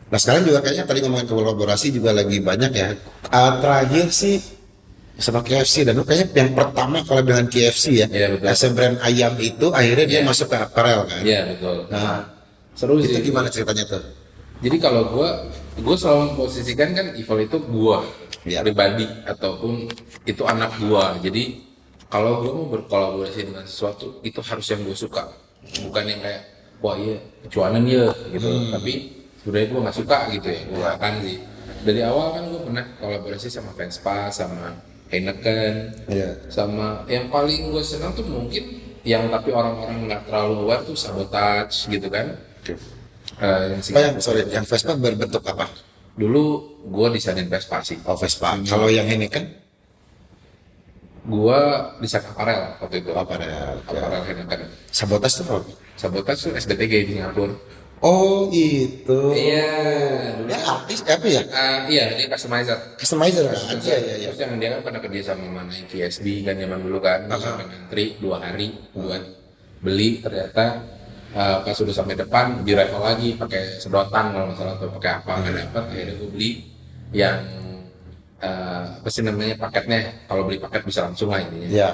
Nah 0.07 0.19
sekarang 0.23 0.47
juga 0.47 0.63
kayaknya 0.63 0.85
tadi 0.87 0.99
ngomongin 1.03 1.27
kolaborasi 1.27 1.91
juga 1.91 2.15
lagi 2.15 2.39
banyak 2.39 2.71
ya. 2.71 2.95
Ah, 3.35 3.59
terakhir 3.59 4.07
sih 4.15 4.39
sama 5.19 5.43
KFC 5.43 5.83
dan 5.83 5.99
kayaknya 5.99 6.47
yang 6.47 6.51
pertama 6.55 7.03
kalau 7.03 7.27
dengan 7.27 7.51
KFC 7.51 7.85
ya. 8.05 8.07
Iya, 8.07 8.39
betul. 8.39 8.71
Brand 8.77 8.97
ayam 9.03 9.35
itu 9.43 9.67
akhirnya 9.75 10.07
dia 10.07 10.21
Iya. 10.23 10.29
masuk 10.31 10.47
ke 10.47 10.57
apparel 10.63 11.11
kan. 11.11 11.23
Iya 11.27 11.41
betul. 11.51 11.77
Nah, 11.91 12.36
seru 12.77 13.01
itu 13.01 13.17
sih. 13.17 13.25
gimana 13.25 13.49
ceritanya 13.49 13.85
tuh? 13.89 14.05
Jadi 14.57 14.77
kalau 14.81 15.03
gue, 15.13 15.29
gue 15.81 15.97
selalu 15.97 16.33
memposisikan 16.33 16.97
kan 16.97 17.07
Evil 17.13 17.41
itu 17.45 17.59
gue 17.61 17.99
Iya. 18.47 18.63
pribadi 18.63 19.05
ataupun 19.27 19.91
itu 20.25 20.43
anak 20.47 20.79
gue. 20.79 21.05
Jadi 21.29 21.43
kalau 22.07 22.41
gue 22.41 22.53
mau 22.55 22.69
berkolaborasi 22.71 23.53
dengan 23.53 23.67
sesuatu 23.67 24.23
itu 24.23 24.39
harus 24.41 24.67
yang 24.71 24.81
gue 24.87 24.95
suka, 24.95 25.29
bukan 25.83 26.05
yang 26.07 26.21
kayak 26.23 26.43
wah 26.79 26.95
iya 26.97 27.19
kecuanan 27.45 27.85
ya 27.85 28.07
gitu. 28.33 28.47
Hmm. 28.49 28.73
Tapi 28.79 28.93
sebenarnya 29.43 29.69
gue 29.69 29.81
nggak 29.83 29.97
suka 29.99 30.19
gitu 30.33 30.49
ya. 30.49 30.61
Gue 30.71 30.87
akan 30.87 31.13
sih. 31.27 31.39
Dari 31.85 32.01
awal 32.03 32.27
kan 32.39 32.45
gue 32.49 32.61
pernah 32.65 32.85
kolaborasi 32.99 33.49
sama 33.51 33.71
Vespa, 33.77 34.31
sama 34.31 34.73
Heineken, 35.07 35.75
Iya. 36.11 36.31
sama 36.51 37.07
yang 37.07 37.29
paling 37.31 37.71
gue 37.71 37.83
senang 37.83 38.11
tuh 38.17 38.27
mungkin 38.27 38.63
yang 39.07 39.31
tapi 39.31 39.55
orang-orang 39.55 40.11
nggak 40.11 40.23
terlalu 40.27 40.55
aware 40.67 40.83
tuh 40.83 40.97
sabotage 40.99 41.87
gitu 41.87 42.09
kan. 42.11 42.35
Eh, 43.37 43.63
yang 43.69 43.81
Oh 43.83 44.01
yang 44.01 44.15
sorry, 44.19 44.41
yang 44.49 44.65
Vespa 44.65 44.93
berbentuk 44.95 45.43
apa? 45.45 45.67
dulu 46.17 46.45
gue 46.89 47.07
desainin 47.13 47.45
Vespa 47.47 47.85
sih 47.85 48.01
Oh 48.05 48.17
Vespa. 48.17 48.57
Kalau 48.63 48.89
yang 48.89 49.05
ini 49.07 49.29
kan 49.29 49.45
gue 51.27 51.61
desain 51.99 52.23
aparel 52.23 52.79
waktu 52.79 53.03
itu 53.03 53.11
Apparel, 53.13 53.83
oke. 53.83 53.93
aparel 53.93 54.23
Heineken 54.25 54.61
sabotas 54.89 55.37
tuh 55.37 55.45
apa? 55.45 55.59
sabotage 55.93 56.41
tuh 56.47 56.53
SBTG 56.55 56.93
di 57.05 57.13
Singapura 57.15 57.53
Oh 57.99 58.53
itu. 58.53 59.33
iya 59.33 59.73
dulu 60.37 60.53
Ya 60.53 60.61
artis 60.63 61.01
eh, 61.01 61.17
apa 61.17 61.27
ya? 61.27 61.43
Ah, 61.49 61.79
iya 61.89 62.13
dia 62.13 62.29
customizer 62.29 62.77
Customizer 62.95 63.43
kan? 63.49 63.57
Iya 63.75 63.97
iya 63.97 64.15
iya. 64.21 64.29
terus 64.31 64.39
yang 64.39 64.53
dia 64.57 64.69
kan 64.71 64.81
pernah 64.85 65.01
kerja 65.01 65.21
sama 65.27 65.49
mana 65.51 65.73
KSB 65.73 66.27
kan 66.45 66.55
zaman 66.55 66.79
dulu 66.79 66.99
kan 67.01 67.25
Terus 67.25 67.41
sampai 67.43 67.65
ngantri 67.67 68.05
dua 68.21 68.37
hari 68.39 68.67
buat 68.93 69.23
beli 69.81 70.21
ternyata 70.21 70.85
eh, 71.37 71.57
pas 71.61 71.75
sudah 71.77 71.93
sampai 71.93 72.17
depan 72.17 72.65
di 72.65 72.73
lagi 72.73 73.37
pakai 73.37 73.77
sedotan 73.77 74.33
kalau 74.33 74.49
nggak 74.49 74.57
salah 74.57 74.75
atau 74.81 74.89
pakai 74.97 75.11
apa 75.21 75.33
nggak 75.45 75.55
dapat 75.69 75.83
akhirnya 75.93 76.15
gue 76.17 76.31
beli 76.33 76.51
yang 77.13 77.39
eh, 78.41 78.85
apa 78.97 79.09
sih 79.13 79.23
namanya 79.23 79.55
paketnya. 79.61 80.01
Kalau 80.25 80.43
beli 80.49 80.59
paket 80.59 80.83
bisa 80.89 81.05
langsung 81.05 81.29
lah 81.31 81.45
intinya. 81.45 81.69
Iya. 81.69 81.91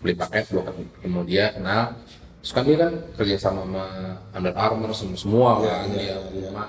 beli 0.00 0.16
paket 0.16 0.48
gue 0.48 0.64
ketemu 0.64 1.20
dia 1.28 1.52
kenal. 1.52 1.92
Terus 2.40 2.52
kan 2.56 2.64
dia 2.64 2.76
kan 2.80 2.92
kerja 3.20 3.36
sama 3.36 3.68
sama 3.68 3.84
Under 4.32 4.54
Armour 4.56 4.96
semua 4.96 5.18
semua 5.20 5.50
kan 5.60 5.92
dia. 5.92 6.16
sama 6.48 6.64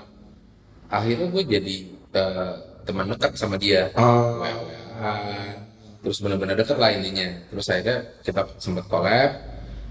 akhirnya 0.92 1.26
gue 1.32 1.42
jadi 1.48 1.76
eh, 2.12 2.52
teman 2.84 3.08
dekat 3.08 3.32
sama 3.40 3.56
dia. 3.56 3.88
Oh. 3.96 4.44
WA-WA-an. 4.44 5.72
terus 6.02 6.18
benar-benar 6.18 6.58
deket 6.58 6.76
lah 6.76 6.90
intinya. 6.92 7.28
Terus 7.48 7.66
akhirnya 7.72 7.98
kita 8.20 8.40
sempat 8.60 8.84
collab 8.90 9.30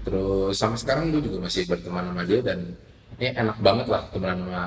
terus 0.02 0.54
sampai 0.58 0.78
sekarang 0.78 1.04
gue 1.14 1.22
juga 1.22 1.46
masih 1.46 1.62
berteman 1.66 2.10
sama 2.10 2.22
dia 2.26 2.40
dan 2.42 2.58
ini 3.18 3.28
enak 3.38 3.58
banget 3.62 3.86
lah 3.86 4.02
temenan 4.10 4.38
sama 4.42 4.62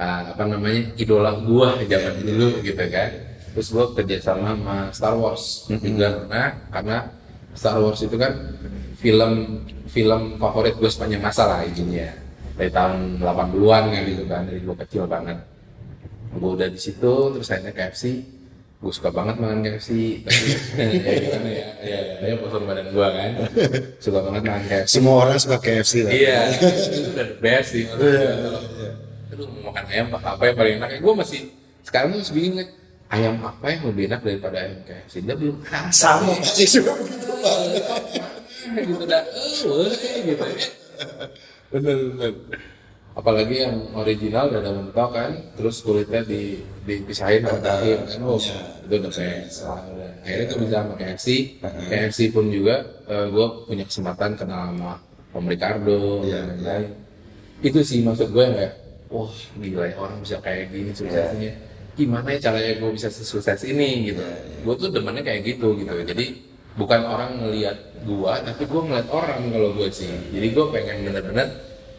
eh, 0.00 0.22
apa 0.34 0.42
namanya 0.48 0.82
idola 0.98 1.32
gue 1.38 1.68
zaman 1.86 2.14
dulu 2.24 2.48
gitu 2.64 2.84
kan. 2.90 3.10
Terus 3.50 3.68
gue 3.74 3.84
kerja 3.98 4.16
sama 4.22 4.54
sama 4.54 4.76
Star 4.94 5.14
Wars. 5.18 5.66
Juga 5.70 6.08
karena 6.26 6.42
karena 6.70 6.96
Star 7.54 7.78
Wars 7.82 8.00
itu 8.02 8.16
kan 8.18 8.32
film 8.98 9.62
film 9.90 10.22
favorit 10.38 10.74
gue 10.78 10.90
sepanjang 10.90 11.22
masa 11.22 11.50
lah 11.50 11.60
intinya 11.66 12.06
dari 12.54 12.70
tahun 12.70 13.24
80-an 13.24 13.84
kan 13.90 14.02
gitu 14.06 14.24
kan 14.28 14.42
dari 14.46 14.60
gue 14.62 14.76
kecil 14.86 15.04
banget. 15.06 15.38
Gue 16.34 16.50
udah 16.54 16.68
di 16.70 16.78
situ 16.78 17.12
terus 17.34 17.50
akhirnya 17.50 17.74
KFC 17.74 18.22
gue 18.80 18.92
suka 18.96 19.12
banget 19.12 19.36
makan 19.36 19.60
KFC 19.60 19.88
tapi 20.24 20.44
ya 21.04 21.12
gimana 21.20 21.50
ya? 21.52 21.68
Ya 21.84 21.98
ya 22.24 22.34
postur 22.40 22.64
badan 22.64 22.88
gue 22.88 23.08
kan. 23.12 23.30
Suka 24.00 24.18
banget 24.24 24.42
makan 24.48 24.64
KFC 24.72 24.92
Semua 24.96 25.14
orang 25.28 25.36
suka 25.36 25.56
KFC 25.60 25.92
lah. 26.08 26.12
iya 26.16 26.38
itu 26.48 27.12
udah 27.12 27.26
the 27.28 27.36
best 27.44 27.76
sih. 27.76 27.84
Gue 27.84 28.08
kalau 28.08 28.60
aduh 29.30 29.46
mau 29.52 29.68
makan 29.68 29.84
ayam 29.92 30.06
apa 30.16 30.42
yang 30.48 30.56
paling 30.56 30.74
enak? 30.80 30.90
Gue 30.96 31.12
masih 31.12 31.40
sekarang 31.84 32.16
masih 32.16 32.32
bingung 32.32 32.64
ayam 33.12 33.34
apa 33.44 33.66
yang 33.68 33.82
lebih 33.92 34.04
enak 34.08 34.20
daripada 34.24 34.56
ayam 34.64 34.80
KFC 34.88 35.14
dia 35.28 35.36
belum 35.36 35.56
ada 35.60 35.92
Sama. 35.92 36.32
Masih 36.40 36.68
suka 36.80 36.92
gitu. 36.96 37.32
gitu 38.80 39.04
dah. 39.04 39.22
Eh 39.28 40.18
gitu 40.24 40.44
Bener 41.70 41.96
bener. 42.16 42.32
Apalagi 43.14 43.66
yang 43.66 43.76
original 43.94 44.48
udah 44.48 44.60
ada 44.62 44.70
mentok 44.70 45.10
kan 45.12 45.30
terus 45.58 45.82
kulitnya 45.82 46.22
di 46.22 46.62
dipisahin 46.86 47.42
sama 47.42 47.58
daging 47.58 48.00
kan 48.06 48.18
oh 48.24 48.38
itu 48.38 48.94
udah 48.96 49.10
best 49.10 49.66
akhirnya 50.20 50.46
bisa 50.54 50.76
sama 50.78 50.94
KFC 50.94 51.26
KFC 51.90 52.18
pun 52.30 52.48
juga 52.48 52.86
gue 53.08 53.46
punya 53.66 53.84
kesempatan 53.84 54.38
kenal 54.38 54.72
sama 54.72 54.92
Om 55.30 55.46
Ricardo 55.46 56.26
Iya, 56.26 56.42
dan 56.42 56.58
lain-lain. 56.58 56.90
Itu 57.62 57.78
sih 57.86 58.02
maksud 58.02 58.34
gue 58.34 58.42
yang 58.42 58.56
kayak 58.56 58.74
wah 59.10 59.30
gila 59.62 59.84
ya 59.86 59.94
orang 59.98 60.18
bisa 60.22 60.36
kayak 60.42 60.74
gini 60.74 60.90
suksesnya. 60.90 61.52
Gimana 61.94 62.34
ya 62.34 62.38
caranya 62.50 62.72
gue 62.82 62.90
bisa 62.90 63.08
sesukses 63.12 63.60
ini? 63.62 64.10
Gitu. 64.10 64.22
Gue 64.66 64.74
tuh 64.74 64.90
demennya 64.90 65.22
kayak 65.22 65.46
gitu 65.46 65.78
gitu. 65.78 65.92
Jadi 66.02 66.50
bukan 66.74 67.00
orang 67.06 67.30
ngelihat 67.42 67.78
gue 68.02 68.32
tapi 68.42 68.62
gue 68.66 68.82
ngeliat 68.90 69.08
orang 69.12 69.38
kalau 69.54 69.70
gue 69.76 69.88
sih. 69.92 70.10
Jadi 70.34 70.46
gue 70.50 70.66
pengen 70.74 70.96
bener-bener 71.06 71.48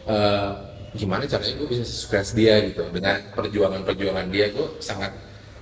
eh, 0.04 0.50
gimana 0.92 1.24
caranya 1.24 1.54
gue 1.56 1.68
bisa 1.68 1.84
sukses 1.84 2.36
dia 2.36 2.60
gitu. 2.64 2.84
Dengan 2.92 3.20
perjuangan-perjuangan 3.32 4.26
dia 4.28 4.52
gue 4.52 4.66
sangat 4.78 5.12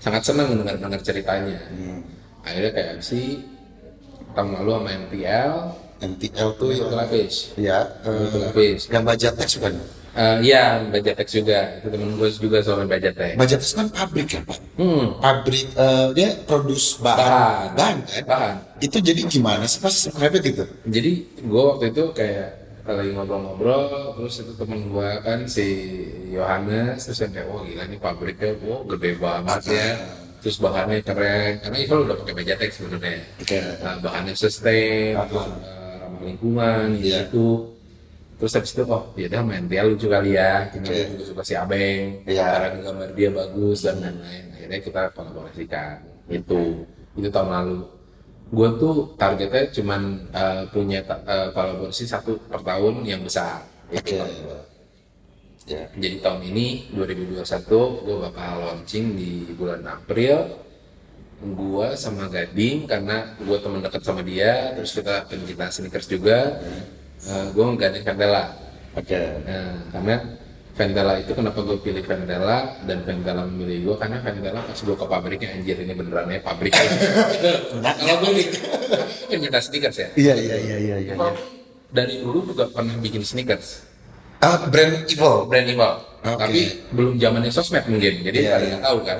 sangat 0.00 0.22
senang 0.26 0.52
mendengar-dengar 0.54 1.00
ceritanya. 1.04 1.60
Akhirnya 2.42 2.70
kayak 2.72 2.94
sih 3.04 3.44
tahun 4.32 4.62
lalu 4.62 4.70
sama 4.72 4.90
MTL 5.06 5.52
NTL 6.00 6.48
tuh 6.56 6.68
ya 6.72 6.80
itu 6.80 6.86
eh, 8.08 8.40
lapis 8.40 8.82
yang 8.88 9.04
Bajatex 9.04 9.60
bukan? 9.60 9.74
Eh, 10.10 10.36
iya 10.48 10.80
Bajatex 10.88 11.28
juga. 11.28 11.78
Itu 11.78 11.86
temen 11.92 12.16
gue 12.16 12.28
juga 12.32 12.58
soal 12.64 12.88
Bajatex 12.88 13.36
Bajatex 13.36 13.68
kan 13.76 13.86
pabrik 13.92 14.28
ya 14.32 14.40
pak. 14.42 14.58
hmm. 14.80 15.06
Pabrik 15.20 15.66
eh, 15.76 16.06
dia 16.16 16.28
produce 16.48 16.96
bahan. 17.04 17.20
Bahan. 17.20 17.68
Bahan 17.76 17.96
kan? 18.08 18.24
bahan. 18.24 18.54
Itu 18.80 18.98
jadi 19.04 19.20
gimana 19.28 19.68
sih 19.68 19.78
pas 19.84 19.92
subscribe 19.92 20.40
itu? 20.40 20.64
jadi 20.88 21.12
gue 21.44 21.62
waktu 21.62 21.92
itu 21.92 22.04
kayak 22.16 22.59
lagi 22.86 23.10
ngobrol-ngobrol 23.12 23.82
terus 24.16 24.34
itu 24.40 24.52
temen 24.56 24.80
gue 24.88 25.10
kan 25.20 25.40
si 25.44 25.68
Yohanes 26.30 27.04
terus 27.04 27.18
yang 27.20 27.32
kayak 27.32 27.46
wah 27.48 27.62
gila 27.62 27.82
ini 27.84 27.96
pabriknya 27.98 28.50
wah 28.64 28.80
gede 28.96 29.10
banget 29.16 29.60
ya. 29.68 29.88
Terus 30.40 30.56
bahannya 30.56 31.04
keren 31.04 31.60
karena 31.60 31.76
Ival 31.84 31.98
udah 32.08 32.16
pakai 32.16 32.32
Bajatex 32.32 32.70
sebenarnya. 32.80 33.20
Oke. 33.44 33.60
Nah, 33.60 33.96
bahannya 34.00 34.32
sustain 34.32 35.12
eh, 35.12 35.94
ramah 36.00 36.20
lingkungan 36.24 36.96
Iya. 36.96 37.28
gitu 37.28 37.76
terus 38.40 38.56
habis 38.56 38.72
itu 38.72 38.88
oh 38.88 39.12
ya 39.20 39.28
udah 39.28 39.44
main 39.44 39.68
dia 39.68 39.84
lucu 39.84 40.08
kali 40.08 40.32
ya. 40.40 40.64
Kita 40.72 40.88
Oke. 40.88 41.12
juga 41.12 41.24
suka 41.28 41.42
si 41.44 41.52
Abeng. 41.52 42.24
Iya. 42.24 42.46
karena 42.56 42.78
gambar 42.88 43.10
dia 43.12 43.28
bagus 43.28 43.78
dan 43.84 44.00
lain-lain. 44.00 44.44
Akhirnya 44.56 44.78
kita 44.80 45.02
kolaborasikan. 45.12 45.94
Itu 46.32 46.88
itu 47.20 47.28
tahun 47.28 47.48
lalu 47.52 47.78
gue 48.50 48.68
tuh 48.82 49.14
targetnya 49.14 49.70
cuman 49.70 50.02
eh, 50.34 50.62
punya 50.74 51.00
eh, 51.06 51.48
kolaborasi 51.54 52.04
satu 52.04 52.34
per 52.50 52.60
tahun 52.66 53.06
yang 53.06 53.22
besar 53.22 53.62
itu 53.94 54.18
Oke. 54.18 54.26
gua. 54.46 54.60
Ya. 55.70 55.86
jadi 55.94 56.18
tahun 56.18 56.50
ini 56.50 56.90
2021 56.98 57.46
gue 58.02 58.16
bakal 58.26 58.52
launching 58.58 59.14
di 59.14 59.46
bulan 59.54 59.86
April 59.86 60.66
gue 61.40 61.88
sama 61.94 62.26
Gading 62.26 62.90
karena 62.90 63.38
gue 63.38 63.58
teman 63.62 63.78
dekat 63.78 64.02
sama 64.02 64.26
dia 64.26 64.74
terus 64.74 64.98
kita 64.98 65.30
pencinta 65.30 65.70
sneakers 65.70 66.10
juga 66.10 66.58
gue 67.54 67.64
menggandeng 67.64 68.02
Ventela 68.02 68.50
Oke. 68.98 69.14
nah, 69.46 69.78
karena 69.94 70.16
Ventela 70.80 71.20
itu 71.20 71.36
kenapa 71.36 71.60
gue 71.60 71.76
pilih 71.76 72.00
Ventela 72.00 72.72
dan 72.88 73.04
Ventela 73.04 73.44
memilih 73.44 73.84
gue 73.84 73.94
karena 74.00 74.16
Ventela 74.18 74.64
pas 74.64 74.80
gue 74.80 74.96
ke 74.96 75.04
pabriknya 75.04 75.48
anjir 75.52 75.76
ini 75.76 75.92
beneran 75.92 76.24
ya 76.26 76.40
pabrik 76.40 76.72
kalau 76.72 78.16
gue 78.18 78.30
nih 78.32 78.46
pencinta 79.28 79.60
sneakers 79.60 79.96
ya 79.98 80.08
Iya 80.16 80.34
iya 80.34 80.56
iya 80.56 80.76
iya 80.80 80.96
iya. 81.04 81.12
Kalau 81.12 81.36
dari 81.92 82.14
dulu 82.18 82.48
juga 82.48 82.64
pernah 82.72 82.96
bikin 82.96 83.20
sneakers 83.20 83.84
Ah, 84.40 84.56
brand 84.64 85.04
Evil. 85.04 85.44
brand 85.44 85.68
Evil. 85.68 85.94
Oke. 86.22 86.40
Tapi 86.40 86.60
belum 86.96 87.20
zamannya 87.20 87.52
sosmed 87.52 87.84
mungkin, 87.84 88.24
jadi 88.24 88.38
Iya, 88.40 88.50
kalian 88.50 88.64
iya. 88.64 88.72
nggak 88.72 88.84
tahu 88.88 88.98
kan. 89.04 89.18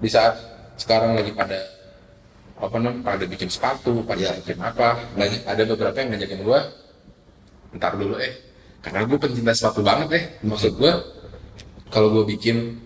Di 0.00 0.08
saat 0.08 0.34
sekarang 0.76 1.12
lagi 1.12 1.28
pada 1.30 1.60
apa 2.56 2.76
namanya 2.76 3.04
pada 3.04 3.24
bikin 3.28 3.52
sepatu, 3.52 4.00
pada 4.00 4.16
Iya. 4.16 4.32
bikin 4.40 4.56
apa, 4.64 4.96
banyak 5.12 5.44
ada 5.44 5.62
beberapa 5.68 5.92
yang 5.92 6.08
ngajakin 6.08 6.40
gua 6.40 6.60
ntar 7.76 8.00
dulu 8.00 8.16
eh 8.16 8.32
karena 8.80 9.04
gue 9.04 9.18
pencinta 9.18 9.52
sepatu 9.52 9.80
banget 9.80 10.08
eh 10.16 10.24
maksud 10.42 10.76
gua 10.76 11.00
kalau 11.88 12.08
gue 12.12 12.24
bikin 12.28 12.80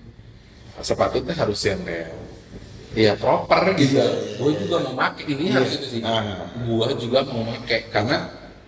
sepatu 0.81 1.23
tuh 1.23 1.35
harus 1.35 1.61
yang 1.63 1.81
kayak 1.83 2.11
ya 2.95 3.13
proper 3.15 3.75
gitu 3.75 3.99
Iya, 3.99 4.07
gue 4.39 4.51
juga 4.59 4.77
mau 4.83 4.95
pakai 4.97 5.25
ini 5.29 5.45
harus 5.51 5.71
itu 5.75 5.87
sih 5.87 6.01
Ah. 6.03 6.47
gue 6.51 6.89
juga 6.99 7.23
mau 7.27 7.43
pakai 7.45 7.91
karena 7.91 8.17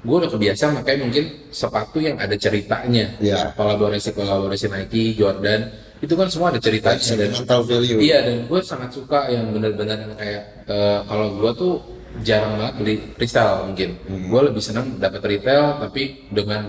gue 0.02 0.16
udah 0.22 0.30
kebiasaan 0.30 0.82
pakai 0.82 1.02
mungkin 1.02 1.24
sepatu 1.50 1.98
yang 1.98 2.14
ada 2.18 2.34
ceritanya 2.34 3.14
Iya. 3.18 3.54
kolaborasi 3.54 4.14
kolaborasi 4.14 4.70
Nike 4.70 5.14
Jordan 5.14 5.66
itu 5.96 6.12
kan 6.12 6.28
semua 6.28 6.52
ada 6.52 6.60
ceritanya 6.60 7.00
dan 7.00 7.32
Sentimental 7.32 7.64
value. 7.64 7.98
Iya 7.98 8.18
dan 8.22 8.36
gue 8.44 8.60
sangat 8.60 8.92
suka 8.92 9.32
yang 9.32 9.48
benar-benar 9.50 9.98
kayak 10.14 10.42
eh, 10.68 10.98
kalau 11.08 11.26
gue 11.40 11.52
tuh 11.56 11.74
jarang 12.20 12.60
banget 12.60 12.74
beli 12.76 12.94
retail 13.16 13.64
mungkin. 13.66 13.90
Gue 14.28 14.40
lebih 14.44 14.60
senang 14.60 15.00
dapat 15.00 15.24
retail 15.24 15.80
tapi 15.80 16.28
dengan 16.28 16.68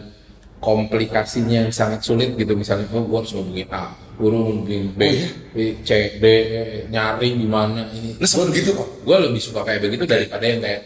komplikasinya 0.57 1.67
yang 1.67 1.71
sangat 1.71 2.01
sulit 2.01 2.33
gitu 2.33 2.57
misalnya 2.57 2.89
oh 2.91 3.05
gue 3.05 3.17
harus 3.21 3.33
ngomongin 3.37 3.69
A, 3.69 3.93
gue 4.17 4.29
ngomongin 4.29 4.89
B, 4.97 5.01
B, 5.53 5.57
C, 5.85 6.17
D, 6.17 6.25
nyari 6.89 7.37
gimana 7.37 7.85
ini. 7.93 8.17
Lu 8.17 8.25
selalu 8.25 8.49
gitu 8.57 8.73
kok. 8.73 8.89
Gue 9.05 9.17
lebih 9.21 9.41
suka 9.41 9.61
kayak 9.61 9.85
begitu 9.85 10.03
daripada 10.09 10.43
yang 10.43 10.59
kayak 10.59 10.81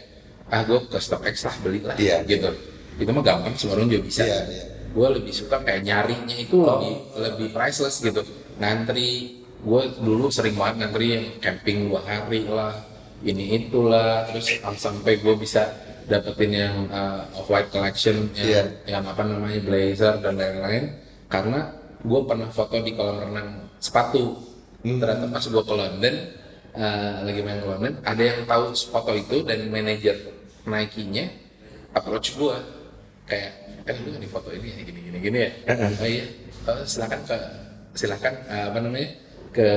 ah 0.52 0.60
gue 0.62 0.78
ke 0.84 0.98
stok 1.00 1.24
X 1.32 1.48
lah 1.48 1.56
beli 1.64 1.80
lah 1.80 1.96
Iya. 1.96 2.20
gitu. 2.28 2.52
Itu 3.00 3.10
mah 3.16 3.24
gampang 3.24 3.56
semua 3.56 3.80
orang 3.80 3.88
juga 3.88 4.04
bisa 4.04 4.22
Iya, 4.28 4.38
iya. 4.52 4.64
gue 4.92 5.08
lebih 5.16 5.32
suka 5.32 5.56
kayak 5.64 5.80
nyarinya 5.88 6.36
itu 6.36 6.56
lebih 6.60 6.94
lebih 7.16 7.48
priceless 7.56 8.04
gitu 8.04 8.20
ngantri 8.60 9.40
gue 9.64 9.82
dulu 10.04 10.28
sering 10.28 10.52
banget 10.52 10.84
ngantri 10.84 11.06
yang 11.16 11.26
camping 11.40 11.88
dua 11.88 12.04
hari 12.04 12.44
lah 12.44 12.76
ini 13.24 13.56
itulah 13.56 14.28
terus 14.28 14.52
sampai 14.76 15.16
gue 15.16 15.34
bisa 15.40 15.64
dapetin 16.08 16.52
yang 16.52 16.76
uh, 16.90 17.24
off 17.36 17.48
white 17.50 17.70
collection 17.70 18.30
yang, 18.34 18.68
yang 18.86 19.04
apa 19.06 19.22
namanya 19.22 19.60
blazer 19.62 20.18
dan 20.22 20.34
lain-lain. 20.38 20.84
Karena 21.30 21.72
gue 22.02 22.20
pernah 22.26 22.48
foto 22.50 22.78
di 22.82 22.92
kolam 22.94 23.22
renang 23.22 23.70
sepatu. 23.78 24.38
Ternyata 24.82 25.30
pas 25.30 25.44
gue 25.46 25.62
ke 25.62 25.74
London 25.74 26.14
uh, 26.76 27.14
lagi 27.24 27.40
main 27.44 27.60
ke 27.60 27.68
London 27.68 27.94
ada 28.02 28.22
yang 28.22 28.40
tahu 28.48 28.72
foto 28.72 29.12
itu 29.16 29.36
dan 29.44 29.68
manajer 29.68 30.16
Nike-nya 30.64 31.28
approach 31.92 32.38
gue 32.38 32.56
kayak 33.28 33.52
eh 33.82 33.96
lu 34.06 34.14
di 34.14 34.28
foto 34.30 34.54
ini 34.54 34.68
ya 34.70 34.82
gini 34.86 35.00
gini 35.10 35.18
gini 35.18 35.38
ya? 35.42 35.50
Oh 35.98 36.06
iya 36.06 36.24
oh, 36.70 36.82
silakan 36.86 37.20
ke 37.26 37.38
silakan 37.98 38.34
eh, 38.46 38.64
apa 38.70 38.78
namanya 38.78 39.10
ke 39.52 39.68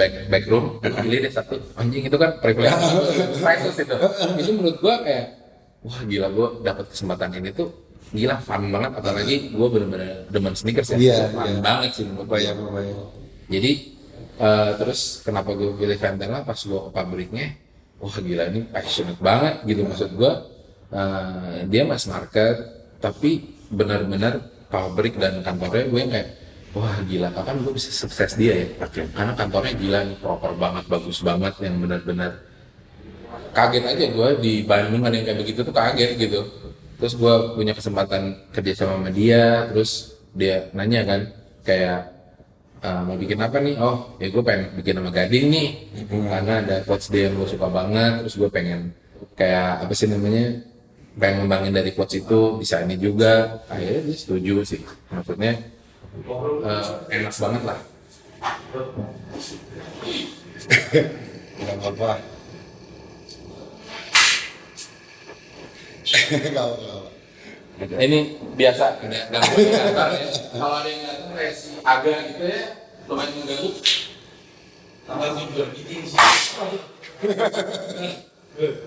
back 0.00 0.12
back 0.32 0.44
room 0.48 0.64
pilih 0.80 1.18
deh 1.20 1.28
satu 1.28 1.60
anjing 1.76 2.08
itu 2.08 2.16
kan 2.16 2.40
privilege 2.40 2.72
priceless 3.38 3.76
itu 3.78 3.96
itu 4.40 4.50
menurut 4.56 4.78
gua 4.80 4.94
kayak 5.04 5.26
wah 5.84 6.00
gila 6.02 6.28
gua 6.32 6.48
dapat 6.60 6.88
kesempatan 6.88 7.36
ini 7.36 7.52
tuh 7.52 7.68
gila 8.10 8.40
fun 8.40 8.72
banget 8.72 8.92
apalagi 8.96 9.36
gua 9.52 9.68
bener-bener 9.68 10.24
demen 10.26 10.56
sneakers 10.56 10.88
ya 10.90 10.96
Iya, 10.96 11.16
fun 11.30 11.44
iya. 11.46 11.60
banget 11.60 11.90
sih 11.92 12.04
menurut 12.08 12.26
gua. 12.26 12.36
Bayang. 12.40 12.58
Jadi 13.46 13.72
eh, 14.40 14.70
terus 14.74 15.00
kenapa 15.20 15.52
gue 15.52 15.68
pilih 15.74 15.94
Ventela 15.94 16.40
pas 16.40 16.56
gue 16.56 16.80
ke 16.80 16.90
pabriknya, 16.90 17.46
wah 17.98 18.16
gila 18.16 18.48
ini 18.48 18.60
passionate 18.66 19.20
banget 19.20 19.54
gitu 19.68 19.84
maksud 19.84 20.10
gue. 20.16 20.32
eh, 20.90 21.58
dia 21.68 21.86
mass 21.86 22.10
market 22.10 22.56
tapi 22.98 23.46
benar-benar 23.70 24.42
pabrik 24.66 25.14
dan 25.14 25.38
kantornya 25.40 25.86
gue 25.86 25.98
yang 25.98 26.10
kayak 26.10 26.28
wah 26.76 26.96
gila. 27.06 27.28
Kapan 27.34 27.62
gue 27.66 27.72
bisa 27.74 27.90
sukses 27.90 28.34
dia 28.38 28.54
ya? 28.64 28.66
Karena 29.14 29.32
kantornya 29.34 29.74
gila 29.74 29.98
nih 30.06 30.16
proper 30.22 30.52
banget, 30.54 30.84
bagus 30.86 31.18
banget 31.20 31.54
yang 31.62 31.78
benar-benar 31.82 32.50
kaget 33.50 33.84
aja 33.86 34.04
gue 34.10 34.28
di 34.42 34.52
Bandung 34.62 35.02
ada 35.02 35.14
yang 35.14 35.26
kayak 35.26 35.40
begitu 35.42 35.60
tuh 35.66 35.74
kaget 35.74 36.10
gitu. 36.18 36.40
Terus 37.00 37.14
gue 37.16 37.34
punya 37.56 37.72
kesempatan 37.72 38.50
kerja 38.54 38.72
sama 38.84 39.00
sama 39.00 39.10
dia 39.10 39.66
terus 39.72 40.20
dia 40.36 40.68
nanya 40.76 41.00
kan 41.02 41.20
kayak 41.66 42.00
"Ah, 42.80 43.02
mau 43.04 43.16
bikin 43.18 43.40
apa 43.40 43.58
nih? 43.60 43.74
Oh 43.80 44.16
ya 44.22 44.28
gue 44.30 44.42
pengen 44.44 44.72
bikin 44.78 44.94
nama 45.00 45.10
gading 45.10 45.46
nih. 45.50 45.68
Karena 46.08 46.54
ada 46.62 46.76
quotes 46.86 47.08
dia 47.10 47.28
yang 47.28 47.34
gue 47.40 47.48
suka 47.50 47.66
banget 47.68 48.24
terus 48.24 48.34
gue 48.38 48.50
pengen 48.52 48.94
kayak 49.34 49.84
apa 49.84 49.92
sih 49.96 50.06
namanya 50.08 50.60
pengen 51.18 51.44
ngembangin 51.44 51.72
dari 51.74 51.90
quotes 51.92 52.22
itu 52.22 52.60
bisa 52.60 52.84
ini 52.86 52.96
juga. 53.00 53.60
Akhirnya 53.66 54.00
dia 54.06 54.16
setuju 54.16 54.54
sih. 54.64 54.80
Maksudnya 55.10 55.52
eh, 56.10 56.84
enak 57.14 57.34
banget 57.34 57.62
lah 57.64 57.80
Gak 61.60 61.76
apa-apa. 61.76 62.10
Gak 66.08 66.56
apa-apa. 66.56 67.10
ini 68.00 68.36
biasa 68.60 69.00
ada 69.00 69.18
gangguan 69.32 69.64
di 69.64 69.72
kantor 69.72 70.08
ya 70.12 70.28
kalau 70.52 70.76
ada 70.84 70.88
yang 70.88 71.02
datang 71.08 71.32
kayak 71.32 71.54
si 71.56 71.68
Aga 71.80 72.12
gitu 72.28 72.44
ya 72.44 72.64
lumayan 73.08 73.32
mengganggu 73.40 73.70
tambah 75.08 75.28
jujur 75.32 75.66
gitu 75.72 75.92
sih 76.04 76.20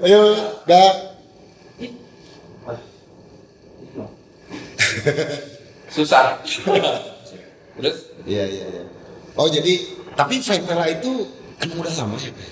Ayo, 0.06 0.22
dah. 0.70 0.94
susah 5.90 6.38
terus 7.80 7.98
Iya, 8.24 8.46
iya, 8.48 8.66
iya. 8.72 8.84
Oh, 9.36 9.50
jadi 9.50 9.74
tapi 10.14 10.38
Ventela 10.40 10.86
itu 10.88 11.26
emang 11.60 11.78
udah 11.82 11.94
lama 12.00 12.16
ya? 12.22 12.32
Pak? 12.32 12.50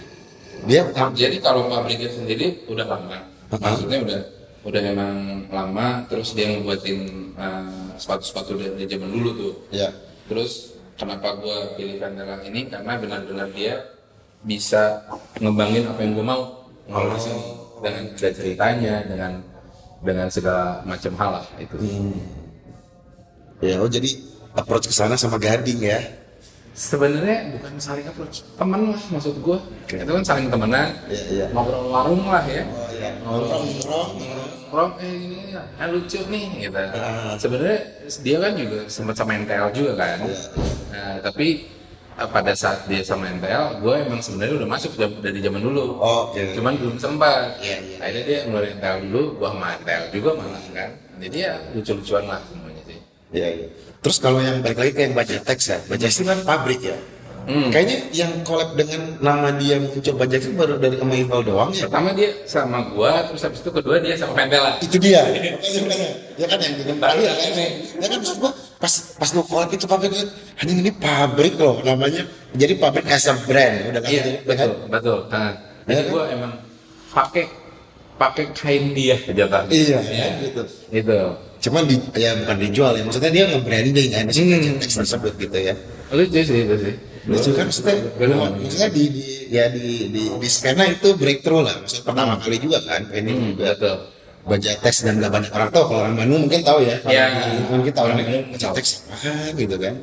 Dia 0.65 0.82
jadi 1.13 1.38
kalau 1.41 1.69
pabriknya 1.69 2.09
sendiri 2.09 2.65
udah 2.69 2.86
lama 2.86 3.17
maksudnya 3.59 3.99
udah 4.05 4.22
udah 4.61 4.82
emang 4.93 5.15
lama 5.49 6.05
terus 6.05 6.38
dia 6.38 6.47
ngebuatin 6.53 7.34
uh, 7.36 7.97
sepatu-sepatu 7.97 8.55
dari 8.61 8.86
zaman 8.86 9.09
dulu 9.09 9.30
tuh 9.34 9.53
ya. 9.74 9.89
terus 10.30 10.78
kenapa 10.95 11.34
gua 11.41 11.74
pilih 11.76 11.97
Candela 11.97 12.38
ini 12.45 12.69
karena 12.69 12.93
benar-benar 13.01 13.49
dia 13.57 13.82
bisa 14.45 15.01
ngembangin 15.41 15.89
apa 15.89 15.99
yang 16.01 16.13
gue 16.17 16.26
mau 16.26 16.41
kalau 16.89 17.17
sini 17.17 17.41
dengan 17.82 18.03
ada 18.09 18.30
ceritanya 18.34 18.93
dengan 19.05 19.32
dengan 20.01 20.28
segala 20.30 20.82
macam 20.86 21.13
hal 21.17 21.32
lah 21.41 21.45
itu 21.57 21.78
Ya, 23.61 23.78
oh 23.78 23.86
jadi 23.86 24.09
approach 24.55 24.85
ke 24.87 24.95
sana 24.95 25.15
sama 25.15 25.37
Gading 25.39 25.79
ya. 25.81 25.99
sebenarnya 26.71 27.51
bukan 27.51 27.75
saling 27.83 28.07
approach 28.07 28.47
temen 28.55 28.95
lah 28.95 29.01
maksud 29.11 29.35
gue 29.43 29.59
itu 29.91 30.07
kan 30.07 30.23
saling 30.23 30.47
temenan. 30.47 30.87
Iya, 31.11 31.23
iya. 31.27 31.45
ngobrol 31.51 31.91
warung 31.91 32.23
lah 32.31 32.43
ya. 32.47 32.63
Oh 32.63 32.87
iya, 32.95 33.09
nongkrong-nongkrong. 33.27 34.09
nongkrong 34.15 34.91
eh 35.03 35.13
ini 35.19 35.39
kan 35.51 35.87
lucu 35.91 36.19
nih 36.31 36.45
gitu. 36.63 36.79
Sebenarnya 37.35 37.79
dia 38.23 38.37
kan 38.39 38.51
juga 38.55 38.77
sempat 38.87 39.15
sama 39.19 39.31
NTL 39.43 39.67
juga 39.75 39.91
kan. 39.99 40.19
Nah, 40.95 41.15
tapi 41.19 41.47
eh, 42.15 42.27
pada 42.31 42.51
saat 42.55 42.87
dia 42.87 43.03
sama 43.03 43.27
NTL 43.27 43.83
gue 43.83 43.93
emang 44.07 44.23
sebenarnya 44.23 44.55
udah 44.63 44.69
masuk 44.71 44.91
dari 44.95 45.39
zaman 45.43 45.59
dulu. 45.59 45.99
Oh, 45.99 46.31
oke. 46.31 46.55
cuman 46.55 46.73
belum 46.79 46.95
sempat. 46.95 47.59
Iya, 47.59 47.77
iya. 47.83 47.97
akhirnya 47.99 48.23
dia 48.23 48.39
ngeluarin 48.47 48.71
NTL 48.79 48.97
dulu 49.11 49.23
gue 49.43 49.49
sama 49.51 49.67
NTL 49.83 50.03
juga 50.15 50.29
malah 50.39 50.63
kan. 50.71 50.89
Jadi 51.19 51.37
ya 51.37 51.53
lucu-lucuan 51.75 52.25
lah 52.31 52.39
semuanya 52.47 52.81
sih. 52.87 52.99
Iya, 53.35 53.47
iya. 53.59 53.67
Terus 54.01 54.17
kalau 54.17 54.41
yang 54.41 54.65
balik 54.65 54.77
lagi 54.81 54.91
ke 54.97 55.01
yang 55.05 55.13
baca 55.13 55.35
teks 55.45 55.65
ya, 55.69 55.77
baca 55.85 56.01
teks 56.01 56.15
itu 56.17 56.25
kan 56.25 56.39
pabrik 56.41 56.81
ya. 56.81 56.97
Hmm. 57.41 57.73
Kayaknya 57.73 57.97
yang 58.13 58.31
collab 58.45 58.77
dengan 58.77 59.17
nama 59.17 59.49
dia 59.57 59.81
muncul 59.81 60.13
baca 60.13 60.35
itu 60.37 60.53
baru 60.53 60.77
dari 60.77 60.93
sama 61.01 61.13
Ival 61.17 61.41
doang 61.41 61.69
ya. 61.73 61.89
pertama 61.89 62.13
dia 62.13 62.29
sama 62.45 62.85
gua 62.93 63.25
terus 63.25 63.41
habis 63.41 63.65
itu 63.65 63.73
kedua 63.73 63.97
dia 63.97 64.13
sama 64.13 64.37
Pentela 64.37 64.77
Itu 64.77 65.01
dia. 65.01 65.25
Makanya. 65.81 66.09
Ya 66.37 66.45
kan 66.45 66.57
yang 66.61 66.73
bikin 66.77 66.95
terakhir 67.01 67.25
kan. 67.33 67.49
Ini. 67.49 67.67
Ya 67.97 68.07
kan 68.13 68.17
maksud 68.21 68.37
gua 68.37 68.51
pas 68.77 68.93
pas 69.17 69.29
lu 69.33 69.41
collab 69.45 69.69
itu 69.73 69.85
pabrik 69.89 70.13
itu 70.13 70.25
anjing 70.61 70.79
ini 70.85 70.91
pabrik 70.93 71.53
loh 71.57 71.81
namanya. 71.81 72.29
Jadi 72.53 72.73
pabrik 72.77 73.09
as 73.09 73.25
a 73.25 73.33
brand 73.33 73.89
udah 73.89 74.01
kan 74.05 74.09
Iya 74.13 74.21
jadi 74.21 74.37
betul 74.45 74.71
betul. 74.85 75.19
Nah, 75.33 75.51
jadi 75.89 76.01
kan? 76.05 76.13
gua 76.13 76.23
emang 76.29 76.51
pakai 77.09 77.45
pakai 78.21 78.45
kain 78.53 78.93
dia 78.93 79.17
jatah. 79.33 79.65
Iya, 79.65 79.97
Ya, 79.97 80.25
gitu. 80.45 80.61
Itu. 80.93 81.17
Cuman 81.62 81.86
di 81.86 81.95
ya 82.18 82.34
bukan 82.36 82.57
dijual 82.57 82.97
ya. 82.97 83.03
Maksudnya 83.05 83.32
dia 83.32 83.43
nge-branding 83.47 84.07
kan 84.09 84.26
si 84.34 84.41
Hmm. 84.41 84.82
teks 84.82 84.95
tersebut 84.97 85.34
gitu 85.38 85.57
ya. 85.62 85.74
Lucu 86.09 86.41
sih 86.41 86.57
itu 86.66 86.76
sih. 86.76 86.95
Lucu 87.30 87.49
kan 87.53 87.70
maksudnya, 87.70 87.95
Bener. 88.18 88.36
maksudnya 88.57 88.89
di, 88.89 89.03
di 89.14 89.24
ya 89.47 89.70
di 89.70 90.09
di 90.09 90.24
di 90.28 90.47
skena 90.49 90.89
itu 90.89 91.14
breakthrough 91.14 91.62
lah. 91.62 91.78
Maksudnya 91.78 92.03
pertama 92.03 92.34
kali 92.41 92.57
juga 92.57 92.82
kan, 92.82 93.05
ini 93.14 93.32
Hmm, 93.32 93.45
juga 93.53 93.78
betul. 93.78 93.95
baca 94.41 94.72
teks 94.74 94.97
dan 95.05 95.22
gak 95.22 95.30
banyak 95.30 95.51
orang 95.53 95.70
tahu. 95.70 95.84
Kalau 95.86 95.99
orang 96.01 96.16
Bandung 96.18 96.39
mungkin 96.49 96.62
tahu 96.66 96.80
ya. 96.82 96.97
Kalau 96.97 97.14
Iya. 97.14 97.26
di 97.30 97.49
lingkungan 97.62 97.82
kita 97.86 97.99
orang 98.01 98.16
Bandung 98.18 98.43
baca 98.49 98.66
tahu. 98.66 98.76
teks 98.76 98.89
apa 99.05 99.30
gitu 99.53 99.76
kan. 99.78 99.95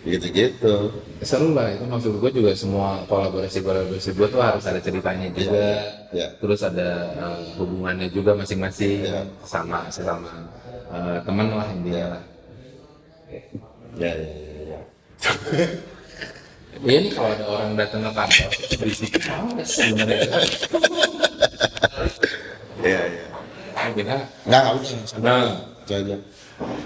Gitu 0.00 0.26
gitu. 0.32 0.74
Seru 1.20 1.52
lah 1.52 1.68
itu 1.68 1.84
maksud 1.84 2.16
gua 2.16 2.32
juga 2.32 2.56
semua 2.56 3.04
kolaborasi 3.04 3.60
kolaborasi 3.60 4.16
gua 4.16 4.26
tuh 4.32 4.40
harus 4.40 4.64
ada 4.64 4.80
ceritanya 4.80 5.28
juga. 5.28 5.92
Iya. 6.08 6.26
Terus 6.40 6.60
ada 6.64 6.88
eh, 7.12 7.40
hubungannya 7.60 8.08
juga 8.08 8.32
masing-masing 8.32 9.04
Iya. 9.04 9.28
sama 9.44 9.84
sesama 9.92 10.48
eh, 10.90 11.16
teman 11.24 11.46
lah 11.50 11.68
intinya 11.70 12.06
lah 12.16 12.22
Ya, 13.98 14.10
ya, 14.10 14.30
ya, 14.30 14.62
ya. 14.74 14.80
Iya 16.80 16.98
nih 17.04 17.12
kalau 17.12 17.28
ada 17.34 17.44
orang 17.44 17.70
datang 17.76 18.00
ke 18.06 18.10
kantor 18.14 18.48
berisik 18.80 19.12
banget 19.20 19.66
sebenarnya. 19.68 20.32
Iya, 22.80 23.00
iya. 23.04 23.24
Nah, 23.74 23.88
kita 23.92 24.16
Enggak, 24.48 24.62
enggak 24.64 24.64
udah. 24.80 25.20
nah 25.20 25.44
Itu 25.84 25.92
aja. 25.92 26.16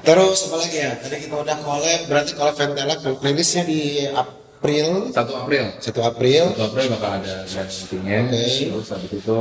Terus 0.03 0.39
apa 0.49 0.57
lagi 0.59 0.79
ya? 0.81 0.91
Tadi 0.99 1.17
kita 1.29 1.35
udah 1.37 1.57
collab, 1.63 2.01
berarti 2.11 2.33
kalau 2.35 2.53
Ventela 2.57 2.95
rilisnya 3.23 3.63
di 3.69 3.81
April, 4.11 5.13
1 5.13 5.43
April 5.45 5.65
1 5.79 6.11
April. 6.11 6.45
1 6.57 6.65
April 6.65 6.87
bakal 6.97 7.11
ada 7.21 7.35
grand 7.45 7.71
meetingnya 7.71 8.19
Oke. 8.25 8.43
terus 8.73 8.89
habis 8.89 9.13
itu 9.13 9.39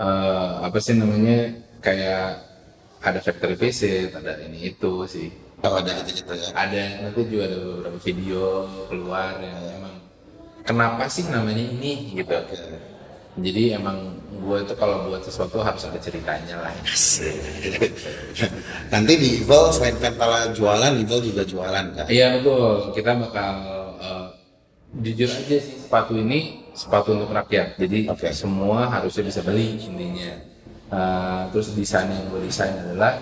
eh, 0.00 0.50
apa 0.64 0.78
sih 0.80 0.94
namanya 0.96 1.38
kayak 1.84 2.45
ada 3.06 3.22
factory 3.22 3.54
visit 3.54 4.10
ada 4.12 4.42
ini 4.42 4.74
itu 4.74 5.06
sih 5.06 5.30
Oh, 5.64 5.80
ada 5.80 5.88
gitu-gitu 6.04 6.36
ya. 6.36 6.52
ada 6.52 6.84
nanti 7.00 7.20
juga 7.32 7.48
ada 7.48 7.56
beberapa 7.56 7.98
video 8.04 8.68
keluar 8.92 9.40
yang 9.40 9.56
emang 9.80 9.94
kenapa 10.62 11.08
sih 11.08 11.24
namanya 11.32 11.64
ini 11.64 12.12
gitu 12.12 12.36
jadi 13.40 13.80
emang 13.80 14.20
gue 14.36 14.58
tuh 14.68 14.76
kalau 14.76 15.08
buat 15.08 15.24
sesuatu 15.24 15.64
harus 15.64 15.88
ada 15.88 15.96
ceritanya 15.96 16.60
lah 16.60 16.76
Nanti 18.92 19.12
di 19.16 19.28
Evil 19.42 19.64
selain 19.72 19.96
Ventela 19.96 20.52
jualan, 20.52 20.92
Evil 20.94 21.20
juga 21.24 21.42
jualan 21.42 21.84
kan? 21.96 22.06
Iya 22.06 22.38
betul, 22.38 22.92
kita 22.94 23.10
bakal 23.16 23.52
eh, 23.98 24.26
jujur 25.02 25.30
aja 25.32 25.56
sih 25.58 25.76
sepatu 25.82 26.14
ini 26.16 26.68
sepatu 26.76 27.16
untuk 27.16 27.32
rakyat. 27.32 27.80
Jadi 27.80 28.06
Oke. 28.12 28.28
semua 28.30 28.86
harusnya 28.88 29.24
bisa 29.26 29.40
beli 29.40 29.80
intinya. 29.80 30.32
Eh, 30.86 31.42
terus 31.50 31.74
desain 31.74 32.06
yang 32.06 32.30
gue 32.30 32.46
desain 32.46 32.70
adalah 32.72 33.18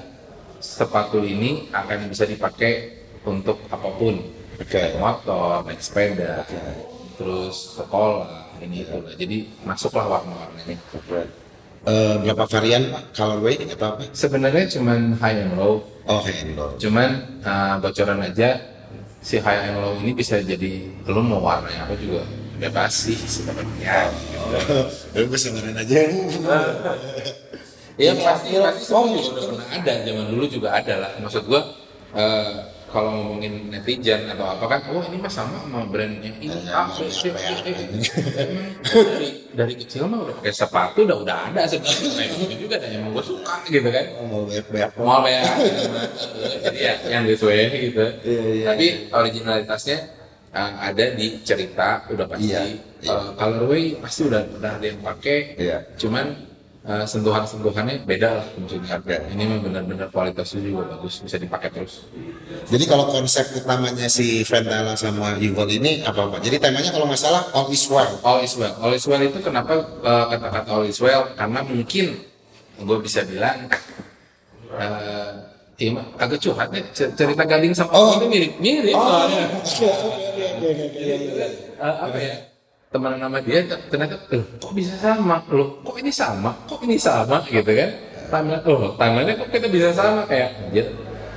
sepatu 0.60 1.24
ini 1.24 1.72
akan 1.72 2.12
bisa 2.12 2.28
dipakai 2.28 2.92
untuk 3.24 3.56
apa 3.72 3.88
pun, 3.96 4.20
Oke. 4.60 4.76
naik 4.76 5.00
motor, 5.00 5.64
naik 5.64 5.80
sepeda, 5.80 6.44
terus 7.16 7.80
sekolah 7.80 8.52
ini 8.60 8.84
itu 8.84 9.00
lah. 9.00 9.16
Jadi 9.16 9.36
masuklah 9.64 10.04
warna-warnanya. 10.04 10.76
Eh, 11.84 12.14
berapa 12.20 12.44
varian? 12.44 12.84
Colorway 13.12 13.56
atau 13.72 13.96
apa? 13.96 14.12
Sebenarnya 14.12 14.64
cuman 14.68 15.16
high 15.16 15.48
and 15.48 15.56
low, 15.56 15.84
Oh, 16.04 16.20
handle. 16.20 16.76
cuman 16.76 17.10
uh, 17.40 17.80
bocoran 17.80 18.20
aja 18.20 18.60
si 19.24 19.40
high 19.40 19.72
and 19.72 19.80
low 19.80 19.96
ini 19.96 20.12
bisa 20.12 20.36
jadi 20.36 20.84
lu 21.08 21.24
mau 21.24 21.40
warnanya 21.40 21.88
apa 21.88 21.96
juga 21.96 22.20
bebas 22.60 22.92
sih 23.08 23.16
sebenarnya 23.16 24.12
Lu 25.16 25.24
bisa 25.32 25.48
ngeren 25.48 25.80
aja. 25.80 25.96
Iya 27.94 28.12
pasti 28.18 28.58
pasti 28.58 28.82
semua 28.90 29.06
juga 29.06 29.38
udah 29.38 29.44
pernah 29.54 29.66
ada 29.70 29.92
zaman 30.02 30.24
dulu 30.34 30.44
juga 30.50 30.68
ada 30.74 30.94
lah. 30.98 31.10
Maksud 31.22 31.46
gua 31.46 31.62
uh, 32.10 32.74
kalau 32.90 33.10
ngomongin 33.10 33.74
netizen 33.74 34.30
atau 34.30 34.46
apa 34.54 34.64
kan 34.70 34.80
oh 34.90 35.02
ini 35.10 35.22
mah 35.22 35.30
sama 35.30 35.62
sama 35.62 35.86
brandnya. 35.86 36.30
Ini 36.42 36.74
ah, 36.74 36.90
eh, 36.90 37.06
eh. 37.06 37.74
Emang 38.42 38.70
dari 38.82 39.28
dari 39.54 39.74
kecil 39.78 40.10
mah 40.10 40.26
udah 40.26 40.34
pakai 40.42 40.54
sepatu 40.54 41.06
udah 41.06 41.18
udah 41.22 41.36
ada 41.50 41.70
sebenarnya. 41.70 42.34
Gitu 42.34 42.54
juga 42.66 42.82
dan 42.82 42.98
emang 42.98 43.14
gua 43.14 43.22
suka 43.22 43.62
gitu 43.70 43.86
kan. 43.86 44.04
Mau 44.26 44.42
banyak-banyak. 44.42 44.90
mau 44.98 45.22
ya 45.30 45.42
jadi 46.66 46.78
ya 46.78 46.94
yang 47.14 47.22
sesuai 47.30 47.58
gitu. 47.78 48.04
Iya, 48.26 48.42
iya, 48.42 48.64
tapi 48.74 48.86
originalitasnya 49.14 49.98
uh, 50.50 50.72
ada 50.82 51.04
di 51.14 51.26
cerita 51.46 52.10
udah 52.10 52.26
pasti. 52.26 52.50
Iya, 52.50 52.62
iya. 53.06 53.10
Uh, 53.14 53.30
colorway 53.38 54.02
pasti 54.02 54.26
udah 54.26 54.42
udah 54.58 54.70
ada 54.82 54.86
yang 54.86 54.98
pakai. 54.98 55.38
Iya. 55.62 55.78
cuman 55.94 56.53
uh, 56.84 57.04
sentuhan-sentuhannya 57.08 58.04
beda 58.04 58.28
lah 58.40 58.46
maksudnya 58.60 59.00
Oke. 59.00 59.16
ini 59.32 59.44
benar-benar 59.60 60.08
kualitasnya 60.12 60.60
juga 60.60 60.96
bagus 60.96 61.24
bisa 61.24 61.36
dipakai 61.40 61.68
terus. 61.72 62.04
Jadi 62.68 62.84
kalau 62.84 63.08
konsep 63.08 63.44
utamanya 63.56 64.06
si 64.08 64.44
Ventela 64.44 64.94
sama 64.96 65.36
Evil 65.40 65.68
ini 65.68 66.04
apa 66.04 66.28
Pak? 66.28 66.40
Jadi 66.44 66.56
temanya 66.60 66.92
kalau 66.92 67.08
nggak 67.08 67.20
salah 67.20 67.42
all 67.56 67.68
is 67.72 67.84
well. 67.88 68.12
all 68.22 68.40
is 68.44 68.54
well. 68.56 68.74
All 68.80 68.92
is 68.92 69.04
well 69.08 69.20
itu 69.20 69.38
kenapa 69.40 69.80
uh, 70.04 70.24
kata-kata 70.28 70.68
all 70.70 70.84
is 70.84 71.00
well? 71.00 71.28
Karena 71.34 71.60
mungkin 71.64 72.20
gue 72.74 72.98
bisa 73.00 73.22
bilang 73.24 73.70
uh, 74.74 75.30
iya, 75.78 75.90
mah, 75.94 76.06
agak 76.18 76.42
curhat 76.42 76.68
cerita 76.94 77.42
gading 77.46 77.74
sama 77.74 77.90
Oh. 77.94 78.18
itu 78.18 78.26
mirip 78.28 78.52
mirip 78.60 78.94
soalnya. 78.94 79.44
Iya, 80.94 81.16
Eh, 81.74 81.96
apa 82.00 82.16
ya 82.16 82.53
teman 82.94 83.18
nama 83.18 83.42
dia 83.42 83.66
ternyata 83.90 84.14
"Loh, 84.30 84.46
kok 84.62 84.70
bisa 84.70 84.94
sama? 85.02 85.42
Loh 85.50 85.82
kok 85.82 85.98
ini 85.98 86.14
sama? 86.14 86.54
Kok 86.70 86.80
ini 86.86 86.94
sama? 86.94 87.42
Gitu 87.50 87.66
kan. 87.66 87.90
Timeline 88.30 88.62
oh 88.70 88.94
timeline 88.94 89.34
kok 89.34 89.50
kita 89.50 89.66
bisa 89.66 89.90
sama? 89.90 90.22
Kayak 90.30 90.54
anjir 90.62 90.86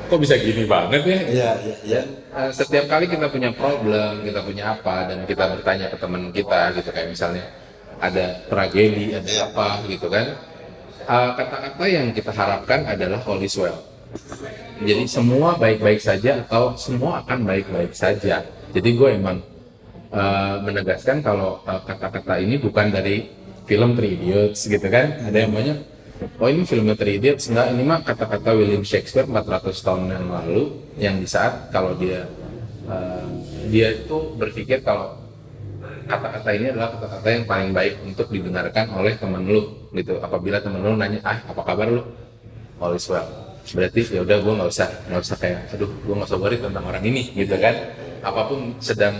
kok 0.07 0.19
bisa 0.21 0.35
gini 0.37 0.63
banget 0.69 1.01
ya? 1.01 1.19
Iya, 1.25 1.51
iya, 1.65 1.75
iya. 1.81 2.01
Eh, 2.37 2.49
setiap 2.53 2.85
kali 2.85 3.09
kita 3.09 3.25
punya 3.33 3.49
problem 3.57 4.21
kita 4.21 4.39
punya 4.45 4.77
apa 4.77 5.09
dan 5.09 5.25
kita 5.25 5.43
bertanya 5.57 5.89
ke 5.89 5.97
teman 5.97 6.29
kita 6.29 6.61
gitu 6.77 6.89
kayak 6.93 7.09
misalnya 7.09 7.43
ada 7.97 8.37
tragedi 8.45 9.17
ada 9.17 9.31
apa 9.49 9.81
gitu 9.89 10.05
kan 10.13 10.37
Eh, 11.07 11.31
kata-kata 11.39 11.87
yang 11.87 12.11
kita 12.11 12.35
harapkan 12.35 12.83
adalah 12.83 13.23
all 13.23 13.39
is 13.39 13.55
well. 13.55 13.79
Jadi 14.83 15.07
semua 15.07 15.55
baik-baik 15.55 16.03
saja 16.03 16.43
atau 16.43 16.75
semua 16.75 17.23
akan 17.23 17.47
baik-baik 17.47 17.95
saja. 17.95 18.43
Jadi 18.75 18.89
gue 18.91 19.15
emang 19.15 19.39
eh, 20.11 20.55
menegaskan 20.63 21.23
kalau 21.25 21.63
eh, 21.65 21.81
kata-kata 21.83 22.39
ini 22.39 22.55
bukan 22.59 22.91
dari 22.91 23.27
film 23.67 23.93
Three 23.99 24.15
Idiots 24.15 24.65
gitu 24.65 24.87
kan? 24.87 25.27
Ada 25.27 25.37
yang 25.43 25.51
banyak 25.51 25.77
oh 26.39 26.47
ini 26.49 26.63
filmnya 26.63 26.95
Three 26.95 27.19
Idiots. 27.19 27.51
Enggak 27.51 27.67
ini 27.75 27.83
mah 27.83 27.99
kata-kata 28.01 28.49
William 28.55 28.81
Shakespeare 28.81 29.27
400 29.27 29.85
tahun 29.85 30.03
yang 30.09 30.25
lalu 30.31 30.63
yang 30.97 31.15
di 31.19 31.27
saat 31.27 31.69
kalau 31.69 31.93
dia 31.99 32.25
eh, 32.87 33.27
dia 33.67 33.87
itu 33.93 34.33
berpikir 34.39 34.81
kalau 34.81 35.27
kata-kata 36.07 36.49
ini 36.55 36.65
adalah 36.71 36.95
kata-kata 36.95 37.27
yang 37.27 37.43
paling 37.43 37.71
baik 37.75 37.99
untuk 38.07 38.31
didengarkan 38.31 38.87
oleh 38.95 39.13
temen 39.19 39.43
lu 39.43 39.91
gitu. 39.91 40.17
Apabila 40.23 40.63
temen 40.63 40.79
lu 40.79 40.95
nanya 40.95 41.19
ah 41.27 41.37
apa 41.43 41.61
kabar 41.61 41.91
lu? 41.91 42.01
All 42.79 42.95
is 42.95 43.05
well. 43.11 43.27
Berarti 43.67 44.15
ya 44.15 44.23
udah 44.23 44.37
gue 44.39 44.53
nggak 44.55 44.69
usah 44.71 44.89
nggak 45.11 45.21
usah 45.27 45.35
kayak 45.35 45.59
aduh 45.75 45.91
gue 45.91 46.13
nggak 46.15 46.29
usah 46.31 46.39
worry 46.39 46.55
tentang 46.55 46.85
orang 46.87 47.03
ini 47.03 47.35
gitu 47.35 47.55
kan? 47.59 47.75
Apa 48.23 48.47
pun 48.47 48.71
sedang 48.79 49.13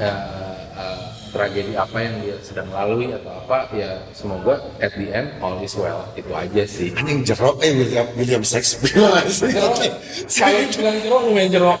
eh, 0.00 1.04
tragedi 1.32 1.76
apa 1.76 1.96
yang 2.00 2.14
dia 2.24 2.36
sedang 2.40 2.68
lalui 2.72 3.12
atau 3.12 3.28
apa 3.44 3.68
ya 3.76 4.00
semoga 4.16 4.62
at 4.80 4.92
the 4.96 5.08
end 5.12 5.28
all 5.44 5.60
is 5.60 5.76
well. 5.76 6.06
Itu 6.16 6.32
aja 6.32 6.64
sih. 6.64 6.96
Anjing 6.96 7.26
jeruk 7.26 7.60
eh 7.60 7.72
William, 7.76 8.06
William 8.16 8.42
Shakespeare. 8.44 8.96
kalau 10.38 10.60
bilang 10.76 10.96
jeruk 11.02 11.20
lumayan 11.28 11.50
emang 11.52 11.78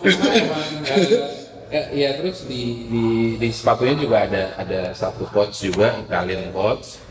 ya, 1.66 1.82
ya 1.90 2.08
terus 2.22 2.46
di, 2.46 2.86
di 2.86 3.04
di 3.42 3.48
sepatunya 3.50 3.98
juga 3.98 4.16
ada 4.22 4.42
ada 4.54 4.80
satu 4.94 5.26
quotes 5.34 5.66
juga 5.66 5.98
Italian 6.04 6.54
quotes 6.54 7.06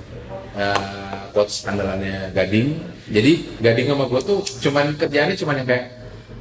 Eh, 0.56 1.16
quotes 1.36 1.68
andalannya 1.68 2.32
Gading. 2.32 2.80
Jadi 3.12 3.60
Gading 3.60 3.92
sama 3.92 4.08
gue 4.08 4.22
tuh 4.24 4.40
cuman 4.64 4.96
kerjaannya 4.96 5.36
cuman 5.36 5.56
yang 5.60 5.68
kayak 5.68 5.86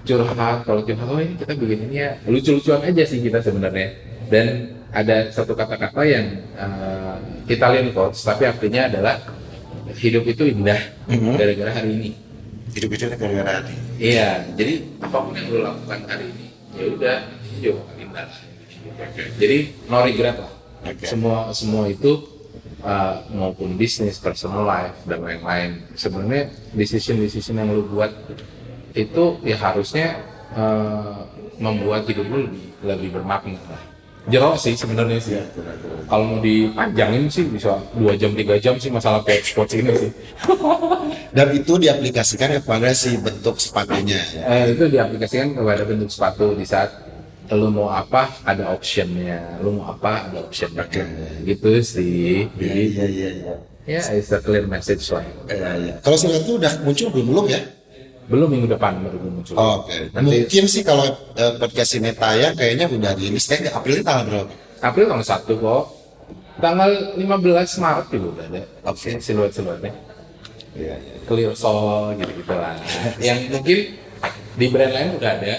curhat. 0.06 0.62
Kalau 0.62 0.80
curhat 0.86 1.08
oh 1.10 1.18
ini 1.18 1.34
kita 1.34 1.52
bikin 1.58 1.90
ini 1.90 1.96
ya. 1.98 2.10
Lucu-lucuan 2.30 2.78
aja 2.86 3.02
sih 3.02 3.18
kita 3.18 3.42
sebenarnya 3.42 3.90
dan 4.34 4.74
ada 4.90 5.30
satu 5.30 5.54
kata-kata 5.54 6.02
yang 6.02 6.26
eh, 6.58 7.14
Italian 7.46 7.94
quotes 7.94 8.26
tapi 8.26 8.50
artinya 8.50 8.90
adalah 8.90 9.22
hidup 9.94 10.26
itu 10.26 10.50
indah 10.50 10.80
gara-gara 11.38 11.70
hari 11.70 11.90
ini 11.94 12.10
Hidup 12.74 12.90
itu 12.90 13.06
gara-gara 13.06 13.62
hati. 13.62 13.74
Iya, 14.02 14.50
jadi 14.58 14.82
apa 14.98 15.16
pun 15.22 15.30
yang 15.38 15.46
lo 15.46 15.58
lakukan 15.62 16.00
hari 16.10 16.26
ini, 16.26 16.46
ya 16.74 16.84
udah 16.90 17.16
ini 17.46 17.56
juga 17.62 17.82
indah 18.02 18.24
lah. 18.26 18.40
Jadi 19.38 19.58
no 19.86 19.96
regret 20.02 20.36
lah. 20.42 20.52
Oke. 20.82 21.06
Semua 21.06 21.54
semua 21.54 21.86
itu 21.86 22.18
uh, 22.82 23.22
maupun 23.30 23.78
bisnis, 23.78 24.18
personal 24.18 24.66
life 24.66 24.98
dan 25.06 25.22
lain-lain. 25.22 25.86
Sebenarnya 25.94 26.50
decision 26.74 27.22
decision 27.22 27.62
yang 27.62 27.70
lo 27.70 27.86
buat 27.86 28.10
itu 28.90 29.24
ya 29.46 29.54
harusnya 29.54 30.18
uh, 30.58 31.30
membuat 31.62 32.10
hidup 32.10 32.26
lo 32.26 32.50
lebih 32.50 32.66
lebih 32.82 33.08
bermakna 33.22 33.62
lah. 33.70 33.93
Jerok 34.24 34.56
sih 34.56 34.72
sebenarnya 34.72 35.20
sih. 35.20 35.36
Kalau 36.08 36.24
mau 36.24 36.40
dipanjangin 36.40 37.28
sih 37.28 37.44
bisa 37.44 37.76
dua 37.92 38.16
jam 38.16 38.32
tiga 38.32 38.56
jam 38.56 38.80
sih 38.80 38.88
masalah 38.88 39.20
quotes 39.20 39.52
quotes 39.52 39.76
ini 39.76 39.92
sih. 39.92 40.10
Dan 41.36 41.52
itu 41.52 41.76
diaplikasikan 41.76 42.56
kepada 42.62 42.96
si 42.96 43.20
bentuk 43.20 43.60
sepatunya. 43.60 44.22
Eh, 44.48 44.72
itu 44.72 44.88
diaplikasikan 44.88 45.52
kepada 45.52 45.82
bentuk 45.84 46.08
sepatu 46.08 46.56
di 46.56 46.64
saat 46.64 47.04
lu 47.52 47.68
mau 47.68 47.92
apa 47.92 48.32
ada 48.48 48.72
optionnya, 48.72 49.60
lu 49.60 49.76
mau 49.76 49.92
apa 49.92 50.32
ada 50.32 50.40
optionnya, 50.48 50.88
gitu 51.44 51.68
sih. 51.84 52.48
Iya, 52.56 52.72
iya, 52.72 53.04
iya. 53.04 53.30
iya. 53.36 53.54
ya 53.84 54.00
it's 54.16 54.32
a 54.32 54.40
clear 54.40 54.64
message 54.64 55.04
lah. 55.12 55.20
Iya, 55.52 55.70
iya. 55.76 55.94
Kalau 56.00 56.16
si 56.16 56.32
itu 56.32 56.56
udah 56.56 56.72
muncul 56.80 57.12
belum 57.12 57.26
belum 57.28 57.46
ya? 57.52 57.60
Belum 58.24 58.48
minggu 58.48 58.68
depan 58.72 59.00
baru 59.04 59.18
muncul. 59.20 59.54
Oke. 59.56 60.08
Nanti 60.16 60.48
Mungkin 60.48 60.64
sih 60.64 60.82
kalau 60.82 61.04
eh, 61.36 61.52
podcast 61.60 61.92
ini 62.00 62.10
tayang 62.16 62.56
kayaknya 62.56 62.88
udah 62.88 63.12
rilis 63.16 63.44
teh 63.44 63.60
April 63.68 64.00
tanggal 64.00 64.24
berapa? 64.26 64.52
April 64.80 65.04
tanggal 65.12 65.26
satu 65.26 65.52
kok. 65.60 65.84
Tanggal 66.54 67.18
15 67.20 67.82
Maret 67.82 68.06
juga 68.08 68.26
udah 68.32 68.46
ada. 68.48 68.62
Oke. 68.88 69.20
Siluet-siluetnya. 69.20 69.92
Iya, 70.74 70.94
iya. 70.98 71.14
clear 71.30 71.54
sole 71.54 72.18
gitu 72.18 72.42
gitu 72.42 72.54
lah 72.58 72.74
yang 73.22 73.46
mungkin 73.46 73.94
di 74.58 74.66
brand 74.74 74.90
lain 74.90 75.08
udah 75.22 75.30
ada 75.38 75.54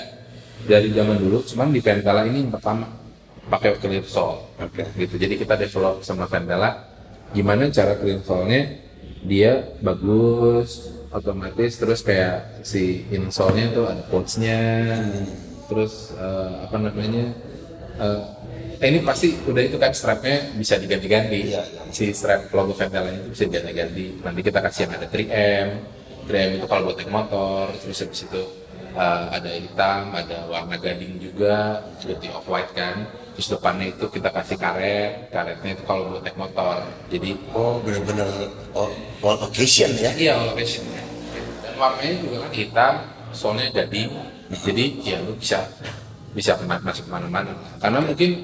dari 0.67 0.91
zaman 0.91 1.15
dulu 1.15 1.39
cuman 1.39 1.71
di 1.71 1.79
Ventela 1.79 2.27
ini 2.27 2.43
yang 2.43 2.51
pertama 2.51 2.91
pakai 3.47 3.79
clear 3.79 4.03
sole 4.03 4.43
Oke. 4.59 4.83
gitu 4.99 5.15
jadi 5.15 5.39
kita 5.39 5.55
develop 5.55 6.03
sama 6.03 6.27
Ventela 6.27 6.91
gimana 7.31 7.71
cara 7.71 7.95
clear 7.95 8.19
sole-nya 8.27 8.75
dia 9.23 9.63
bagus 9.79 10.91
otomatis 11.15 11.79
terus 11.79 12.03
kayak 12.03 12.59
si 12.67 13.07
insole-nya 13.07 13.71
tuh 13.71 13.87
ada 13.87 14.03
pouch-nya 14.11 14.59
terus 15.71 16.11
eh, 16.19 16.53
apa 16.67 16.77
namanya 16.77 17.31
eh, 18.03 18.21
ini 18.83 18.99
pasti 19.07 19.31
udah 19.47 19.63
itu 19.63 19.79
kan 19.79 19.95
strapnya 19.95 20.51
bisa 20.59 20.75
diganti-ganti. 20.75 21.55
Iya, 21.55 21.63
iya. 21.63 21.81
si 21.95 22.11
strap 22.11 22.51
logo 22.51 22.75
Ventela 22.75 23.07
itu 23.07 23.31
bisa 23.31 23.43
diganti-ganti. 23.47 24.19
Nanti 24.19 24.41
kita 24.43 24.59
kasih 24.59 24.79
yang 24.85 24.93
ada 24.99 25.07
3M 25.07 25.67
3M 26.25 26.51
itu 26.59 26.65
kalau 26.65 26.89
buat 26.89 26.97
naik 26.97 27.11
motor 27.13 27.69
terus 27.77 28.01
habis 28.01 28.25
itu 28.25 28.41
uh, 28.97 29.25
ada 29.29 29.51
hitam 29.53 30.11
ada 30.11 30.49
warna 30.49 30.75
gading 30.81 31.21
juga 31.21 31.85
putih 32.01 32.33
off 32.33 32.49
white 32.49 32.73
kan 32.73 33.05
terus 33.35 33.51
depannya 33.51 33.91
itu 33.91 34.05
kita 34.07 34.31
kasih 34.31 34.55
karet 34.55 35.27
karetnya 35.29 35.75
itu 35.75 35.83
kalau 35.83 36.15
buat 36.15 36.23
naik 36.23 36.37
motor. 36.39 36.87
Jadi 37.11 37.35
Oh, 37.51 37.83
benar-benar 37.83 38.27
all, 38.71 38.91
all 39.21 39.37
occasion 39.43 39.91
ya. 39.99 40.11
iya 40.15 40.33
all 40.39 40.55
occasion 40.55 40.87
dan 41.61 41.73
warnanya 41.75 42.15
juga 42.23 42.37
kan 42.47 42.51
hitam 42.55 42.93
soalnya 43.35 43.67
gading 43.75 44.09
jadi 44.63 44.83
ya 45.03 45.17
lu 45.19 45.35
bisa 45.35 45.67
bisa 46.31 46.55
masuk 46.63 47.07
ke 47.07 47.11
mana-mana. 47.11 47.51
Karena 47.79 47.99
mungkin 48.03 48.43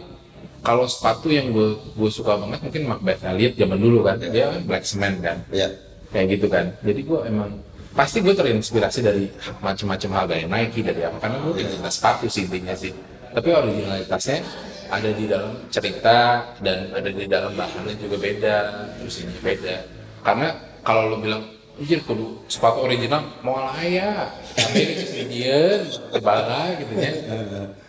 kalau 0.62 0.86
sepatu 0.86 1.28
yang 1.32 1.52
gue 1.52 1.76
gue 1.96 2.10
suka 2.12 2.38
banget 2.38 2.60
mungkin 2.64 2.82
Macbeth 2.88 3.24
Elliot 3.26 3.54
zaman 3.58 3.80
dulu 3.80 4.04
kan 4.06 4.20
dia 4.20 4.52
black 4.68 4.84
cement 4.84 5.18
kan. 5.24 5.38
Ya. 5.52 5.68
kayak 6.12 6.28
gitu 6.39 6.48
kan. 6.52 6.76
Jadi 6.84 7.08
gue 7.08 7.20
emang 7.24 7.50
pasti 7.96 8.20
gue 8.20 8.36
terinspirasi 8.36 9.00
dari 9.00 9.32
macam-macam 9.64 10.10
hal 10.20 10.26
dari 10.28 10.44
Nike 10.44 10.84
dari 10.84 11.02
apa. 11.08 11.18
Karena 11.24 11.38
gue 11.39 11.54
tidak 11.56 11.92
sepatu 11.92 12.28
sih 12.28 12.44
intinya 12.48 12.76
sih. 12.76 12.92
Tapi 13.32 13.48
originalitasnya 13.48 14.44
ada 14.92 15.10
di 15.16 15.26
dalam 15.26 15.56
cerita 15.72 16.44
dan 16.60 16.92
ada 16.92 17.10
di 17.10 17.26
dalam 17.26 17.56
bahannya 17.56 17.96
juga 17.96 18.20
beda 18.20 18.58
terus 19.00 19.24
ini 19.24 19.36
beda 19.39 19.76
karena 20.22 20.48
kalau 20.84 21.16
lo 21.16 21.18
bilang 21.24 21.44
Anjir, 21.82 21.98
kudu 22.06 22.46
sepatu 22.46 22.86
original 22.86 23.26
mau 23.42 23.58
ya 23.82 24.30
tapi 24.54 24.86
ini 24.86 24.94
kesedihan 25.02 25.82
tebala 26.14 26.78
gitu 26.78 26.94
ya 27.00 27.14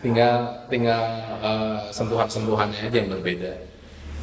tinggal 0.00 0.34
tinggal 0.70 1.02
eh, 1.42 1.76
sentuhan-sentuhannya 1.92 2.88
aja 2.88 2.96
yang 2.96 3.10
berbeda 3.12 3.52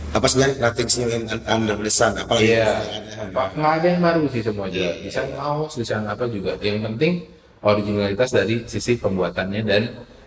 Apa 0.09 0.25
sebenarnya 0.25 0.57
nothing 0.57 0.89
new 0.97 1.09
in 1.13 1.23
under 1.45 1.77
the 1.77 1.91
sun? 1.93 2.17
Apalagi 2.17 2.57
Iya. 2.57 2.82
Pak, 3.30 3.53
nggak 3.53 3.73
ada 3.77 3.88
yang 3.93 4.01
baru 4.01 4.23
sih 4.34 4.41
semua 4.41 4.65
juga. 4.65 4.89
Desain 5.05 5.30
kaos, 5.38 5.77
desain 5.77 6.01
apa 6.01 6.25
juga. 6.25 6.57
Yang 6.65 6.82
penting 6.89 7.13
originalitas 7.61 8.34
dari 8.34 8.65
sisi 8.65 8.97
pembuatannya 8.97 9.61
dan 9.61 9.82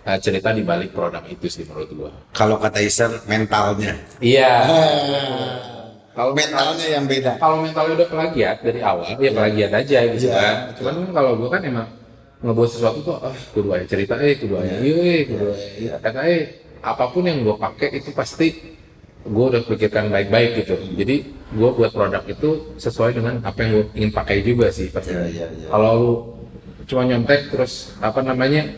uh, 0.05 0.19
cerita 0.19 0.51
di 0.51 0.63
balik 0.63 0.91
produk 0.91 1.23
itu 1.27 1.47
sih 1.47 1.65
menurut 1.65 1.91
gua. 1.93 2.11
Kalau 2.33 2.57
kata 2.59 2.79
Iser, 2.81 3.11
mentalnya. 3.27 3.95
Iya. 4.19 4.53
Ah. 4.63 5.53
Kalau 6.13 6.37
Mentalnya 6.37 6.87
yang 6.93 7.09
beda. 7.09 7.41
kalau 7.41 7.65
mentalnya 7.65 7.97
udah 8.05 8.09
plagiat 8.13 8.61
dari 8.61 8.85
awal, 8.85 9.17
ya 9.17 9.33
plagiat 9.33 9.73
aja 9.73 9.99
gitu 10.13 10.29
Iya. 10.29 10.37
kan. 10.37 10.55
Cuman 10.77 10.93
kan 11.01 11.11
kalau 11.17 11.31
gua 11.41 11.49
kan 11.49 11.63
emang 11.65 11.89
ngebuat 12.45 12.69
sesuatu 12.69 13.01
tuh, 13.01 13.17
ah 13.17 13.33
kudu 13.57 13.69
aja 13.73 13.87
cerita, 13.89 14.21
eh 14.21 14.37
kudu 14.37 14.61
aja, 14.61 14.77
iya, 14.85 14.97
eh 15.01 15.21
kudu 15.25 15.45
aja. 15.57 15.93
Kata 16.05 16.21
eh 16.29 16.43
apa 16.85 17.05
pun 17.09 17.25
yang 17.25 17.41
gua 17.41 17.57
pakai 17.57 17.97
itu 17.97 18.13
pasti 18.13 18.77
gua 19.25 19.57
udah 19.57 19.65
pikirkan 19.65 20.13
baik-baik 20.13 20.51
gitu. 20.61 20.77
Jadi 21.01 21.17
gua 21.57 21.73
buat 21.73 21.97
produk 21.97 22.21
itu 22.29 22.77
sesuai 22.77 23.17
dengan 23.17 23.41
apa 23.41 23.59
yang 23.65 23.71
gua 23.73 23.85
ingin 23.97 24.11
pakai 24.13 24.37
juga 24.45 24.69
sih 24.69 24.93
pasti. 24.93 25.17
Iya, 25.17 25.25
iya, 25.33 25.47
iya. 25.49 25.67
Kalau 25.73 25.93
lu 25.97 26.13
cuma 26.85 27.09
nyontek 27.09 27.49
terus 27.49 27.97
apa 28.05 28.21
namanya 28.21 28.69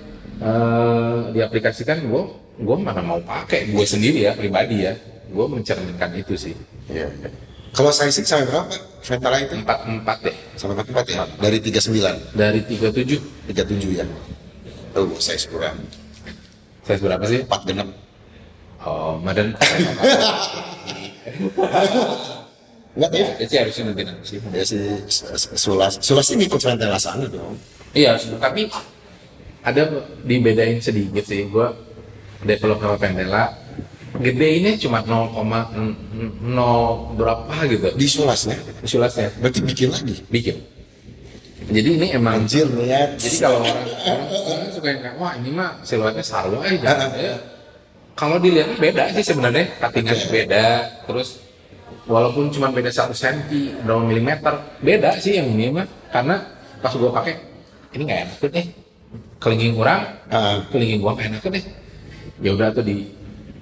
eh 0.44 1.18
diaplikasikan, 1.32 2.04
gua 2.12 2.28
gua 2.60 2.76
mana 2.76 3.00
mau 3.00 3.20
pakai, 3.24 3.72
gua 3.72 3.88
sendiri 3.88 4.28
ya 4.28 4.32
pribadi 4.36 4.84
ya, 4.84 4.92
gua 5.32 5.48
mencerminkan 5.48 6.12
itu 6.14 6.36
sih. 6.36 6.54
Iya. 6.92 7.08
iya. 7.08 7.28
Kalau 7.74 7.90
sizing 7.90 8.22
sampai 8.22 8.46
berapa? 8.46 8.70
Ventala 9.02 9.36
itu? 9.42 9.54
Empat 9.58 9.78
empat 9.82 10.18
deh. 10.22 10.36
Sampai 10.54 10.78
44 10.78 11.10
ya? 11.10 11.26
Dari 11.42 11.58
39, 11.58 12.38
dari 12.38 12.60
37 12.70 13.50
37 13.50 13.98
ya? 13.98 14.06
Oh, 14.94 15.10
size 15.18 15.50
kurang. 15.50 15.74
size 16.86 17.02
berapa 17.02 17.24
sih? 17.26 17.42
4 17.42 17.66
genep. 17.66 17.88
Oh, 18.86 19.18
Madan 19.18 19.56
Enggak 22.94 23.10
ya? 23.10 23.26
itu 23.42 23.50
sih 23.50 23.58
harusnya 23.58 23.82
nanti 23.90 24.02
nanti 24.06 24.22
sih. 24.22 24.38
Ya 24.54 24.62
si 24.62 24.78
Sulas. 25.58 25.98
Sulas 25.98 26.30
ini 26.30 26.46
ikut 26.46 26.62
sana 26.62 27.26
dong. 27.26 27.58
Iya, 27.90 28.14
tapi 28.38 28.70
ada 29.64 29.82
dibedain 30.22 30.78
sedikit 30.78 31.24
sih. 31.24 31.48
Gua 31.48 31.72
develop 32.44 32.78
sama 32.78 32.96
Vendela 33.00 33.44
gedenya 34.14 34.78
cuma 34.78 35.02
0,0 35.02 35.34
berapa 37.18 37.54
gitu 37.66 37.88
Di 37.98 38.06
Sulasnya. 38.06 38.54
insulasnya 38.78 39.34
Berarti 39.42 39.58
bikin 39.64 39.88
lagi. 39.90 40.14
bikin 40.30 40.56
jadi 41.64 41.88
ini 41.96 42.06
emang 42.12 42.44
Anjir 42.44 42.68
niat. 42.68 43.16
jadi 43.16 43.36
kalau 43.40 43.64
orang 43.64 43.88
orang, 44.04 44.28
orang 44.28 44.70
suka 44.70 44.86
yang 44.92 45.00
kayak 45.00 45.16
wah 45.16 45.32
ini 45.34 45.50
mah 45.50 45.70
siluetnya 45.80 46.20
sarwa 46.22 46.60
eh 46.68 46.76
jangan 46.76 47.08
ya. 47.16 47.34
kalau 48.14 48.36
dilihat 48.36 48.76
beda 48.76 49.08
sih 49.16 49.24
sebenarnya 49.24 49.64
cuttingan 49.80 50.18
beda 50.28 50.66
terus 51.08 51.40
walaupun 52.04 52.52
cuma 52.52 52.68
beda 52.68 52.92
satu 52.92 53.16
senti 53.16 53.72
berapa 53.80 54.04
milimeter 54.04 54.60
beda 54.84 55.16
sih 55.18 55.40
yang 55.40 55.48
ini 55.56 55.72
mah 55.72 55.88
karena 56.12 56.36
pas 56.84 56.92
gua 56.94 57.10
pakai 57.16 57.34
ini 57.96 58.02
nggak 58.04 58.20
enak 58.28 58.36
tuh 58.38 58.50
deh 58.52 58.66
kelingking 59.44 59.76
kurang 59.76 60.00
Ah. 60.32 60.64
kelingking 60.72 61.04
gua 61.04 61.12
enak 61.20 61.44
deh 61.44 61.64
ya 62.40 62.50
udah 62.56 62.72
tuh 62.72 62.80
di 62.82 63.04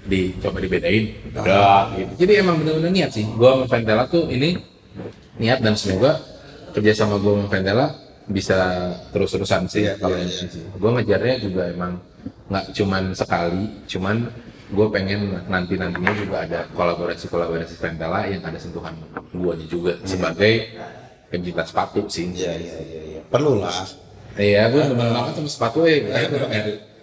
dicoba 0.03 0.63
dibedain 0.63 1.11
udah 1.35 1.91
gitu 1.99 2.13
jadi 2.23 2.33
emang 2.47 2.63
bener-bener 2.63 2.91
niat 2.95 3.11
sih 3.11 3.27
gua 3.35 3.59
sama 3.59 3.65
Ventela 3.67 4.05
tuh 4.07 4.31
ini 4.31 4.55
niat 5.43 5.59
dan 5.59 5.75
semoga 5.75 6.23
kerja 6.73 6.93
sama 6.95 7.21
gue 7.21 7.33
sama 7.33 7.47
Ventela 7.49 7.87
bisa 8.29 8.59
terus-terusan 9.13 9.67
sih 9.69 9.85
Iya, 9.85 9.99
kalau 9.99 10.17
iya, 10.17 10.25
ini 10.25 10.33
sih. 10.49 10.63
Gue 10.79 10.91
ngejarnya 10.95 11.37
juga 11.43 11.63
emang 11.69 11.93
nggak 12.49 12.65
cuman 12.77 13.03
sekali, 13.13 13.65
cuman 13.89 14.17
gue 14.73 14.87
pengen 14.89 15.21
nanti 15.53 15.75
nantinya 15.77 16.13
juga 16.17 16.37
ada 16.49 16.61
kolaborasi 16.73 17.29
kolaborasi 17.29 17.75
Ventela 17.77 18.25
yang 18.25 18.41
ada 18.41 18.57
sentuhan 18.57 18.95
guanya 19.35 19.67
juga 19.69 19.93
sebagai 20.07 20.71
pencinta 21.29 21.65
sepatu 21.67 22.07
sih. 22.09 22.31
Iya, 22.33 22.53
iya, 22.57 22.77
iya. 22.81 23.01
iya. 23.17 23.21
Perlu 23.27 23.59
lah. 23.61 23.73
Iya, 24.37 24.73
gue 24.73 24.83
demen 24.89 25.09
banget 25.13 25.33
sama 25.37 25.49
sepatu 25.49 25.85
ya. 25.85 26.01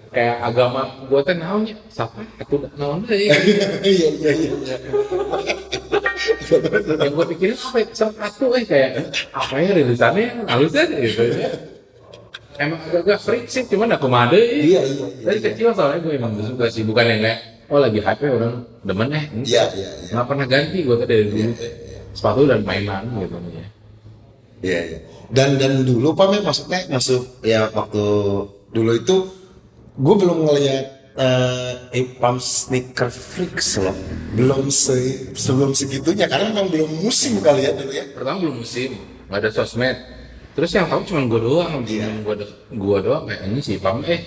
Kayak, 0.09 0.37
agama 0.41 0.81
gue 1.05 1.19
teh 1.21 1.37
naonnya, 1.37 1.75
siapa? 1.93 2.25
Aku 2.41 2.65
naon 2.73 3.05
deh. 3.05 3.17
Iya, 3.29 3.37
iya, 3.85 4.31
iya. 4.33 4.53
iya. 4.57 4.75
yang 6.97 7.13
gue 7.13 7.25
pikirin 7.37 7.55
apa 7.55 7.77
ya? 7.77 7.85
sepatu 7.93 8.45
eh 8.57 8.65
kayak 8.65 8.91
apa 9.31 9.55
ya 9.61 9.69
rilisannya 9.77 10.49
halus 10.49 10.73
aja 10.73 10.97
gitu 10.97 11.23
ya. 11.37 11.49
Emang 12.59 12.81
agak-agak 12.89 13.19
freak 13.23 13.45
sih, 13.47 13.63
cuman 13.69 13.95
aku 13.95 14.11
made 14.11 14.35
Iya, 14.35 14.81
iya, 14.83 15.05
iya, 15.07 15.23
Dari 15.23 15.39
kecil 15.39 15.71
soalnya 15.71 16.03
gue 16.03 16.13
emang 16.17 16.33
suka 16.41 16.67
sih, 16.67 16.83
bukan 16.83 17.05
yang 17.07 17.21
kayak 17.23 17.39
oh 17.69 17.79
lagi 17.79 18.01
hype 18.01 18.19
ya 18.19 18.29
orang 18.33 18.55
demen 18.81 19.09
eh. 19.13 19.25
Iya, 19.45 19.63
iya, 19.77 19.89
iya. 19.93 20.09
Nggak 20.11 20.25
pernah 20.25 20.45
ganti 20.49 20.77
gue 20.83 20.95
tuh 20.97 21.07
dari 21.07 21.23
dulu. 21.29 21.51
Sepatu 22.17 22.41
dan 22.49 22.59
mainan 22.65 23.03
gitu 23.21 23.37
ya. 23.53 23.65
Iya, 24.59 24.79
iya. 24.89 24.99
Dan 25.29 25.61
dan 25.61 25.85
dulu 25.85 26.17
Pak 26.17 26.27
Mem 26.33 26.41
maksudnya 26.41 26.79
masuk 26.89 27.21
ya 27.45 27.69
waktu 27.69 28.03
dulu 28.73 28.91
itu 28.97 29.15
gue 29.93 30.15
belum 30.17 30.37
ngelihat 30.49 30.85
eh 31.19 31.73
Ipam 32.01 32.39
sneaker 32.39 33.11
freaks 33.11 33.77
loh. 33.77 33.93
Belum 34.33 34.71
se 34.71 35.29
sebelum 35.35 35.75
segitunya 35.75 36.25
karena 36.25 36.49
memang 36.53 36.71
belum 36.71 36.89
musim 37.03 37.37
kali 37.43 37.67
ya 37.67 37.75
dulu 37.75 37.91
ya. 37.91 38.05
Pertama 38.09 38.37
belum 38.39 38.55
musim, 38.63 38.95
nggak 39.27 39.37
ada 39.37 39.49
sosmed. 39.51 39.97
Terus 40.57 40.71
yang 40.73 40.87
tahu 40.87 41.01
cuma 41.05 41.21
gue 41.27 41.39
doang, 41.39 41.83
Iya. 41.85 42.07
cuma 42.09 42.33
gue 42.33 42.35
gue 42.73 42.97
doang 43.03 43.23
kayak 43.27 43.41
ini 43.47 43.59
si 43.59 43.77
Pam 43.77 44.01
eh 44.07 44.21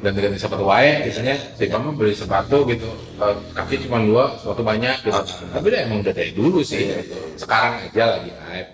ganti-ganti 0.00 0.40
sepatu 0.40 0.64
wae 0.64 1.04
biasanya 1.04 1.36
si 1.56 1.64
Pam 1.68 1.92
beli 1.92 2.16
sepatu 2.16 2.64
gitu 2.64 2.88
eh, 3.20 3.36
kaki 3.52 3.84
cuma 3.84 4.00
dua 4.00 4.32
sepatu 4.40 4.64
banyak 4.64 4.96
gitu 5.04 5.12
Ah. 5.12 5.24
tapi 5.52 5.66
dia 5.68 5.84
emang 5.84 6.00
udah 6.00 6.14
dari 6.16 6.32
dulu 6.32 6.64
sih 6.64 6.88
gitu. 6.88 7.16
sekarang 7.36 7.84
aja 7.84 8.16
lagi 8.16 8.32
hype 8.32 8.70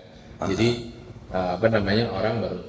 jadi 0.47 0.67
eh, 1.33 1.49
apa 1.55 1.65
namanya 1.67 2.05
orang 2.11 2.35
baru 2.43 2.59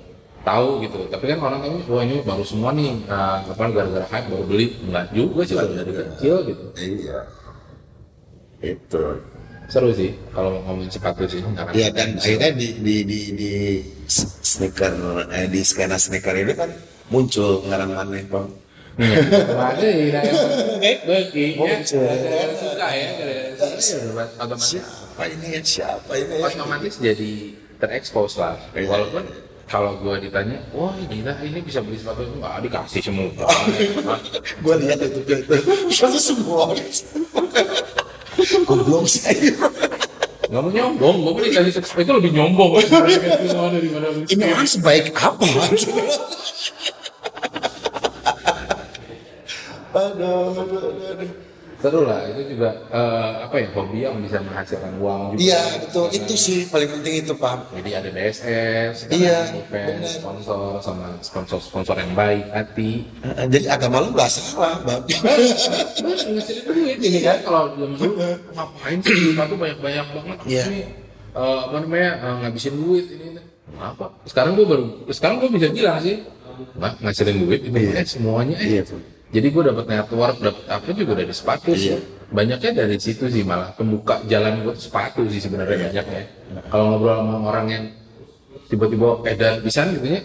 tahu 0.46 0.68
gitu 0.86 0.98
tapi 1.12 1.24
kan 1.28 1.38
orang 1.42 1.60
tahu 1.60 1.76
wah 1.92 2.02
ini 2.06 2.22
baru 2.24 2.44
semua 2.46 2.70
nih 2.72 2.94
eh, 3.04 3.36
apa 3.44 3.62
gara-gara 3.70 4.06
hype 4.08 4.26
baru 4.30 4.44
beli 4.48 4.66
enggak 4.86 5.06
juga 5.12 5.40
sih 5.44 5.54
baru 5.58 5.72
dari 5.76 5.92
kecil 5.92 6.34
gitu 6.46 6.64
Iya. 6.78 7.18
Itu. 8.58 9.04
seru 9.68 9.92
sih 9.92 10.16
kalau 10.32 10.64
ngomongin 10.64 10.88
sepatu 10.88 11.28
sih 11.28 11.44
Iya 11.76 11.92
dan 11.92 12.16
akhirnya 12.16 12.56
di 12.56 12.80
di 12.80 12.96
di 13.04 13.20
di 13.36 13.52
sneaker 14.08 15.28
eh, 15.28 15.44
di 15.44 15.60
skena 15.60 16.00
sneaker 16.00 16.32
ini 16.32 16.56
kan 16.56 16.72
muncul 17.12 17.60
ngaran 17.68 17.92
maneh 17.92 18.24
Bang. 18.32 18.48
Iya, 18.98 19.14
ada 19.54 19.86
ya, 19.94 20.10
gara-gara 22.02 22.54
suka 22.58 22.88
ya, 22.90 23.08
Siapa 24.58 25.22
ini 25.30 25.46
ya? 25.54 25.60
Siapa 25.62 26.12
ini 26.18 26.34
otomatis 26.42 26.98
jadi 26.98 27.32
terekspos 27.78 28.36
lah 28.36 28.58
Iya. 28.74 28.86
walaupun 28.90 29.24
kalau 29.68 30.00
gue 30.00 30.14
ditanya 30.24 30.58
wah 30.72 30.96
gila 31.06 31.32
ini 31.40 31.60
bisa 31.60 31.78
beli 31.78 31.94
sepatu 31.94 32.24
itu 32.24 32.34
nggak 32.36 32.54
dikasih 32.64 33.02
semua 33.04 33.28
Gue 34.64 34.74
lihat 34.80 34.98
itu 34.98 35.20
itu. 35.22 35.54
Pasti 35.92 36.18
semua. 36.18 36.72
Goblok 38.64 39.04
saya. 39.06 39.52
nggak 40.48 40.62
mau 40.64 40.72
nyombong 40.72 41.16
gue 41.20 41.32
beli 41.36 41.48
kasih 41.52 41.72
sepatu 41.76 42.00
itu 42.00 42.12
lebih 42.16 42.32
nyombong 42.34 42.70
beli 42.80 43.14
Ini 44.26 44.44
orang 44.48 44.64
sebaik 44.64 45.12
apa? 45.12 45.44
aduh. 49.98 50.77
Seru 51.78 52.02
lah 52.02 52.26
itu 52.26 52.52
juga 52.52 52.70
eh, 52.88 53.30
apa 53.40 53.54
ya 53.56 53.66
hobi 53.70 53.98
yang 54.00 54.18
bisa 54.18 54.38
menghasilkan 54.40 54.98
uang 54.98 55.20
juga 55.32 55.40
Iya 55.40 55.62
betul 55.80 56.06
itu 56.10 56.34
sih 56.34 56.58
paling 56.66 56.90
penting 56.90 57.22
itu 57.22 57.32
Pak. 57.32 57.70
jadi 57.72 57.90
ada 57.96 58.08
DSS 58.10 58.94
Iya, 59.08 59.38
event 59.54 60.02
sponsor 60.02 60.60
sama 60.78 61.06
sponsor 61.20 61.58
sponsor 61.58 61.94
yang 61.94 62.12
baik 62.12 62.50
hati 62.50 63.06
Eh, 63.22 63.46
Jadi 63.48 63.66
agama 63.66 64.00
lu 64.00 64.10
nggak 64.10 64.26
salah. 64.26 64.74
Terus 65.94 66.20
ngasilin 66.24 66.64
duit 66.66 66.98
ini 66.98 67.18
kan 67.20 67.38
kalau 67.42 67.70
zaman 67.72 67.94
dulu 67.94 68.12
ngapain 68.52 68.98
sih 68.98 69.14
sepatu 69.30 69.54
banyak 69.54 69.78
banyak 69.78 70.06
banget 70.12 70.38
Iya. 70.44 70.64
ini 70.66 70.80
eh, 71.30 71.58
apa 71.62 71.76
namanya 71.78 72.10
eh, 72.16 72.34
ngabisin 72.42 72.74
duit 72.74 73.06
ini 73.08 73.26
ini. 73.32 73.42
apa 73.76 74.04
sekarang 74.24 74.56
gue 74.56 74.66
baru 74.66 74.84
sekarang 75.08 75.36
gue 75.38 75.50
bisa 75.52 75.68
bilang 75.70 76.00
sih 76.00 76.24
nggak 76.74 76.92
ngasilin 76.98 77.36
duit 77.38 77.60
itu 77.62 77.78
eh, 77.78 78.02
semuanya 78.02 78.56
eh. 78.58 78.66
Iya, 78.66 78.82
tuh. 78.84 78.98
Jadi 79.28 79.46
gue 79.46 79.62
dapat 79.66 79.84
network 79.86 80.36
dapat 80.40 80.64
apa 80.66 80.88
juga 80.90 81.12
dari 81.14 81.32
sepatu 81.32 81.70
sih 81.72 81.92
Iya. 81.92 81.98
banyaknya 82.28 82.70
dari 82.76 82.96
situ 82.96 83.24
sih 83.26 83.42
malah 83.42 83.72
pembuka 83.72 84.20
jalan 84.24 84.60
gue 84.62 84.72
tuh 84.72 84.84
sepatu 84.86 85.24
sih 85.28 85.38
sebenarnya 85.38 85.76
Iya. 85.76 85.84
banyaknya 86.04 86.22
kalau 86.68 86.84
ngobrol 86.92 87.16
sama 87.18 87.34
orang 87.44 87.66
yang 87.68 87.84
tiba-tiba 88.68 89.08
edar 89.24 89.52
pisan 89.60 89.96
gitu 89.96 90.08
ya 90.16 90.22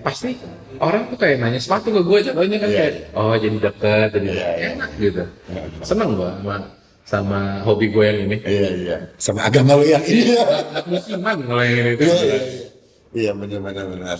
pasti 0.00 0.32
orang 0.80 1.12
tuh 1.12 1.16
kayak 1.16 1.36
nanya 1.38 1.60
sepatu 1.60 1.92
ke 1.92 2.00
gue 2.00 2.18
jatuhnya 2.24 2.56
kan 2.56 2.68
Iya, 2.68 2.78
kayak 2.80 2.94
oh 3.12 3.34
jadi 3.36 3.56
deket 3.60 4.08
jadi 4.16 4.28
Iya, 4.32 4.48
iya. 4.56 4.68
enak 4.74 4.90
gitu 4.96 5.22
seneng 5.80 6.10
gue 6.16 6.30
sama 6.40 6.56
sama 7.04 7.40
hobi 7.66 7.90
gue 7.90 8.04
yang 8.06 8.18
ini 8.24 8.36
Iya 8.40 8.68
iya. 8.72 8.96
Sama 9.18 9.42
agama 9.44 9.74
lu 9.74 9.84
yang 9.84 10.00
ini. 10.06 10.30
Musiman 10.86 11.36
kalau 11.42 11.60
yang 11.60 11.76
ini 11.76 11.92
Iya 11.98 12.14
iya. 12.14 12.16
iya. 12.24 12.40
Iya 13.10 13.30
benar 13.34 13.60
benar 13.60 13.84
benar. 13.90 14.18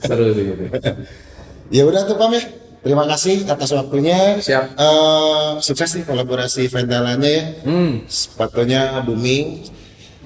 seru 0.00 0.26
sih 0.32 0.44
gitu 0.48 0.64
Ya 1.70 1.86
udah 1.86 2.02
tuh 2.02 2.18
Pam 2.18 2.34
ya. 2.34 2.42
Terima 2.80 3.04
kasih 3.06 3.44
atas 3.44 3.70
waktunya. 3.70 4.40
Siap. 4.40 4.74
Eh, 4.74 5.50
sukses 5.60 5.94
nih 5.94 6.04
kolaborasi 6.04 6.66
vendalannya 6.66 7.30
ya. 7.30 7.44
hmm 7.62 8.08
Sepatunya 8.08 8.98
booming. 9.00 9.68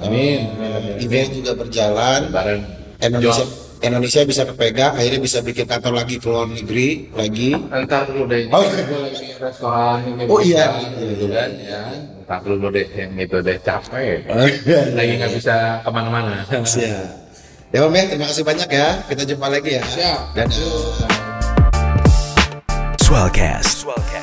Amin. 0.00 0.40
Eh, 0.54 1.04
event 1.04 1.30
juga 1.34 1.52
berjalan. 1.54 2.30
bareng 2.30 2.62
Indonesia. 2.98 3.44
Indonesia 3.84 4.24
bisa 4.24 4.42
kepegang. 4.46 4.96
Akhirnya 4.96 5.20
bisa 5.20 5.38
bikin 5.44 5.68
kantor 5.68 6.00
lagi 6.00 6.16
ke 6.16 6.24
luar 6.24 6.48
negeri 6.48 7.12
lagi. 7.12 7.52
Ntar 7.52 8.08
dulu 8.08 8.24
deh, 8.24 8.48
Oh. 8.48 8.64
gue 8.64 9.00
lagi 9.02 9.26
restoran 9.36 9.98
ini 10.08 10.22
Oh, 10.24 10.40
iya. 10.40 10.72
gitu 10.96 11.28
kan 11.28 11.50
ya. 11.60 11.82
Ntar 12.24 12.40
dulu 12.40 12.72
deh 12.72 12.86
yang 12.88 13.12
itu 13.18 13.36
deh 13.44 13.58
capek. 13.60 14.24
Lagi 14.96 15.12
nggak 15.20 15.32
bisa 15.36 15.84
ke 15.84 15.90
mana-mana. 15.92 16.40
Siap. 16.48 17.06
Ya 17.74 17.82
Om 17.82 17.92
ya, 17.92 18.02
terima 18.08 18.26
kasih 18.30 18.44
banyak 18.46 18.70
ya. 18.70 18.88
Kita 19.04 19.22
jumpa 19.26 19.46
lagi 19.50 19.70
ya. 19.76 19.82
Siap. 19.84 21.12
Dadah. 23.14 23.62
Swellcast. 23.62 24.13